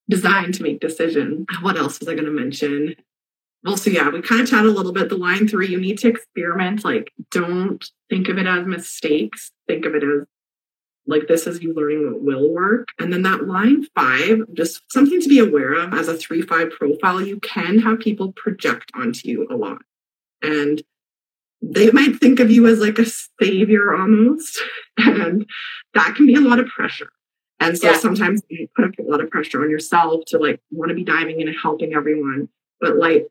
designed 0.08 0.54
to 0.54 0.62
make 0.62 0.80
decisions. 0.80 1.46
Ah, 1.50 1.58
what 1.62 1.76
else 1.76 1.98
was 2.00 2.08
I 2.08 2.14
going 2.14 2.26
to 2.26 2.30
mention? 2.30 2.94
Also, 3.66 3.90
yeah, 3.90 4.08
we 4.10 4.22
kind 4.22 4.42
of 4.42 4.48
chat 4.48 4.64
a 4.64 4.70
little 4.70 4.92
bit. 4.92 5.08
The 5.08 5.16
line 5.16 5.48
three, 5.48 5.68
you 5.68 5.80
need 5.80 5.98
to 5.98 6.08
experiment. 6.08 6.84
Like, 6.84 7.12
don't 7.30 7.84
think 8.10 8.28
of 8.28 8.38
it 8.38 8.46
as 8.46 8.66
mistakes. 8.66 9.50
Think 9.66 9.86
of 9.86 9.94
it 9.94 10.04
as 10.04 10.26
like 11.06 11.26
this 11.28 11.46
is 11.46 11.62
you 11.62 11.74
learning 11.74 12.10
what 12.10 12.22
will 12.22 12.52
work. 12.52 12.88
And 12.98 13.12
then 13.12 13.22
that 13.22 13.46
line 13.46 13.86
five, 13.94 14.40
just 14.54 14.82
something 14.90 15.20
to 15.20 15.28
be 15.28 15.38
aware 15.38 15.74
of 15.74 15.92
as 15.92 16.08
a 16.08 16.16
three 16.16 16.42
five 16.42 16.70
profile, 16.70 17.20
you 17.20 17.40
can 17.40 17.78
have 17.80 18.00
people 18.00 18.32
project 18.32 18.90
onto 18.94 19.28
you 19.28 19.46
a 19.50 19.56
lot. 19.56 19.82
And 20.42 20.82
they 21.72 21.90
might 21.90 22.20
think 22.20 22.40
of 22.40 22.50
you 22.50 22.66
as 22.66 22.80
like 22.80 22.98
a 22.98 23.06
savior 23.40 23.94
almost. 23.94 24.60
And 24.96 25.44
that 25.94 26.14
can 26.14 26.26
be 26.26 26.36
a 26.36 26.40
lot 26.40 26.60
of 26.60 26.68
pressure. 26.68 27.10
And 27.58 27.76
so 27.76 27.90
yeah. 27.90 27.98
sometimes 27.98 28.42
you 28.48 28.68
put 28.76 28.84
a 28.84 29.02
lot 29.02 29.20
of 29.20 29.28
pressure 29.28 29.60
on 29.60 29.68
yourself 29.68 30.22
to 30.28 30.38
like 30.38 30.60
want 30.70 30.90
to 30.90 30.94
be 30.94 31.02
diving 31.02 31.40
in 31.40 31.48
and 31.48 31.56
helping 31.60 31.94
everyone. 31.94 32.48
But 32.80 32.96
like 32.96 33.26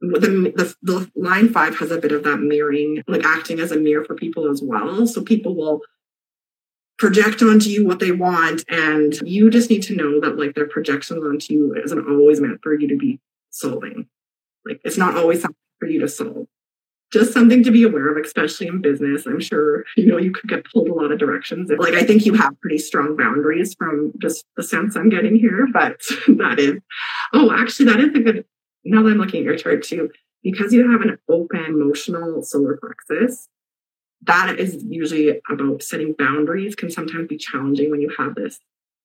the, 0.00 0.18
the, 0.56 0.74
the 0.82 1.10
line 1.14 1.50
five 1.50 1.78
has 1.78 1.90
a 1.90 1.98
bit 1.98 2.12
of 2.12 2.24
that 2.24 2.38
mirroring, 2.38 3.02
like 3.06 3.24
acting 3.24 3.60
as 3.60 3.70
a 3.70 3.76
mirror 3.76 4.02
for 4.02 4.14
people 4.14 4.50
as 4.50 4.62
well. 4.62 5.06
So 5.06 5.22
people 5.22 5.54
will 5.54 5.82
project 6.98 7.42
onto 7.42 7.68
you 7.68 7.86
what 7.86 7.98
they 7.98 8.12
want. 8.12 8.64
And 8.68 9.14
you 9.24 9.50
just 9.50 9.68
need 9.68 9.82
to 9.84 9.94
know 9.94 10.20
that 10.20 10.38
like 10.38 10.54
their 10.54 10.68
projections 10.68 11.22
onto 11.22 11.52
you 11.52 11.74
isn't 11.84 12.08
always 12.08 12.40
meant 12.40 12.60
for 12.62 12.78
you 12.78 12.88
to 12.88 12.96
be 12.96 13.20
solving. 13.50 14.06
Like 14.64 14.80
it's 14.84 14.98
not 14.98 15.18
always 15.18 15.42
something 15.42 15.56
for 15.78 15.86
you 15.86 16.00
to 16.00 16.08
solve 16.08 16.46
just 17.12 17.32
something 17.32 17.62
to 17.62 17.70
be 17.70 17.84
aware 17.84 18.08
of, 18.08 18.24
especially 18.24 18.66
in 18.68 18.80
business. 18.80 19.26
I'm 19.26 19.40
sure, 19.40 19.84
you 19.96 20.06
know, 20.06 20.18
you 20.18 20.32
could 20.32 20.48
get 20.48 20.64
pulled 20.64 20.88
a 20.88 20.94
lot 20.94 21.12
of 21.12 21.18
directions. 21.18 21.70
Like, 21.78 21.94
I 21.94 22.04
think 22.04 22.24
you 22.24 22.34
have 22.34 22.58
pretty 22.60 22.78
strong 22.78 23.16
boundaries 23.16 23.74
from 23.74 24.12
just 24.18 24.46
the 24.56 24.62
sense 24.62 24.96
I'm 24.96 25.10
getting 25.10 25.36
here, 25.36 25.66
but 25.72 26.00
that 26.28 26.58
is, 26.58 26.78
oh, 27.32 27.52
actually, 27.52 27.86
that 27.86 28.00
is 28.00 28.14
a 28.14 28.20
good, 28.20 28.44
now 28.84 29.02
that 29.02 29.10
I'm 29.10 29.18
looking 29.18 29.40
at 29.40 29.44
your 29.44 29.56
chart 29.56 29.82
too, 29.82 30.10
because 30.42 30.72
you 30.72 30.90
have 30.90 31.02
an 31.02 31.18
open 31.28 31.64
emotional 31.66 32.42
solar 32.42 32.78
plexus, 32.78 33.48
that 34.22 34.58
is 34.58 34.82
usually 34.88 35.40
about 35.50 35.82
setting 35.82 36.14
boundaries 36.16 36.74
can 36.74 36.90
sometimes 36.90 37.28
be 37.28 37.36
challenging 37.36 37.90
when 37.90 38.00
you 38.00 38.12
have 38.16 38.34
this 38.34 38.58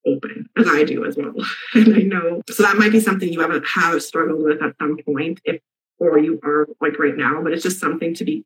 open 0.05 0.47
as 0.57 0.67
I 0.67 0.83
do 0.83 1.05
as 1.05 1.17
well. 1.17 1.33
and 1.73 1.95
I 1.95 1.99
know, 1.99 2.41
so 2.49 2.63
that 2.63 2.77
might 2.77 2.91
be 2.91 2.99
something 2.99 3.31
you 3.31 3.41
haven't 3.41 3.67
have 3.67 4.01
struggled 4.01 4.43
with 4.43 4.61
at 4.61 4.75
some 4.79 4.97
point. 5.05 5.41
If 5.43 5.61
or 5.99 6.19
you 6.19 6.39
are 6.43 6.67
like 6.81 6.99
right 6.99 7.15
now, 7.15 7.41
but 7.41 7.53
it's 7.53 7.63
just 7.63 7.79
something 7.79 8.13
to 8.15 8.23
be 8.23 8.45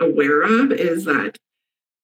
aware 0.00 0.42
of 0.42 0.70
is 0.72 1.04
that 1.04 1.36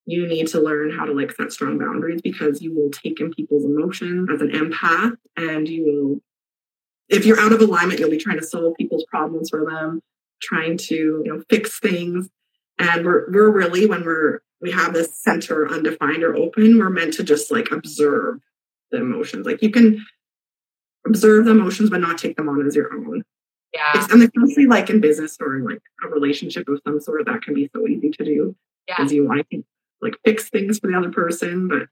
you 0.07 0.27
need 0.27 0.49
to 0.49 0.61
learn 0.61 0.91
how 0.91 1.05
to 1.05 1.13
like 1.13 1.33
set 1.33 1.53
strong 1.53 1.79
boundaries 1.79 2.21
because 2.21 2.61
you 2.61 2.75
will 2.75 2.91
take 2.91 3.21
in 3.21 3.33
people's 3.33 3.65
emotions 3.65 4.29
as 4.33 4.41
an 4.41 4.51
empath 4.51 5.17
and 5.37 5.69
you 5.69 5.85
will 5.85 6.21
if 7.09 7.25
you're 7.25 7.39
out 7.39 7.53
of 7.53 7.61
alignment 7.61 8.01
you'll 8.01 8.11
be 8.11 8.19
trying 8.19 8.39
to 8.39 8.45
solve 8.45 8.75
people's 8.77 9.05
problems 9.09 9.49
for 9.49 9.65
them 9.65 10.03
trying 10.45 10.77
to 10.77 11.23
you 11.25 11.25
know 11.25 11.43
fix 11.49 11.79
things. 11.81 12.29
And 12.79 13.05
we're 13.05 13.31
we're 13.31 13.51
really 13.51 13.87
when 13.87 14.05
we're 14.05 14.41
we 14.61 14.71
have 14.73 14.95
this 14.95 15.21
center 15.23 15.69
undefined 15.69 16.23
or 16.23 16.37
open 16.37 16.79
we're 16.79 16.91
meant 16.91 17.15
to 17.15 17.25
just 17.25 17.51
like 17.51 17.71
observe 17.71 18.41
the 18.91 18.99
emotions. 18.99 19.47
Like 19.47 19.63
you 19.63 19.71
can 19.71 20.05
observe 21.07 21.45
the 21.45 21.53
emotions 21.53 21.91
but 21.91 22.01
not 22.01 22.19
take 22.19 22.37
them 22.37 22.49
on 22.49 22.67
as 22.67 22.77
your 22.77 22.93
own 22.95 23.23
yeah. 23.75 23.93
It's, 23.97 24.13
and 24.13 24.23
especially 24.23 24.67
like 24.67 24.89
in 24.89 25.01
business 25.01 25.37
or 25.41 25.57
in 25.57 25.65
like 25.65 25.83
a 26.05 26.09
relationship 26.09 26.69
of 26.69 26.81
some 26.87 27.01
sort, 27.01 27.27
that 27.27 27.43
can 27.43 27.55
be 27.55 27.69
so 27.75 27.87
easy 27.89 28.11
to 28.11 28.25
do. 28.25 28.57
Yeah. 28.89 28.95
Because 28.97 29.13
you 29.13 29.27
want 29.27 29.47
to 29.51 29.65
like 30.01 30.15
fix 30.25 30.49
things 30.49 30.79
for 30.79 30.91
the 30.91 30.97
other 30.97 31.11
person, 31.11 31.67
but 31.67 31.89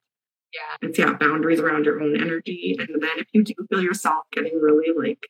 yeah, 0.55 0.89
it's 0.89 0.99
yeah, 0.99 1.15
boundaries 1.15 1.61
around 1.61 1.87
your 1.87 2.01
own 2.01 2.21
energy. 2.21 2.77
And 2.79 3.03
then 3.03 3.11
if 3.17 3.27
you 3.33 3.43
do 3.43 3.55
feel 3.69 3.83
yourself 3.83 4.25
getting 4.33 4.61
really 4.61 4.93
like 4.97 5.27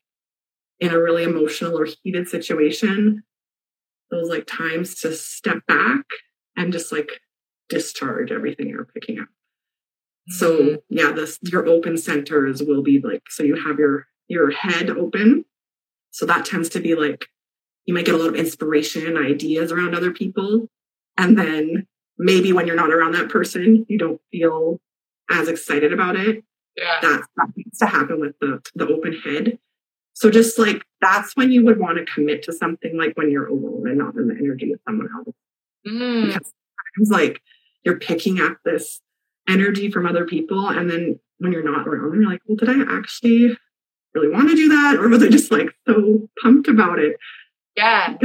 in 0.79 0.91
a 0.91 0.99
really 0.99 1.23
emotional 1.23 1.79
or 1.79 1.87
heated 2.03 2.27
situation, 2.27 3.23
those 4.11 4.29
like 4.29 4.45
times 4.45 4.95
to 5.01 5.13
step 5.13 5.65
back 5.67 6.05
and 6.55 6.71
just 6.71 6.91
like 6.91 7.21
discharge 7.69 8.31
everything 8.31 8.67
you're 8.69 8.85
picking 8.85 9.19
up. 9.19 9.25
Mm-hmm. 9.25 10.33
So 10.33 10.83
yeah, 10.89 11.11
this 11.13 11.39
your 11.41 11.65
open 11.67 11.97
centers 11.97 12.61
will 12.61 12.83
be 12.83 12.99
like 12.99 13.23
so 13.29 13.41
you 13.41 13.55
have 13.55 13.79
your 13.79 14.05
your 14.27 14.51
head 14.51 14.89
open 14.91 15.45
so 16.13 16.27
that 16.27 16.45
tends 16.45 16.69
to 16.69 16.79
be 16.79 16.93
like, 16.93 17.25
you 17.85 17.93
might 17.93 18.05
get 18.05 18.13
a 18.13 18.17
lot 18.17 18.29
of 18.29 18.35
inspiration 18.35 19.07
and 19.07 19.17
ideas 19.17 19.71
around 19.71 19.95
other 19.95 20.11
people. 20.11 20.69
And 21.17 21.37
then 21.37 21.87
maybe 22.19 22.53
when 22.53 22.67
you're 22.67 22.75
not 22.75 22.93
around 22.93 23.13
that 23.13 23.29
person, 23.29 23.83
you 23.89 23.97
don't 23.97 24.21
feel 24.31 24.79
as 25.31 25.47
excited 25.47 25.91
about 25.91 26.15
it. 26.15 26.43
Yeah. 26.77 26.99
That, 27.01 27.23
that 27.35 27.47
needs 27.57 27.79
to 27.79 27.87
happen 27.87 28.19
with 28.19 28.35
the, 28.39 28.61
the 28.75 28.87
open 28.87 29.13
head. 29.13 29.57
So 30.13 30.29
just 30.29 30.59
like 30.59 30.83
that's 31.01 31.35
when 31.35 31.51
you 31.51 31.65
would 31.65 31.79
want 31.79 31.97
to 31.97 32.05
commit 32.05 32.43
to 32.43 32.53
something 32.53 32.95
like 32.95 33.17
when 33.17 33.31
you're 33.31 33.47
alone 33.47 33.89
and 33.89 33.97
not 33.97 34.15
in 34.15 34.27
the 34.27 34.35
energy 34.35 34.71
of 34.71 34.79
someone 34.87 35.09
else. 35.17 35.35
Mm. 35.87 36.27
Because 36.27 36.53
it's 36.97 37.09
like 37.09 37.41
you're 37.83 37.99
picking 37.99 38.39
up 38.39 38.57
this 38.63 39.01
energy 39.49 39.89
from 39.89 40.05
other 40.05 40.25
people. 40.25 40.67
And 40.67 40.89
then 40.89 41.19
when 41.39 41.51
you're 41.51 41.63
not 41.63 41.87
around 41.87 42.11
them, 42.11 42.21
you're 42.21 42.31
like, 42.31 42.41
well, 42.45 42.55
did 42.55 42.69
I 42.69 42.95
actually 42.95 43.57
really 44.13 44.29
want 44.29 44.49
to 44.49 44.55
do 44.55 44.69
that 44.69 44.97
or 44.97 45.09
was 45.09 45.23
I 45.23 45.29
just 45.29 45.51
like 45.51 45.69
so 45.87 46.27
pumped 46.41 46.67
about 46.67 46.99
it? 46.99 47.17
Yeah. 47.75 48.17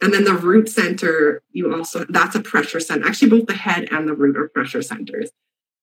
And 0.00 0.14
then 0.14 0.24
the 0.24 0.34
root 0.34 0.68
center, 0.68 1.42
you 1.50 1.74
also, 1.74 2.04
that's 2.08 2.36
a 2.36 2.40
pressure 2.40 2.80
center. 2.80 3.06
Actually, 3.06 3.30
both 3.30 3.46
the 3.46 3.54
head 3.54 3.88
and 3.90 4.08
the 4.08 4.14
root 4.14 4.36
are 4.36 4.48
pressure 4.48 4.82
centers. 4.82 5.30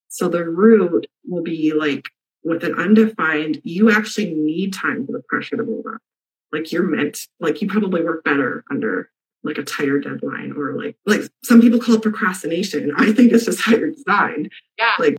So 0.08 0.30
the 0.30 0.46
root 0.46 1.08
will 1.28 1.44
be 1.44 1.74
like 1.74 2.06
with 2.44 2.64
an 2.64 2.76
undefined, 2.76 3.62
you 3.64 3.92
actually 3.92 4.34
need 4.34 4.74
time 4.74 5.06
for 5.06 5.12
the 5.12 5.24
pressure 5.28 5.58
to 5.58 5.64
build 5.64 5.86
up. 5.86 6.02
Like 6.52 6.72
you're 6.72 6.84
meant, 6.84 7.20
like 7.40 7.62
you 7.62 7.68
probably 7.68 8.04
work 8.04 8.24
better 8.24 8.64
under 8.72 9.12
like 9.44 9.58
a 9.58 9.64
tighter 9.64 10.00
deadline 10.00 10.54
or 10.58 10.76
like, 10.78 10.96
like 11.06 11.22
some 11.44 11.62
people 11.62 11.80
call 11.80 11.96
it 11.96 12.02
procrastination. 12.02 12.94
I 12.98 13.12
think 13.12 13.32
it's 13.32 13.46
just 13.46 13.62
how 13.62 13.76
you're 13.76 13.92
designed. 13.92 14.52
Yeah. 14.78 14.94
Like 14.98 15.18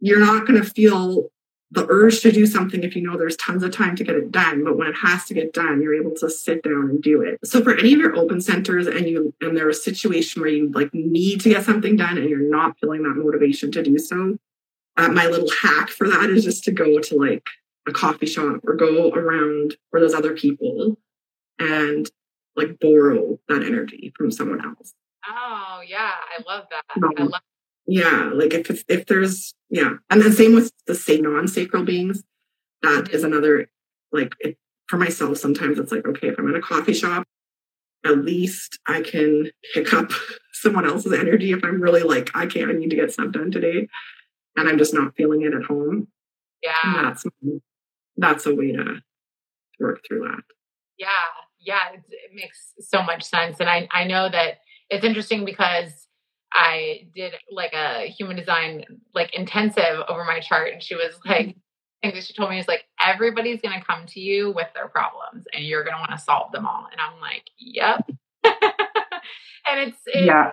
you're 0.00 0.20
not 0.20 0.46
going 0.46 0.60
to 0.60 0.68
feel 0.68 1.28
the 1.74 1.86
urge 1.88 2.20
to 2.20 2.30
do 2.30 2.46
something 2.46 2.82
if 2.82 2.94
you 2.94 3.02
know 3.02 3.16
there's 3.16 3.36
tons 3.36 3.62
of 3.62 3.70
time 3.70 3.96
to 3.96 4.04
get 4.04 4.14
it 4.14 4.30
done 4.30 4.64
but 4.64 4.76
when 4.76 4.86
it 4.86 4.94
has 4.94 5.24
to 5.24 5.34
get 5.34 5.52
done 5.52 5.82
you're 5.82 5.94
able 5.94 6.14
to 6.14 6.30
sit 6.30 6.62
down 6.62 6.88
and 6.88 7.02
do 7.02 7.20
it 7.20 7.38
so 7.44 7.62
for 7.62 7.76
any 7.76 7.92
of 7.92 7.98
your 7.98 8.16
open 8.16 8.40
centers 8.40 8.86
and 8.86 9.08
you 9.08 9.34
and 9.40 9.56
there's 9.56 9.78
a 9.78 9.82
situation 9.82 10.40
where 10.40 10.50
you 10.50 10.70
like 10.72 10.92
need 10.94 11.40
to 11.40 11.48
get 11.48 11.64
something 11.64 11.96
done 11.96 12.16
and 12.16 12.30
you're 12.30 12.50
not 12.50 12.78
feeling 12.78 13.02
that 13.02 13.14
motivation 13.16 13.72
to 13.72 13.82
do 13.82 13.98
so 13.98 14.36
uh, 14.96 15.08
my 15.08 15.26
little 15.26 15.50
hack 15.62 15.88
for 15.88 16.08
that 16.08 16.30
is 16.30 16.44
just 16.44 16.64
to 16.64 16.70
go 16.70 17.00
to 17.00 17.16
like 17.16 17.44
a 17.86 17.92
coffee 17.92 18.26
shop 18.26 18.60
or 18.64 18.74
go 18.74 19.10
around 19.10 19.76
where 19.90 20.00
there's 20.00 20.14
other 20.14 20.34
people 20.34 20.96
and 21.58 22.10
like 22.56 22.78
borrow 22.80 23.38
that 23.48 23.62
energy 23.62 24.12
from 24.16 24.30
someone 24.30 24.64
else. 24.64 24.94
Oh 25.28 25.80
yeah, 25.86 26.12
I 26.38 26.42
love 26.46 26.66
that. 26.70 26.84
Um, 26.96 27.10
I 27.16 27.22
love 27.22 27.40
yeah, 27.86 28.30
like 28.32 28.54
if 28.54 28.84
if 28.88 29.06
there's 29.06 29.54
yeah, 29.70 29.94
and 30.10 30.22
then 30.22 30.32
same 30.32 30.54
with 30.54 30.72
the 30.86 30.94
say 30.94 31.18
non-sacral 31.18 31.84
beings. 31.84 32.22
That 32.82 33.06
mm-hmm. 33.06 33.26
another 33.26 33.68
like 34.12 34.34
if, 34.40 34.56
for 34.88 34.96
myself. 34.96 35.38
Sometimes 35.38 35.78
it's 35.78 35.92
like 35.92 36.06
okay, 36.06 36.28
if 36.28 36.38
I'm 36.38 36.48
in 36.48 36.56
a 36.56 36.62
coffee 36.62 36.94
shop, 36.94 37.26
at 38.04 38.24
least 38.24 38.78
I 38.86 39.02
can 39.02 39.50
pick 39.74 39.92
up 39.92 40.10
someone 40.52 40.86
else's 40.86 41.12
energy 41.12 41.52
if 41.52 41.62
I'm 41.62 41.80
really 41.80 42.02
like 42.02 42.30
I 42.34 42.46
can't. 42.46 42.70
I 42.70 42.74
need 42.74 42.90
to 42.90 42.96
get 42.96 43.12
stuff 43.12 43.32
done 43.32 43.50
today, 43.50 43.88
and 44.56 44.68
I'm 44.68 44.78
just 44.78 44.94
not 44.94 45.14
feeling 45.16 45.42
it 45.42 45.54
at 45.54 45.64
home. 45.64 46.08
Yeah, 46.62 46.72
and 46.84 47.06
that's 47.06 47.24
that's 48.16 48.46
a 48.46 48.54
way 48.54 48.72
to 48.72 49.02
work 49.78 50.00
through 50.06 50.20
that. 50.20 50.44
Yeah, 50.96 51.08
yeah, 51.60 51.92
it, 51.92 52.00
it 52.08 52.30
makes 52.34 52.72
so 52.80 53.02
much 53.02 53.24
sense, 53.24 53.60
and 53.60 53.68
I 53.68 53.88
I 53.90 54.04
know 54.04 54.30
that 54.30 54.60
it's 54.88 55.04
interesting 55.04 55.44
because 55.44 56.04
I 56.54 57.08
did 57.14 57.34
like 57.50 57.72
a 57.72 58.06
human 58.06 58.36
design 58.36 58.84
like 59.14 59.34
intensive 59.34 60.00
over 60.08 60.24
my 60.24 60.40
chart, 60.40 60.72
and 60.72 60.82
she 60.82 60.94
was 60.94 61.18
like, 61.26 61.48
I 62.02 62.06
think 62.08 62.14
that 62.14 62.24
she 62.24 62.32
told 62.34 62.50
me 62.50 62.58
is 62.60 62.68
like 62.68 62.84
everybody's 63.04 63.60
gonna 63.60 63.82
come 63.84 64.06
to 64.06 64.20
you 64.20 64.52
with 64.52 64.68
their 64.74 64.88
problems, 64.88 65.44
and 65.52 65.64
you're 65.64 65.84
gonna 65.84 65.98
want 65.98 66.12
to 66.12 66.18
solve 66.18 66.52
them 66.52 66.66
all. 66.66 66.86
And 66.90 67.00
I'm 67.00 67.20
like, 67.20 67.44
yep. 67.58 68.08
and 68.44 69.80
it's 69.80 69.98
it, 70.06 70.26
yeah, 70.26 70.52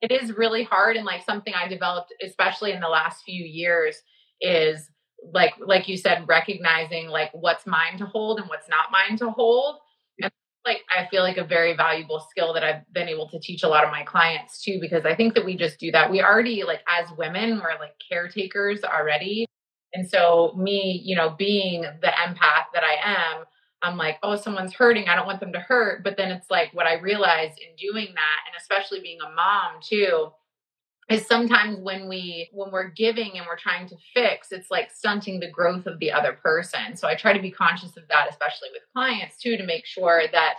it 0.00 0.10
is 0.10 0.36
really 0.36 0.64
hard, 0.64 0.96
and 0.96 1.04
like 1.04 1.22
something 1.22 1.52
I 1.54 1.68
developed, 1.68 2.14
especially 2.22 2.72
in 2.72 2.80
the 2.80 2.88
last 2.88 3.24
few 3.24 3.44
years, 3.44 3.98
is 4.40 4.88
like 5.32 5.54
like 5.58 5.86
you 5.86 5.98
said, 5.98 6.26
recognizing 6.26 7.08
like 7.08 7.30
what's 7.34 7.66
mine 7.66 7.98
to 7.98 8.06
hold 8.06 8.40
and 8.40 8.48
what's 8.48 8.68
not 8.68 8.90
mine 8.90 9.18
to 9.18 9.30
hold 9.30 9.80
like 10.66 10.82
I 10.94 11.06
feel 11.06 11.22
like 11.22 11.36
a 11.36 11.44
very 11.44 11.74
valuable 11.76 12.20
skill 12.28 12.52
that 12.54 12.64
I've 12.64 12.92
been 12.92 13.08
able 13.08 13.28
to 13.30 13.38
teach 13.38 13.62
a 13.62 13.68
lot 13.68 13.84
of 13.84 13.90
my 13.90 14.02
clients 14.02 14.62
too, 14.62 14.78
because 14.80 15.06
I 15.06 15.14
think 15.14 15.34
that 15.34 15.44
we 15.44 15.56
just 15.56 15.78
do 15.78 15.90
that. 15.92 16.10
We 16.10 16.20
already 16.20 16.64
like 16.64 16.80
as 16.88 17.08
women, 17.16 17.60
we're 17.62 17.78
like 17.78 17.94
caretakers 18.10 18.82
already. 18.82 19.46
And 19.94 20.08
so 20.08 20.52
me, 20.56 21.00
you 21.04 21.16
know, 21.16 21.30
being 21.30 21.82
the 21.82 22.08
empath 22.08 22.66
that 22.74 22.82
I 22.82 22.96
am, 23.02 23.44
I'm 23.82 23.96
like, 23.96 24.18
oh, 24.22 24.36
someone's 24.36 24.74
hurting. 24.74 25.08
I 25.08 25.14
don't 25.14 25.26
want 25.26 25.40
them 25.40 25.52
to 25.52 25.60
hurt. 25.60 26.02
But 26.02 26.16
then 26.16 26.30
it's 26.30 26.50
like 26.50 26.74
what 26.74 26.86
I 26.86 26.94
realized 26.94 27.58
in 27.58 27.76
doing 27.76 28.08
that, 28.14 28.40
and 28.46 28.60
especially 28.60 29.00
being 29.00 29.18
a 29.20 29.34
mom 29.34 29.80
too, 29.80 30.30
is 31.08 31.26
sometimes 31.26 31.78
when 31.78 32.08
we 32.08 32.50
when 32.52 32.70
we're 32.72 32.88
giving 32.90 33.32
and 33.36 33.46
we're 33.46 33.58
trying 33.58 33.88
to 33.88 33.96
fix 34.12 34.50
it's 34.50 34.70
like 34.70 34.90
stunting 34.90 35.40
the 35.40 35.50
growth 35.50 35.86
of 35.86 35.98
the 36.00 36.10
other 36.12 36.32
person. 36.32 36.96
So 36.96 37.08
i 37.08 37.14
try 37.14 37.32
to 37.32 37.42
be 37.42 37.50
conscious 37.50 37.96
of 37.96 38.04
that 38.08 38.26
especially 38.30 38.68
with 38.72 38.82
clients 38.94 39.36
too 39.38 39.56
to 39.56 39.64
make 39.64 39.86
sure 39.86 40.22
that 40.32 40.54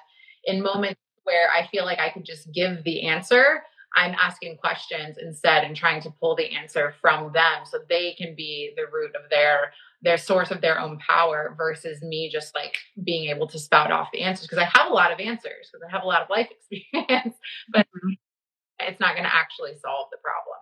in 0.46 0.62
moments 0.62 1.02
where 1.24 1.50
i 1.52 1.68
feel 1.68 1.86
like 1.86 2.00
i 2.00 2.10
could 2.10 2.26
just 2.26 2.52
give 2.54 2.84
the 2.84 3.04
answer 3.08 3.64
i'm 3.96 4.16
asking 4.20 4.58
questions 4.58 5.18
instead 5.22 5.64
and 5.64 5.76
trying 5.76 6.02
to 6.02 6.10
pull 6.22 6.36
the 6.36 6.52
answer 6.52 6.94
from 7.02 7.32
them 7.34 7.66
so 7.66 7.80
they 7.90 8.14
can 8.18 8.34
be 8.36 8.72
the 8.78 8.84
root 8.92 9.12
of 9.16 9.30
their 9.30 9.72
their 10.04 10.18
source 10.18 10.52
of 10.52 10.62
their 10.62 10.80
own 10.80 10.98
power 11.00 11.54
versus 11.58 12.02
me 12.02 12.30
just 12.32 12.54
like 12.56 12.76
being 13.04 13.30
able 13.30 13.48
to 13.48 13.58
spout 13.58 13.92
off 13.92 14.10
the 14.14 14.22
answers. 14.22 14.48
Because 14.48 14.60
i 14.60 14.70
have 14.78 14.90
a 14.90 14.94
lot 14.94 15.12
of 15.12 15.20
answers 15.20 15.70
because 15.72 15.86
i 15.86 15.92
have 15.92 16.04
a 16.04 16.08
lot 16.08 16.22
of 16.22 16.30
life 16.30 16.48
experience 16.72 17.36
but 17.74 17.86
mm-hmm 17.88 18.14
it's 18.80 19.00
not 19.00 19.16
going 19.16 19.26
to 19.26 19.36
actually 19.36 19.78
solve 19.78 20.08
the 20.12 20.18
problem. 20.24 20.58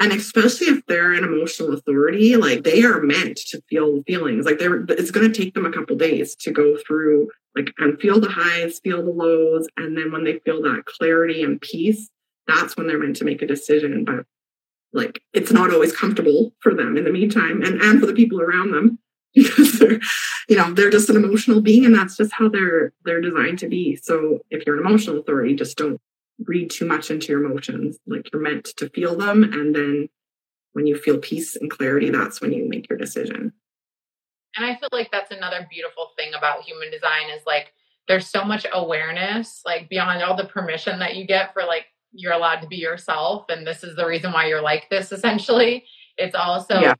And 0.00 0.12
especially 0.12 0.68
if 0.68 0.86
they're 0.86 1.12
an 1.12 1.24
emotional 1.24 1.74
authority, 1.74 2.36
like 2.36 2.62
they 2.62 2.84
are 2.84 3.02
meant 3.02 3.36
to 3.48 3.60
feel 3.68 4.02
feelings. 4.04 4.46
Like 4.46 4.58
they're, 4.58 4.84
it's 4.84 5.10
going 5.10 5.30
to 5.30 5.42
take 5.42 5.54
them 5.54 5.66
a 5.66 5.72
couple 5.72 5.96
days 5.96 6.36
to 6.36 6.52
go 6.52 6.76
through, 6.86 7.28
like, 7.56 7.72
and 7.78 8.00
feel 8.00 8.20
the 8.20 8.28
highs, 8.28 8.78
feel 8.78 9.04
the 9.04 9.10
lows, 9.10 9.66
and 9.76 9.96
then 9.96 10.12
when 10.12 10.22
they 10.22 10.38
feel 10.44 10.62
that 10.62 10.84
clarity 10.84 11.42
and 11.42 11.60
peace, 11.60 12.08
that's 12.46 12.76
when 12.76 12.86
they're 12.86 12.98
meant 12.98 13.16
to 13.16 13.24
make 13.24 13.42
a 13.42 13.46
decision. 13.46 14.04
But 14.04 14.24
like, 14.92 15.20
it's 15.32 15.50
not 15.50 15.72
always 15.72 15.94
comfortable 15.94 16.54
for 16.60 16.74
them 16.74 16.96
in 16.96 17.02
the 17.02 17.12
meantime, 17.12 17.62
and 17.62 17.82
and 17.82 17.98
for 17.98 18.06
the 18.06 18.14
people 18.14 18.40
around 18.40 18.72
them 18.72 19.00
because 19.34 19.80
they're, 19.80 20.00
you 20.48 20.56
know, 20.56 20.72
they're 20.72 20.90
just 20.90 21.10
an 21.10 21.16
emotional 21.16 21.60
being, 21.60 21.84
and 21.84 21.94
that's 21.94 22.16
just 22.16 22.32
how 22.32 22.48
they're 22.48 22.92
they're 23.04 23.20
designed 23.20 23.58
to 23.58 23.68
be. 23.68 23.96
So 23.96 24.38
if 24.50 24.64
you're 24.64 24.78
an 24.78 24.86
emotional 24.86 25.18
authority, 25.18 25.54
just 25.54 25.76
don't 25.76 26.00
read 26.46 26.70
too 26.70 26.86
much 26.86 27.10
into 27.10 27.32
your 27.32 27.44
emotions. 27.44 27.98
Like 28.06 28.32
you're 28.32 28.42
meant 28.42 28.64
to 28.76 28.88
feel 28.90 29.16
them. 29.16 29.42
And 29.42 29.74
then 29.74 30.08
when 30.72 30.86
you 30.86 30.96
feel 30.96 31.18
peace 31.18 31.56
and 31.56 31.70
clarity, 31.70 32.10
that's 32.10 32.40
when 32.40 32.52
you 32.52 32.68
make 32.68 32.88
your 32.88 32.98
decision. 32.98 33.52
And 34.56 34.66
I 34.66 34.76
feel 34.76 34.88
like 34.92 35.10
that's 35.10 35.30
another 35.30 35.66
beautiful 35.70 36.10
thing 36.16 36.32
about 36.36 36.62
human 36.62 36.90
design 36.90 37.30
is 37.36 37.42
like 37.46 37.72
there's 38.06 38.26
so 38.26 38.44
much 38.44 38.66
awareness, 38.72 39.62
like 39.64 39.88
beyond 39.88 40.22
all 40.22 40.36
the 40.36 40.46
permission 40.46 40.98
that 41.00 41.16
you 41.16 41.26
get 41.26 41.52
for 41.52 41.62
like 41.62 41.86
you're 42.12 42.32
allowed 42.32 42.60
to 42.60 42.66
be 42.66 42.76
yourself. 42.76 43.46
And 43.48 43.66
this 43.66 43.84
is 43.84 43.96
the 43.96 44.06
reason 44.06 44.32
why 44.32 44.46
you're 44.46 44.62
like 44.62 44.88
this 44.90 45.12
essentially. 45.12 45.84
It's 46.16 46.34
also 46.34 46.80
yeah. 46.80 46.94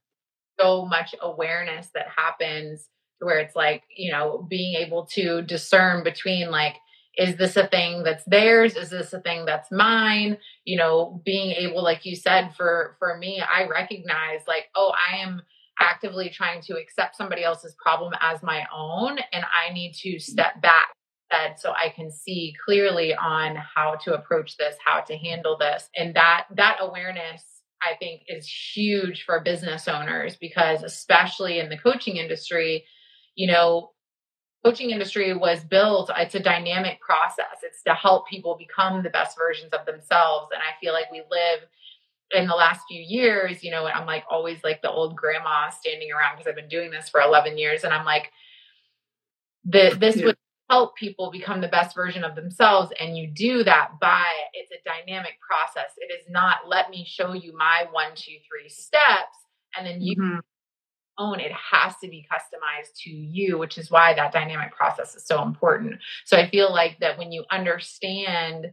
so 0.60 0.84
much 0.86 1.14
awareness 1.20 1.90
that 1.94 2.08
happens 2.14 2.88
to 3.18 3.26
where 3.26 3.38
it's 3.38 3.56
like, 3.56 3.82
you 3.96 4.12
know, 4.12 4.46
being 4.48 4.74
able 4.74 5.06
to 5.06 5.42
discern 5.42 6.04
between 6.04 6.50
like, 6.50 6.76
is 7.18 7.36
this 7.36 7.56
a 7.56 7.66
thing 7.66 8.04
that's 8.04 8.24
theirs? 8.24 8.76
Is 8.76 8.90
this 8.90 9.12
a 9.12 9.20
thing 9.20 9.44
that's 9.44 9.70
mine? 9.72 10.38
You 10.64 10.78
know 10.78 11.20
being 11.24 11.52
able 11.52 11.82
like 11.82 12.04
you 12.04 12.16
said 12.16 12.54
for 12.56 12.96
for 12.98 13.16
me 13.18 13.40
i 13.40 13.66
recognize 13.66 14.40
like 14.46 14.64
oh 14.76 14.92
i 15.10 15.16
am 15.18 15.42
actively 15.80 16.28
trying 16.28 16.60
to 16.62 16.76
accept 16.76 17.16
somebody 17.16 17.44
else's 17.44 17.74
problem 17.82 18.12
as 18.20 18.42
my 18.42 18.64
own 18.74 19.18
and 19.32 19.44
i 19.44 19.72
need 19.72 19.92
to 19.94 20.18
step 20.18 20.60
back 20.60 20.88
so 21.56 21.72
i 21.72 21.92
can 21.94 22.10
see 22.10 22.54
clearly 22.64 23.14
on 23.14 23.56
how 23.56 23.94
to 23.94 24.14
approach 24.14 24.56
this 24.56 24.76
how 24.84 25.00
to 25.00 25.16
handle 25.16 25.58
this. 25.58 25.88
And 25.96 26.14
that 26.16 26.46
that 26.56 26.78
awareness 26.80 27.42
i 27.82 27.94
think 27.98 28.22
is 28.28 28.48
huge 28.74 29.24
for 29.24 29.40
business 29.40 29.88
owners 29.88 30.36
because 30.36 30.82
especially 30.82 31.58
in 31.58 31.68
the 31.68 31.78
coaching 31.78 32.16
industry 32.16 32.84
you 33.34 33.46
know 33.46 33.90
coaching 34.64 34.90
industry 34.90 35.34
was 35.34 35.64
built 35.64 36.10
it's 36.16 36.34
a 36.34 36.40
dynamic 36.40 37.00
process. 37.00 37.62
It's 37.62 37.82
to 37.84 37.94
help 37.94 38.26
people 38.28 38.56
become 38.56 39.02
the 39.02 39.10
best 39.10 39.38
versions 39.38 39.72
of 39.72 39.86
themselves. 39.86 40.48
And 40.52 40.60
i 40.62 40.78
feel 40.80 40.92
like 40.92 41.10
we 41.10 41.22
live 41.30 41.60
in 42.32 42.46
the 42.46 42.54
last 42.54 42.82
few 42.86 43.00
years 43.00 43.64
you 43.64 43.70
know 43.70 43.86
i'm 43.86 44.04
like 44.04 44.22
always 44.30 44.62
like 44.62 44.82
the 44.82 44.90
old 44.90 45.16
grandma 45.16 45.70
standing 45.70 46.12
around 46.12 46.36
because 46.36 46.46
i've 46.46 46.54
been 46.54 46.68
doing 46.68 46.90
this 46.90 47.08
for 47.08 47.20
11 47.20 47.56
years. 47.56 47.84
And 47.84 47.92
i'm 47.92 48.04
like 48.04 48.30
the, 49.64 49.96
this 49.98 50.16
yeah. 50.16 50.26
would 50.26 50.36
help 50.70 50.96
people 50.96 51.30
become 51.30 51.60
the 51.60 51.68
best 51.68 51.94
version 51.94 52.24
of 52.24 52.34
themselves. 52.34 52.92
And 53.00 53.16
you 53.16 53.26
do 53.26 53.64
that 53.64 53.92
by 54.00 54.24
it's 54.52 54.70
a 54.70 54.76
dynamic 54.84 55.38
process. 55.40 55.92
It 55.96 56.12
is 56.12 56.24
not 56.30 56.58
let 56.66 56.90
me 56.90 57.04
show 57.06 57.32
you 57.32 57.56
my 57.56 57.86
one 57.90 58.12
two 58.14 58.36
three 58.48 58.68
steps 58.68 59.36
and 59.76 59.86
then 59.86 60.00
you 60.00 60.16
mm-hmm 60.16 60.38
own, 61.18 61.40
it 61.40 61.52
has 61.52 61.94
to 62.02 62.08
be 62.08 62.26
customized 62.30 62.94
to 63.04 63.10
you, 63.10 63.58
which 63.58 63.78
is 63.78 63.90
why 63.90 64.14
that 64.14 64.32
dynamic 64.32 64.74
process 64.74 65.14
is 65.14 65.26
so 65.26 65.42
important. 65.42 65.96
So 66.24 66.36
I 66.36 66.48
feel 66.48 66.72
like 66.72 66.98
that 67.00 67.18
when 67.18 67.32
you 67.32 67.44
understand 67.50 68.72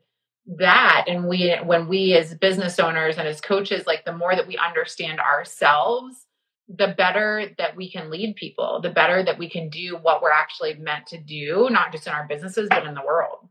that 0.58 1.06
and 1.08 1.28
we 1.28 1.56
when 1.64 1.88
we 1.88 2.14
as 2.14 2.36
business 2.36 2.80
owners 2.80 3.18
and 3.18 3.28
as 3.28 3.42
coaches 3.42 3.88
like 3.88 4.06
the 4.06 4.16
more 4.16 4.36
that 4.36 4.48
we 4.48 4.58
understand 4.58 5.20
ourselves 5.20 6.28
the 6.68 6.94
better 6.96 7.50
that 7.58 7.76
we 7.76 7.92
can 7.92 8.12
lead 8.12 8.36
people 8.36 8.80
the 8.80 8.92
better 8.92 9.24
that 9.24 9.40
we 9.40 9.50
can 9.50 9.70
do 9.70 9.98
what 10.04 10.22
we're 10.22 10.30
actually 10.30 10.76
meant 10.76 11.08
to 11.08 11.18
do 11.18 11.68
not 11.72 11.92
just 11.92 12.06
in 12.06 12.14
our 12.14 12.28
businesses 12.28 12.68
but 12.70 12.86
in 12.86 12.94
the 12.94 13.02
world 13.02 13.50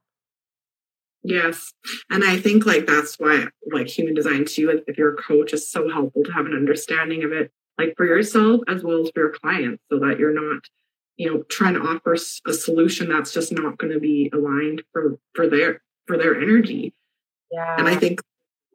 Yes. 1.26 1.72
And 2.10 2.22
I 2.22 2.36
think 2.36 2.66
like 2.66 2.86
that's 2.86 3.18
why 3.18 3.46
like 3.72 3.88
human 3.88 4.12
design 4.12 4.44
too, 4.44 4.82
if 4.86 4.98
you're 4.98 5.14
a 5.14 5.22
coach, 5.22 5.54
is 5.54 5.70
so 5.70 5.88
helpful 5.88 6.22
to 6.22 6.32
have 6.32 6.44
an 6.44 6.52
understanding 6.52 7.24
of 7.24 7.32
it 7.32 7.50
like 7.78 7.94
for 7.96 8.06
yourself 8.06 8.60
as 8.68 8.82
well 8.82 9.02
as 9.02 9.10
for 9.10 9.20
your 9.20 9.32
clients 9.32 9.82
so 9.90 9.98
that 9.98 10.18
you're 10.18 10.34
not 10.34 10.64
you 11.16 11.30
know 11.30 11.42
trying 11.44 11.74
to 11.74 11.80
offer 11.80 12.14
a 12.14 12.52
solution 12.52 13.08
that's 13.08 13.32
just 13.32 13.52
not 13.52 13.78
going 13.78 13.92
to 13.92 14.00
be 14.00 14.30
aligned 14.32 14.82
for 14.92 15.18
for 15.34 15.48
their 15.48 15.82
for 16.06 16.18
their 16.18 16.40
energy. 16.40 16.94
Yeah. 17.50 17.76
And 17.78 17.88
i 17.88 17.96
think 17.96 18.20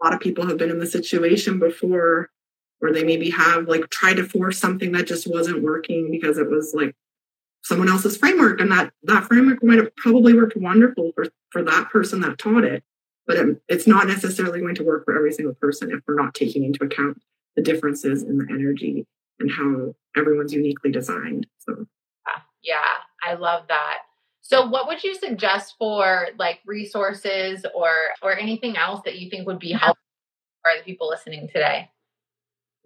a 0.01 0.05
lot 0.05 0.13
of 0.13 0.19
people 0.19 0.47
have 0.47 0.57
been 0.57 0.69
in 0.69 0.79
the 0.79 0.87
situation 0.87 1.59
before 1.59 2.29
where 2.79 2.93
they 2.93 3.03
maybe 3.03 3.29
have 3.29 3.67
like 3.67 3.89
tried 3.89 4.15
to 4.15 4.23
force 4.23 4.57
something 4.57 4.91
that 4.93 5.07
just 5.07 5.29
wasn't 5.29 5.61
working 5.61 6.09
because 6.11 6.37
it 6.37 6.49
was 6.49 6.73
like 6.73 6.95
someone 7.61 7.89
else's 7.89 8.17
framework 8.17 8.61
and 8.61 8.71
that 8.71 8.91
that 9.03 9.25
framework 9.25 9.63
might 9.63 9.77
have 9.77 9.95
probably 9.95 10.33
worked 10.33 10.55
wonderful 10.55 11.11
for 11.13 11.25
for 11.49 11.61
that 11.61 11.89
person 11.89 12.21
that 12.21 12.37
taught 12.37 12.63
it 12.63 12.83
but 13.27 13.37
it, 13.37 13.61
it's 13.67 13.85
not 13.85 14.07
necessarily 14.07 14.59
going 14.59 14.75
to 14.75 14.83
work 14.83 15.05
for 15.05 15.15
every 15.15 15.31
single 15.31 15.53
person 15.55 15.91
if 15.91 15.99
we're 16.07 16.15
not 16.15 16.33
taking 16.33 16.63
into 16.63 16.83
account 16.83 17.21
the 17.59 17.73
differences 17.73 18.23
in 18.23 18.37
the 18.37 18.47
energy 18.49 19.05
and 19.39 19.51
how 19.51 19.93
everyone's 20.17 20.53
uniquely 20.53 20.91
designed. 20.91 21.45
So, 21.59 21.85
yeah, 22.63 22.75
I 23.25 23.33
love 23.35 23.63
that. 23.67 23.99
So, 24.41 24.67
what 24.67 24.87
would 24.87 25.03
you 25.03 25.15
suggest 25.15 25.75
for 25.77 26.27
like 26.37 26.59
resources 26.65 27.65
or 27.75 27.89
or 28.21 28.37
anything 28.37 28.77
else 28.77 29.01
that 29.05 29.19
you 29.19 29.29
think 29.29 29.45
would 29.45 29.59
be 29.59 29.71
helpful 29.71 30.03
for 30.63 30.77
the 30.77 30.83
people 30.83 31.09
listening 31.09 31.47
today? 31.47 31.89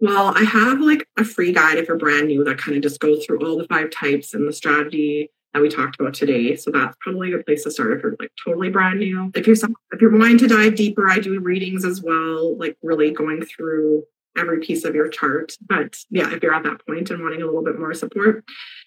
Well, 0.00 0.32
I 0.36 0.42
have 0.42 0.80
like 0.80 1.06
a 1.16 1.24
free 1.24 1.52
guide 1.52 1.78
if 1.78 1.88
you're 1.88 1.96
brand 1.96 2.26
new 2.26 2.44
that 2.44 2.58
kind 2.58 2.76
of 2.76 2.82
just 2.82 3.00
goes 3.00 3.24
through 3.24 3.46
all 3.46 3.56
the 3.56 3.66
five 3.68 3.90
types 3.90 4.34
and 4.34 4.46
the 4.46 4.52
strategy 4.52 5.30
that 5.52 5.62
we 5.62 5.68
talked 5.68 5.98
about 6.00 6.14
today. 6.14 6.56
So 6.56 6.70
that's 6.72 6.96
probably 7.00 7.28
a 7.28 7.36
good 7.36 7.46
place 7.46 7.62
to 7.62 7.70
start 7.70 7.92
if 7.92 8.02
you're 8.02 8.16
like 8.18 8.32
totally 8.44 8.70
brand 8.70 8.98
new. 8.98 9.30
If 9.34 9.46
you're 9.46 9.56
some, 9.56 9.76
if 9.92 10.00
you're 10.00 10.16
wanting 10.16 10.38
to 10.38 10.48
dive 10.48 10.74
deeper, 10.74 11.08
I 11.08 11.20
do 11.20 11.38
readings 11.38 11.84
as 11.84 12.02
well, 12.02 12.56
like 12.58 12.76
really 12.82 13.12
going 13.12 13.42
through 13.42 14.04
every 14.36 14.60
piece 14.60 14.84
of 14.84 14.94
your 14.94 15.08
chart. 15.08 15.52
But 15.66 15.96
yeah, 16.10 16.32
if 16.32 16.42
you're 16.42 16.54
at 16.54 16.64
that 16.64 16.84
point 16.86 17.10
and 17.10 17.22
wanting 17.22 17.42
a 17.42 17.46
little 17.46 17.64
bit 17.64 17.78
more 17.78 17.94
support, 17.94 18.44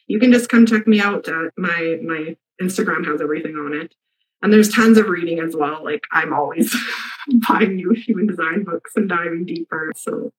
you 0.07 0.19
can 0.19 0.31
just 0.31 0.49
come 0.49 0.65
check 0.65 0.87
me 0.87 0.99
out. 0.99 1.27
Uh, 1.27 1.49
my 1.57 1.99
my 2.03 2.35
Instagram 2.61 3.05
has 3.05 3.21
everything 3.21 3.55
on 3.55 3.73
it. 3.73 3.93
And 4.41 4.53
there's 4.53 4.69
tons 4.69 4.97
of 4.97 5.07
reading 5.07 5.39
as 5.39 5.55
well. 5.55 5.83
Like 5.83 6.03
I'm 6.11 6.33
always 6.33 6.75
buying 7.49 7.75
new 7.75 7.91
human 7.91 8.27
design 8.27 8.63
books 8.63 8.91
and 8.95 9.09
diving 9.09 9.45
deeper. 9.45 9.91
So 9.95 10.31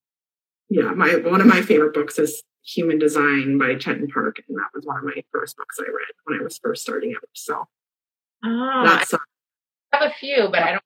yeah, 0.71 0.93
my 0.93 1.17
one 1.17 1.41
of 1.41 1.47
my 1.47 1.63
favorite 1.63 1.95
books 1.95 2.19
is 2.19 2.43
Human 2.75 2.99
Design 2.99 3.57
by 3.57 3.75
Chetan 3.75 4.09
Parkyn, 4.15 4.45
and 4.49 4.59
that 4.59 4.69
was 4.75 4.85
one 4.85 4.99
of 4.99 5.05
my 5.05 5.25
first 5.33 5.57
books 5.57 5.79
I 5.81 5.85
read 5.85 6.13
when 6.25 6.41
I 6.41 6.43
was 6.43 6.59
first 6.59 6.83
starting 6.83 7.15
out. 7.17 7.29
So 7.33 7.67
oh, 8.45 8.83
that's 8.85 9.15
uh, 9.15 9.19
I 9.93 9.97
have 9.97 10.11
a 10.11 10.15
few, 10.15 10.49
but 10.51 10.63
I 10.63 10.73
don't. 10.73 10.83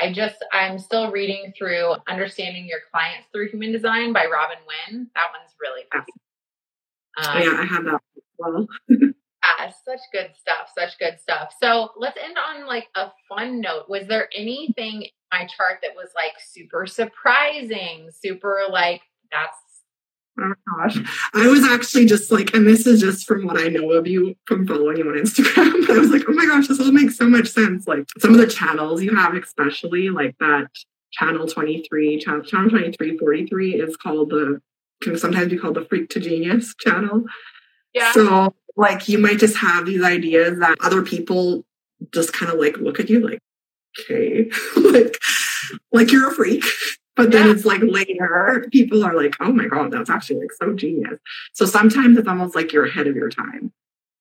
I 0.00 0.12
just 0.12 0.36
I'm 0.52 0.78
still 0.78 1.10
reading 1.10 1.52
through 1.56 1.94
Understanding 2.08 2.66
Your 2.66 2.80
Clients 2.92 3.26
Through 3.32 3.50
Human 3.50 3.72
Design 3.72 4.12
by 4.12 4.26
Robin 4.26 4.58
Winn. 4.66 5.08
That 5.14 5.26
one's 5.36 5.54
really 5.60 5.82
fun. 5.92 6.04
Um, 7.18 7.42
yeah, 7.42 7.60
I 7.60 7.64
have 7.64 7.84
that 7.84 8.00
well. 8.38 8.68
yeah, 8.88 9.70
such 9.84 10.00
good 10.12 10.30
stuff. 10.38 10.70
Such 10.76 10.98
good 10.98 11.18
stuff. 11.20 11.54
So 11.60 11.90
let's 11.96 12.18
end 12.22 12.36
on 12.38 12.66
like 12.66 12.88
a 12.94 13.10
fun 13.28 13.60
note. 13.60 13.88
Was 13.88 14.06
there 14.06 14.28
anything 14.36 15.02
in 15.02 15.08
my 15.32 15.46
chart 15.46 15.78
that 15.82 15.96
was 15.96 16.10
like 16.14 16.34
super 16.38 16.86
surprising, 16.86 18.10
super 18.12 18.62
like 18.70 19.02
that's 19.32 19.56
Oh 20.40 20.54
gosh. 20.76 20.98
I 21.34 21.48
was 21.48 21.64
actually 21.64 22.06
just 22.06 22.30
like, 22.30 22.54
and 22.54 22.66
this 22.66 22.86
is 22.86 23.00
just 23.00 23.26
from 23.26 23.46
what 23.46 23.58
I 23.58 23.68
know 23.68 23.90
of 23.92 24.06
you 24.06 24.36
from 24.44 24.66
following 24.66 24.98
you 24.98 25.08
on 25.08 25.16
Instagram. 25.16 25.88
I 25.90 25.98
was 25.98 26.10
like, 26.10 26.22
oh 26.28 26.32
my 26.32 26.46
gosh, 26.46 26.68
this 26.68 26.80
all 26.80 26.92
makes 26.92 27.16
so 27.16 27.28
much 27.28 27.48
sense. 27.48 27.86
Like 27.88 28.04
some 28.18 28.32
of 28.32 28.38
the 28.38 28.46
channels 28.46 29.02
you 29.02 29.14
have, 29.16 29.34
especially 29.34 30.10
like 30.10 30.36
that 30.38 30.68
channel 31.10 31.46
23, 31.46 32.20
channel, 32.20 32.42
channel 32.42 32.70
2343 32.70 33.74
is 33.80 33.96
called 33.96 34.30
the, 34.30 34.60
can 35.02 35.18
sometimes 35.18 35.50
be 35.50 35.58
called 35.58 35.74
the 35.74 35.84
freak 35.84 36.08
to 36.10 36.20
genius 36.20 36.74
channel. 36.78 37.24
Yeah. 37.94 38.12
So 38.12 38.54
like 38.76 39.08
you 39.08 39.18
might 39.18 39.38
just 39.38 39.56
have 39.56 39.86
these 39.86 40.02
ideas 40.02 40.58
that 40.60 40.78
other 40.82 41.02
people 41.02 41.64
just 42.12 42.32
kind 42.32 42.52
of 42.52 42.60
like 42.60 42.76
look 42.76 43.00
at 43.00 43.10
you 43.10 43.26
like, 43.26 43.40
okay, 44.00 44.48
like, 44.76 45.18
like 45.90 46.12
you're 46.12 46.30
a 46.30 46.34
freak. 46.34 46.64
But 47.18 47.32
then 47.32 47.46
yeah. 47.46 47.52
it's 47.52 47.64
like 47.64 47.82
later, 47.82 48.68
people 48.70 49.04
are 49.04 49.12
like, 49.12 49.34
oh 49.40 49.52
my 49.52 49.66
God, 49.66 49.90
that's 49.90 50.08
actually 50.08 50.38
like 50.38 50.52
so 50.52 50.72
genius. 50.72 51.18
So 51.52 51.66
sometimes 51.66 52.16
it's 52.16 52.28
almost 52.28 52.54
like 52.54 52.72
you're 52.72 52.86
ahead 52.86 53.08
of 53.08 53.16
your 53.16 53.28
time. 53.28 53.72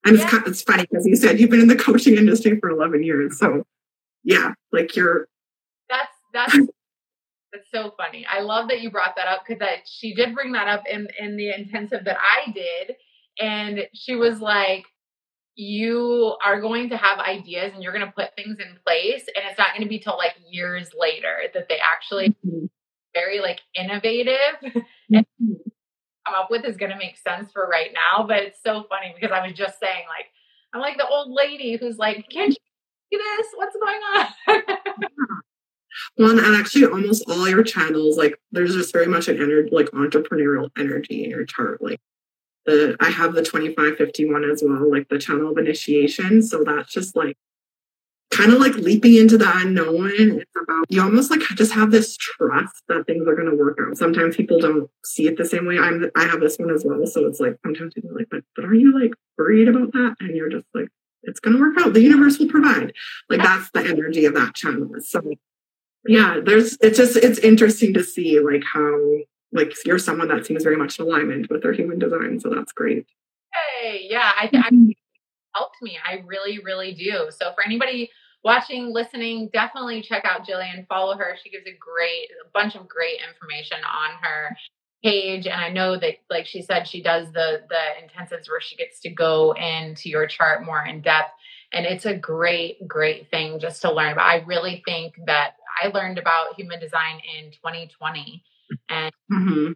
And 0.04 0.18
yeah. 0.18 0.24
it's, 0.24 0.32
kind 0.32 0.42
of, 0.44 0.50
it's 0.52 0.64
funny 0.64 0.88
because 0.90 1.06
you 1.06 1.16
said 1.16 1.40
you've 1.40 1.52
been 1.52 1.62
in 1.62 1.68
the 1.68 1.76
coaching 1.76 2.18
industry 2.18 2.60
for 2.60 2.72
11 2.72 3.04
years. 3.04 3.38
So 3.38 3.68
yeah, 4.24 4.54
like 4.72 4.96
you're. 4.96 5.28
That's, 5.92 6.12
that's, 6.34 6.54
that's 7.54 7.70
so 7.72 7.94
funny. 7.98 8.26
I 8.28 8.42
love 8.42 8.68
that 8.70 8.82
you 8.82 8.90
brought 8.90 9.16
that 9.16 9.28
up 9.28 9.44
because 9.48 9.60
that 9.60 9.88
she 9.88 10.16
did 10.16 10.34
bring 10.34 10.54
that 10.54 10.68
up 10.68 10.86
in, 10.92 11.08
in 11.20 11.38
the 11.38 11.52
intensive 11.54 12.04
that 12.06 12.18
I 12.18 12.52
did. 12.52 12.96
And 13.40 13.88
she 13.94 14.16
was 14.16 14.42
like, 14.42 14.86
you 15.54 16.36
are 16.44 16.60
going 16.60 16.90
to 16.90 16.98
have 16.98 17.20
ideas 17.20 17.74
and 17.76 17.84
you're 17.84 17.94
going 17.94 18.06
to 18.06 18.12
put 18.12 18.36
things 18.36 18.58
in 18.60 18.76
place 18.84 19.26
and 19.36 19.46
it's 19.48 19.60
not 19.60 19.70
going 19.70 19.84
to 19.84 19.88
be 19.88 20.00
till 20.00 20.18
like 20.18 20.34
years 20.50 20.90
later 21.00 21.36
that 21.54 21.70
they 21.70 21.78
actually 21.78 22.30
mm-hmm 22.30 22.66
very 23.14 23.40
like 23.40 23.60
innovative 23.76 24.36
and 24.62 25.26
mm-hmm. 25.42 25.54
come 26.26 26.36
up 26.36 26.50
with 26.50 26.66
is 26.66 26.78
going 26.78 26.92
to 26.92 26.98
make 26.98 27.18
sense 27.18 27.52
for 27.52 27.68
right 27.68 27.92
now. 27.94 28.26
But 28.26 28.44
it's 28.44 28.60
so 28.64 28.86
funny 28.90 29.14
because 29.16 29.32
I 29.34 29.46
was 29.46 29.56
just 29.56 29.80
saying, 29.80 30.06
like, 30.08 30.28
I'm 30.74 30.82
like 30.82 30.98
the 30.98 31.08
old 31.08 31.32
lady 31.32 31.78
who's 31.78 31.98
like, 31.98 32.28
can't 32.30 32.50
you 32.50 32.56
see 33.12 33.18
this? 33.18 33.48
What's 33.56 33.76
going 33.76 34.02
on? 34.48 34.64
Well, 36.18 36.38
and 36.38 36.56
actually, 36.56 36.86
almost 36.86 37.24
all 37.28 37.48
your 37.48 37.64
channels, 37.64 38.18
like, 38.18 38.40
there's 38.52 38.76
just 38.76 38.94
very 38.94 39.08
much 39.08 39.28
an 39.28 39.42
energy, 39.42 39.70
like 39.72 39.88
entrepreneurial 39.88 40.70
energy 40.78 41.24
in 41.24 41.30
your 41.30 41.46
chart. 41.46 41.82
Like, 41.82 42.00
the 42.68 42.96
I 43.00 43.10
have 43.10 43.34
the 43.34 43.44
2551 43.44 44.44
as 44.44 44.64
well, 44.64 44.92
like 44.92 45.08
the 45.10 45.18
channel 45.18 45.52
of 45.52 45.58
initiation. 45.58 46.44
So 46.44 46.64
that's 46.64 46.92
just 46.92 47.16
like 47.16 47.38
kind 48.38 48.54
of 48.54 48.60
like 48.60 48.76
leaping 48.76 49.16
into 49.16 49.38
the 49.38 49.52
unknown. 49.58 50.12
It's 50.40 50.52
about 50.62 50.86
you 50.90 51.02
almost 51.02 51.32
like 51.32 51.42
just 51.56 51.74
have 51.74 51.92
this 51.92 52.16
trust 52.16 52.84
that 52.88 53.06
things 53.08 53.28
are 53.28 53.36
going 53.36 53.50
to 53.50 53.56
work 53.56 53.78
out. 53.82 53.98
Sometimes 53.98 54.36
people 54.36 54.60
don't 54.60 54.90
see 55.04 55.28
it 55.28 55.38
the 55.38 55.46
same 55.46 55.66
way. 55.66 55.80
I'm 55.80 56.10
I 56.16 56.26
have 56.26 56.40
this 56.40 56.58
one 56.58 56.70
as 56.70 56.86
well, 56.86 57.06
so 57.08 57.26
it's 57.26 57.40
like 57.40 57.58
sometimes 57.64 57.94
people 57.96 58.12
are 58.12 58.16
like, 58.16 58.28
but 58.30 58.44
but 58.56 58.66
are 58.66 58.74
you 58.74 58.98
like 59.00 59.14
worried 59.38 59.68
about 59.68 59.92
that? 59.94 60.16
And 60.20 60.36
you're 60.36 60.50
just 60.50 60.68
like, 60.74 60.90
it's 61.24 61.40
going 61.40 61.56
to 61.56 61.62
work 61.62 61.78
out. 61.80 61.94
The 61.94 62.02
universe 62.02 62.38
will 62.38 62.50
provide. 62.50 62.94
Like 63.30 63.42
that's 63.42 63.72
the 63.72 63.82
energy 63.82 64.26
of 64.26 64.36
that 64.36 64.54
channel. 64.54 64.90
So 65.00 65.22
yeah, 66.06 66.40
there's 66.44 66.78
it's 66.80 66.98
just 66.98 67.18
it's 67.18 67.40
interesting 67.40 67.94
to 67.96 68.04
see 68.04 68.40
like 68.40 68.64
how 68.64 69.00
like 69.52 69.74
you're 69.86 70.00
someone 70.00 70.28
that 70.28 70.46
seems 70.46 70.64
very 70.64 70.78
much 70.78 71.00
in 71.00 71.06
alignment 71.06 71.50
with 71.50 71.64
their 71.64 71.74
human 71.74 71.98
design. 71.98 72.40
So 72.40 72.50
that's 72.50 72.72
great. 72.72 73.08
Hey, 73.82 74.06
yeah, 74.10 74.32
I, 74.36 74.50
I 74.54 74.70
mm-hmm 74.70 74.92
helped 75.58 75.82
me. 75.82 75.98
I 76.06 76.24
really, 76.26 76.60
really 76.60 76.94
do. 76.94 77.30
So 77.32 77.52
for 77.54 77.66
anybody 77.66 78.10
watching, 78.44 78.94
listening, 78.94 79.50
definitely 79.54 80.02
check 80.02 80.26
out 80.26 80.46
Gillian. 80.46 80.86
Follow 80.88 81.18
her. 81.18 81.36
She 81.42 81.50
gives 81.50 81.66
a 81.66 81.78
great, 81.80 82.30
a 82.46 82.50
bunch 82.54 82.76
of 82.76 82.88
great 82.88 83.20
information 83.28 83.78
on 83.84 84.12
her 84.22 84.56
page. 85.04 85.48
And 85.48 85.60
I 85.60 85.70
know 85.70 85.98
that, 85.98 86.16
like 86.30 86.46
she 86.46 86.62
said, 86.62 86.88
she 86.88 87.02
does 87.02 87.32
the 87.34 87.62
the 87.70 87.76
intensives 88.04 88.50
where 88.50 88.62
she 88.62 88.76
gets 88.76 89.00
to 89.02 89.10
go 89.10 89.54
into 89.54 90.10
your 90.10 90.28
chart 90.28 90.66
more 90.66 90.84
in 90.86 91.02
depth. 91.02 91.32
And 91.74 91.86
it's 91.86 92.06
a 92.06 92.16
great, 92.16 92.88
great 92.88 93.30
thing 93.30 93.60
just 93.60 93.82
to 93.82 93.92
learn 93.92 94.14
about. 94.14 94.26
I 94.26 94.44
really 94.46 94.82
think 94.86 95.16
that 95.26 95.56
I 95.84 95.90
learned 95.90 96.18
about 96.18 96.56
human 96.56 96.80
design 96.80 97.20
in 97.38 97.52
2020 97.52 98.44
and 98.90 99.12
mm-hmm 99.32 99.72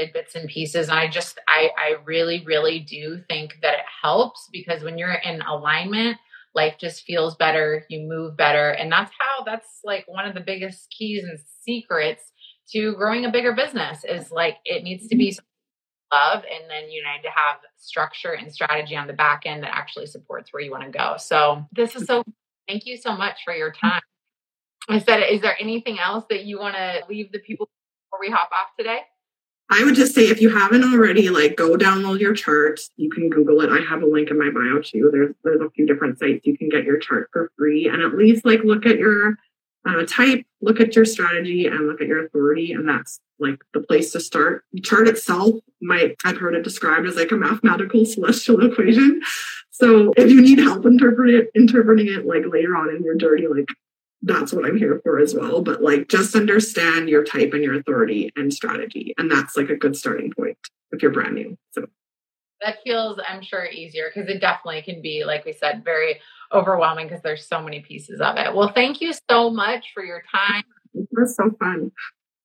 did 0.00 0.12
bits 0.12 0.34
and 0.34 0.48
pieces. 0.48 0.88
And 0.88 0.98
I 0.98 1.08
just, 1.08 1.38
I, 1.48 1.70
I 1.76 1.96
really, 2.04 2.42
really 2.44 2.80
do 2.80 3.22
think 3.28 3.56
that 3.62 3.74
it 3.74 3.84
helps 4.02 4.48
because 4.52 4.82
when 4.82 4.98
you're 4.98 5.12
in 5.12 5.42
alignment, 5.42 6.16
life 6.54 6.76
just 6.78 7.04
feels 7.04 7.36
better, 7.36 7.84
you 7.88 8.08
move 8.08 8.36
better. 8.36 8.70
And 8.70 8.90
that's 8.90 9.12
how, 9.18 9.44
that's 9.44 9.80
like 9.84 10.04
one 10.08 10.26
of 10.26 10.34
the 10.34 10.40
biggest 10.40 10.94
keys 10.96 11.24
and 11.24 11.38
secrets 11.62 12.32
to 12.72 12.94
growing 12.94 13.24
a 13.24 13.30
bigger 13.30 13.52
business 13.52 14.04
is 14.04 14.30
like 14.30 14.58
it 14.64 14.82
needs 14.82 15.08
to 15.08 15.16
be 15.16 15.30
mm-hmm. 15.30 16.16
love 16.16 16.44
and 16.44 16.70
then 16.70 16.90
you 16.90 17.02
need 17.02 17.22
to 17.22 17.30
have 17.30 17.58
structure 17.76 18.32
and 18.32 18.52
strategy 18.52 18.96
on 18.96 19.06
the 19.06 19.12
back 19.12 19.42
end 19.44 19.62
that 19.62 19.74
actually 19.74 20.06
supports 20.06 20.52
where 20.52 20.62
you 20.62 20.70
want 20.70 20.84
to 20.84 20.90
go. 20.90 21.14
So 21.18 21.64
this 21.72 21.96
is 21.96 22.06
so 22.06 22.22
thank 22.68 22.86
you 22.86 22.96
so 22.96 23.16
much 23.16 23.38
for 23.44 23.54
your 23.54 23.72
time. 23.72 24.00
I 24.88 24.98
said, 24.98 25.20
is 25.20 25.40
there 25.40 25.56
anything 25.60 25.98
else 25.98 26.24
that 26.30 26.44
you 26.44 26.58
want 26.58 26.74
to 26.74 27.02
leave 27.08 27.30
the 27.32 27.38
people 27.40 27.68
before 28.06 28.20
we 28.20 28.30
hop 28.30 28.50
off 28.52 28.68
today? 28.78 29.00
I 29.70 29.84
would 29.84 29.94
just 29.94 30.14
say 30.14 30.22
if 30.28 30.40
you 30.40 30.50
haven't 30.50 30.82
already, 30.82 31.30
like 31.30 31.56
go 31.56 31.76
download 31.76 32.18
your 32.18 32.34
chart. 32.34 32.80
You 32.96 33.08
can 33.08 33.30
Google 33.30 33.60
it. 33.60 33.70
I 33.70 33.80
have 33.88 34.02
a 34.02 34.06
link 34.06 34.30
in 34.30 34.38
my 34.38 34.50
bio 34.50 34.82
too. 34.82 35.10
There's 35.12 35.34
there's 35.44 35.60
a 35.60 35.70
few 35.70 35.86
different 35.86 36.18
sites 36.18 36.44
you 36.44 36.58
can 36.58 36.68
get 36.68 36.84
your 36.84 36.98
chart 36.98 37.30
for 37.32 37.52
free, 37.56 37.88
and 37.88 38.02
at 38.02 38.16
least 38.16 38.44
like 38.44 38.60
look 38.64 38.84
at 38.84 38.98
your 38.98 39.36
uh, 39.86 40.04
type, 40.08 40.44
look 40.60 40.80
at 40.80 40.96
your 40.96 41.04
strategy, 41.04 41.66
and 41.66 41.86
look 41.86 42.00
at 42.00 42.08
your 42.08 42.26
authority, 42.26 42.72
and 42.72 42.88
that's 42.88 43.20
like 43.38 43.60
the 43.72 43.80
place 43.80 44.10
to 44.12 44.20
start. 44.20 44.64
The 44.72 44.80
chart 44.80 45.06
itself 45.06 45.54
might 45.80 46.16
I've 46.24 46.38
heard 46.38 46.56
it 46.56 46.64
described 46.64 47.06
as 47.06 47.14
like 47.14 47.30
a 47.30 47.36
mathematical 47.36 48.04
celestial 48.04 48.64
equation. 48.72 49.22
So 49.70 50.12
if 50.16 50.30
you 50.30 50.42
need 50.42 50.58
help 50.58 50.84
interpreting 50.84 51.36
it, 51.36 51.50
interpreting 51.54 52.08
it 52.08 52.26
like 52.26 52.42
later 52.46 52.76
on 52.76 52.94
in 52.94 53.02
your 53.04 53.14
journey, 53.14 53.46
like 53.46 53.68
that's 54.22 54.52
what 54.52 54.64
I'm 54.64 54.76
here 54.76 55.00
for 55.02 55.18
as 55.18 55.34
well. 55.34 55.62
But 55.62 55.82
like 55.82 56.08
just 56.08 56.34
understand 56.34 57.08
your 57.08 57.24
type 57.24 57.52
and 57.52 57.62
your 57.62 57.78
authority 57.78 58.30
and 58.36 58.52
strategy. 58.52 59.14
And 59.18 59.30
that's 59.30 59.56
like 59.56 59.70
a 59.70 59.76
good 59.76 59.96
starting 59.96 60.32
point 60.32 60.58
if 60.92 61.02
you're 61.02 61.12
brand 61.12 61.34
new. 61.34 61.56
So 61.72 61.86
that 62.60 62.78
feels, 62.84 63.18
I'm 63.26 63.42
sure, 63.42 63.64
easier 63.64 64.10
because 64.14 64.28
it 64.28 64.40
definitely 64.40 64.82
can 64.82 65.00
be, 65.00 65.24
like 65.24 65.44
we 65.44 65.52
said, 65.52 65.82
very 65.84 66.20
overwhelming 66.52 67.06
because 67.06 67.22
there's 67.22 67.46
so 67.46 67.62
many 67.62 67.80
pieces 67.80 68.20
of 68.20 68.36
it. 68.36 68.54
Well, 68.54 68.72
thank 68.74 69.00
you 69.00 69.12
so 69.30 69.50
much 69.50 69.86
for 69.94 70.04
your 70.04 70.22
time. 70.30 70.64
It 70.94 71.08
was 71.12 71.36
so 71.36 71.50
fun. 71.58 71.92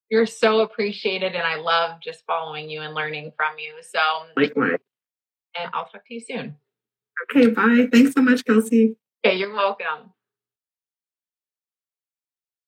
You're 0.09 0.27
so 0.27 0.59
appreciated, 0.59 1.33
and 1.33 1.43
I 1.43 1.55
love 1.55 1.99
just 1.99 2.23
following 2.27 2.69
you 2.69 2.81
and 2.81 2.93
learning 2.93 3.31
from 3.35 3.57
you. 3.57 3.73
So, 3.81 3.99
likewise. 4.37 4.77
And 5.59 5.71
I'll 5.73 5.85
talk 5.85 6.05
to 6.07 6.13
you 6.13 6.19
soon. 6.19 6.55
Okay, 7.23 7.47
bye. 7.47 7.87
Thanks 7.91 8.13
so 8.13 8.21
much, 8.21 8.45
Kelsea. 8.45 8.95
Okay, 9.25 9.37
you're 9.37 9.53
welcome. 9.53 10.11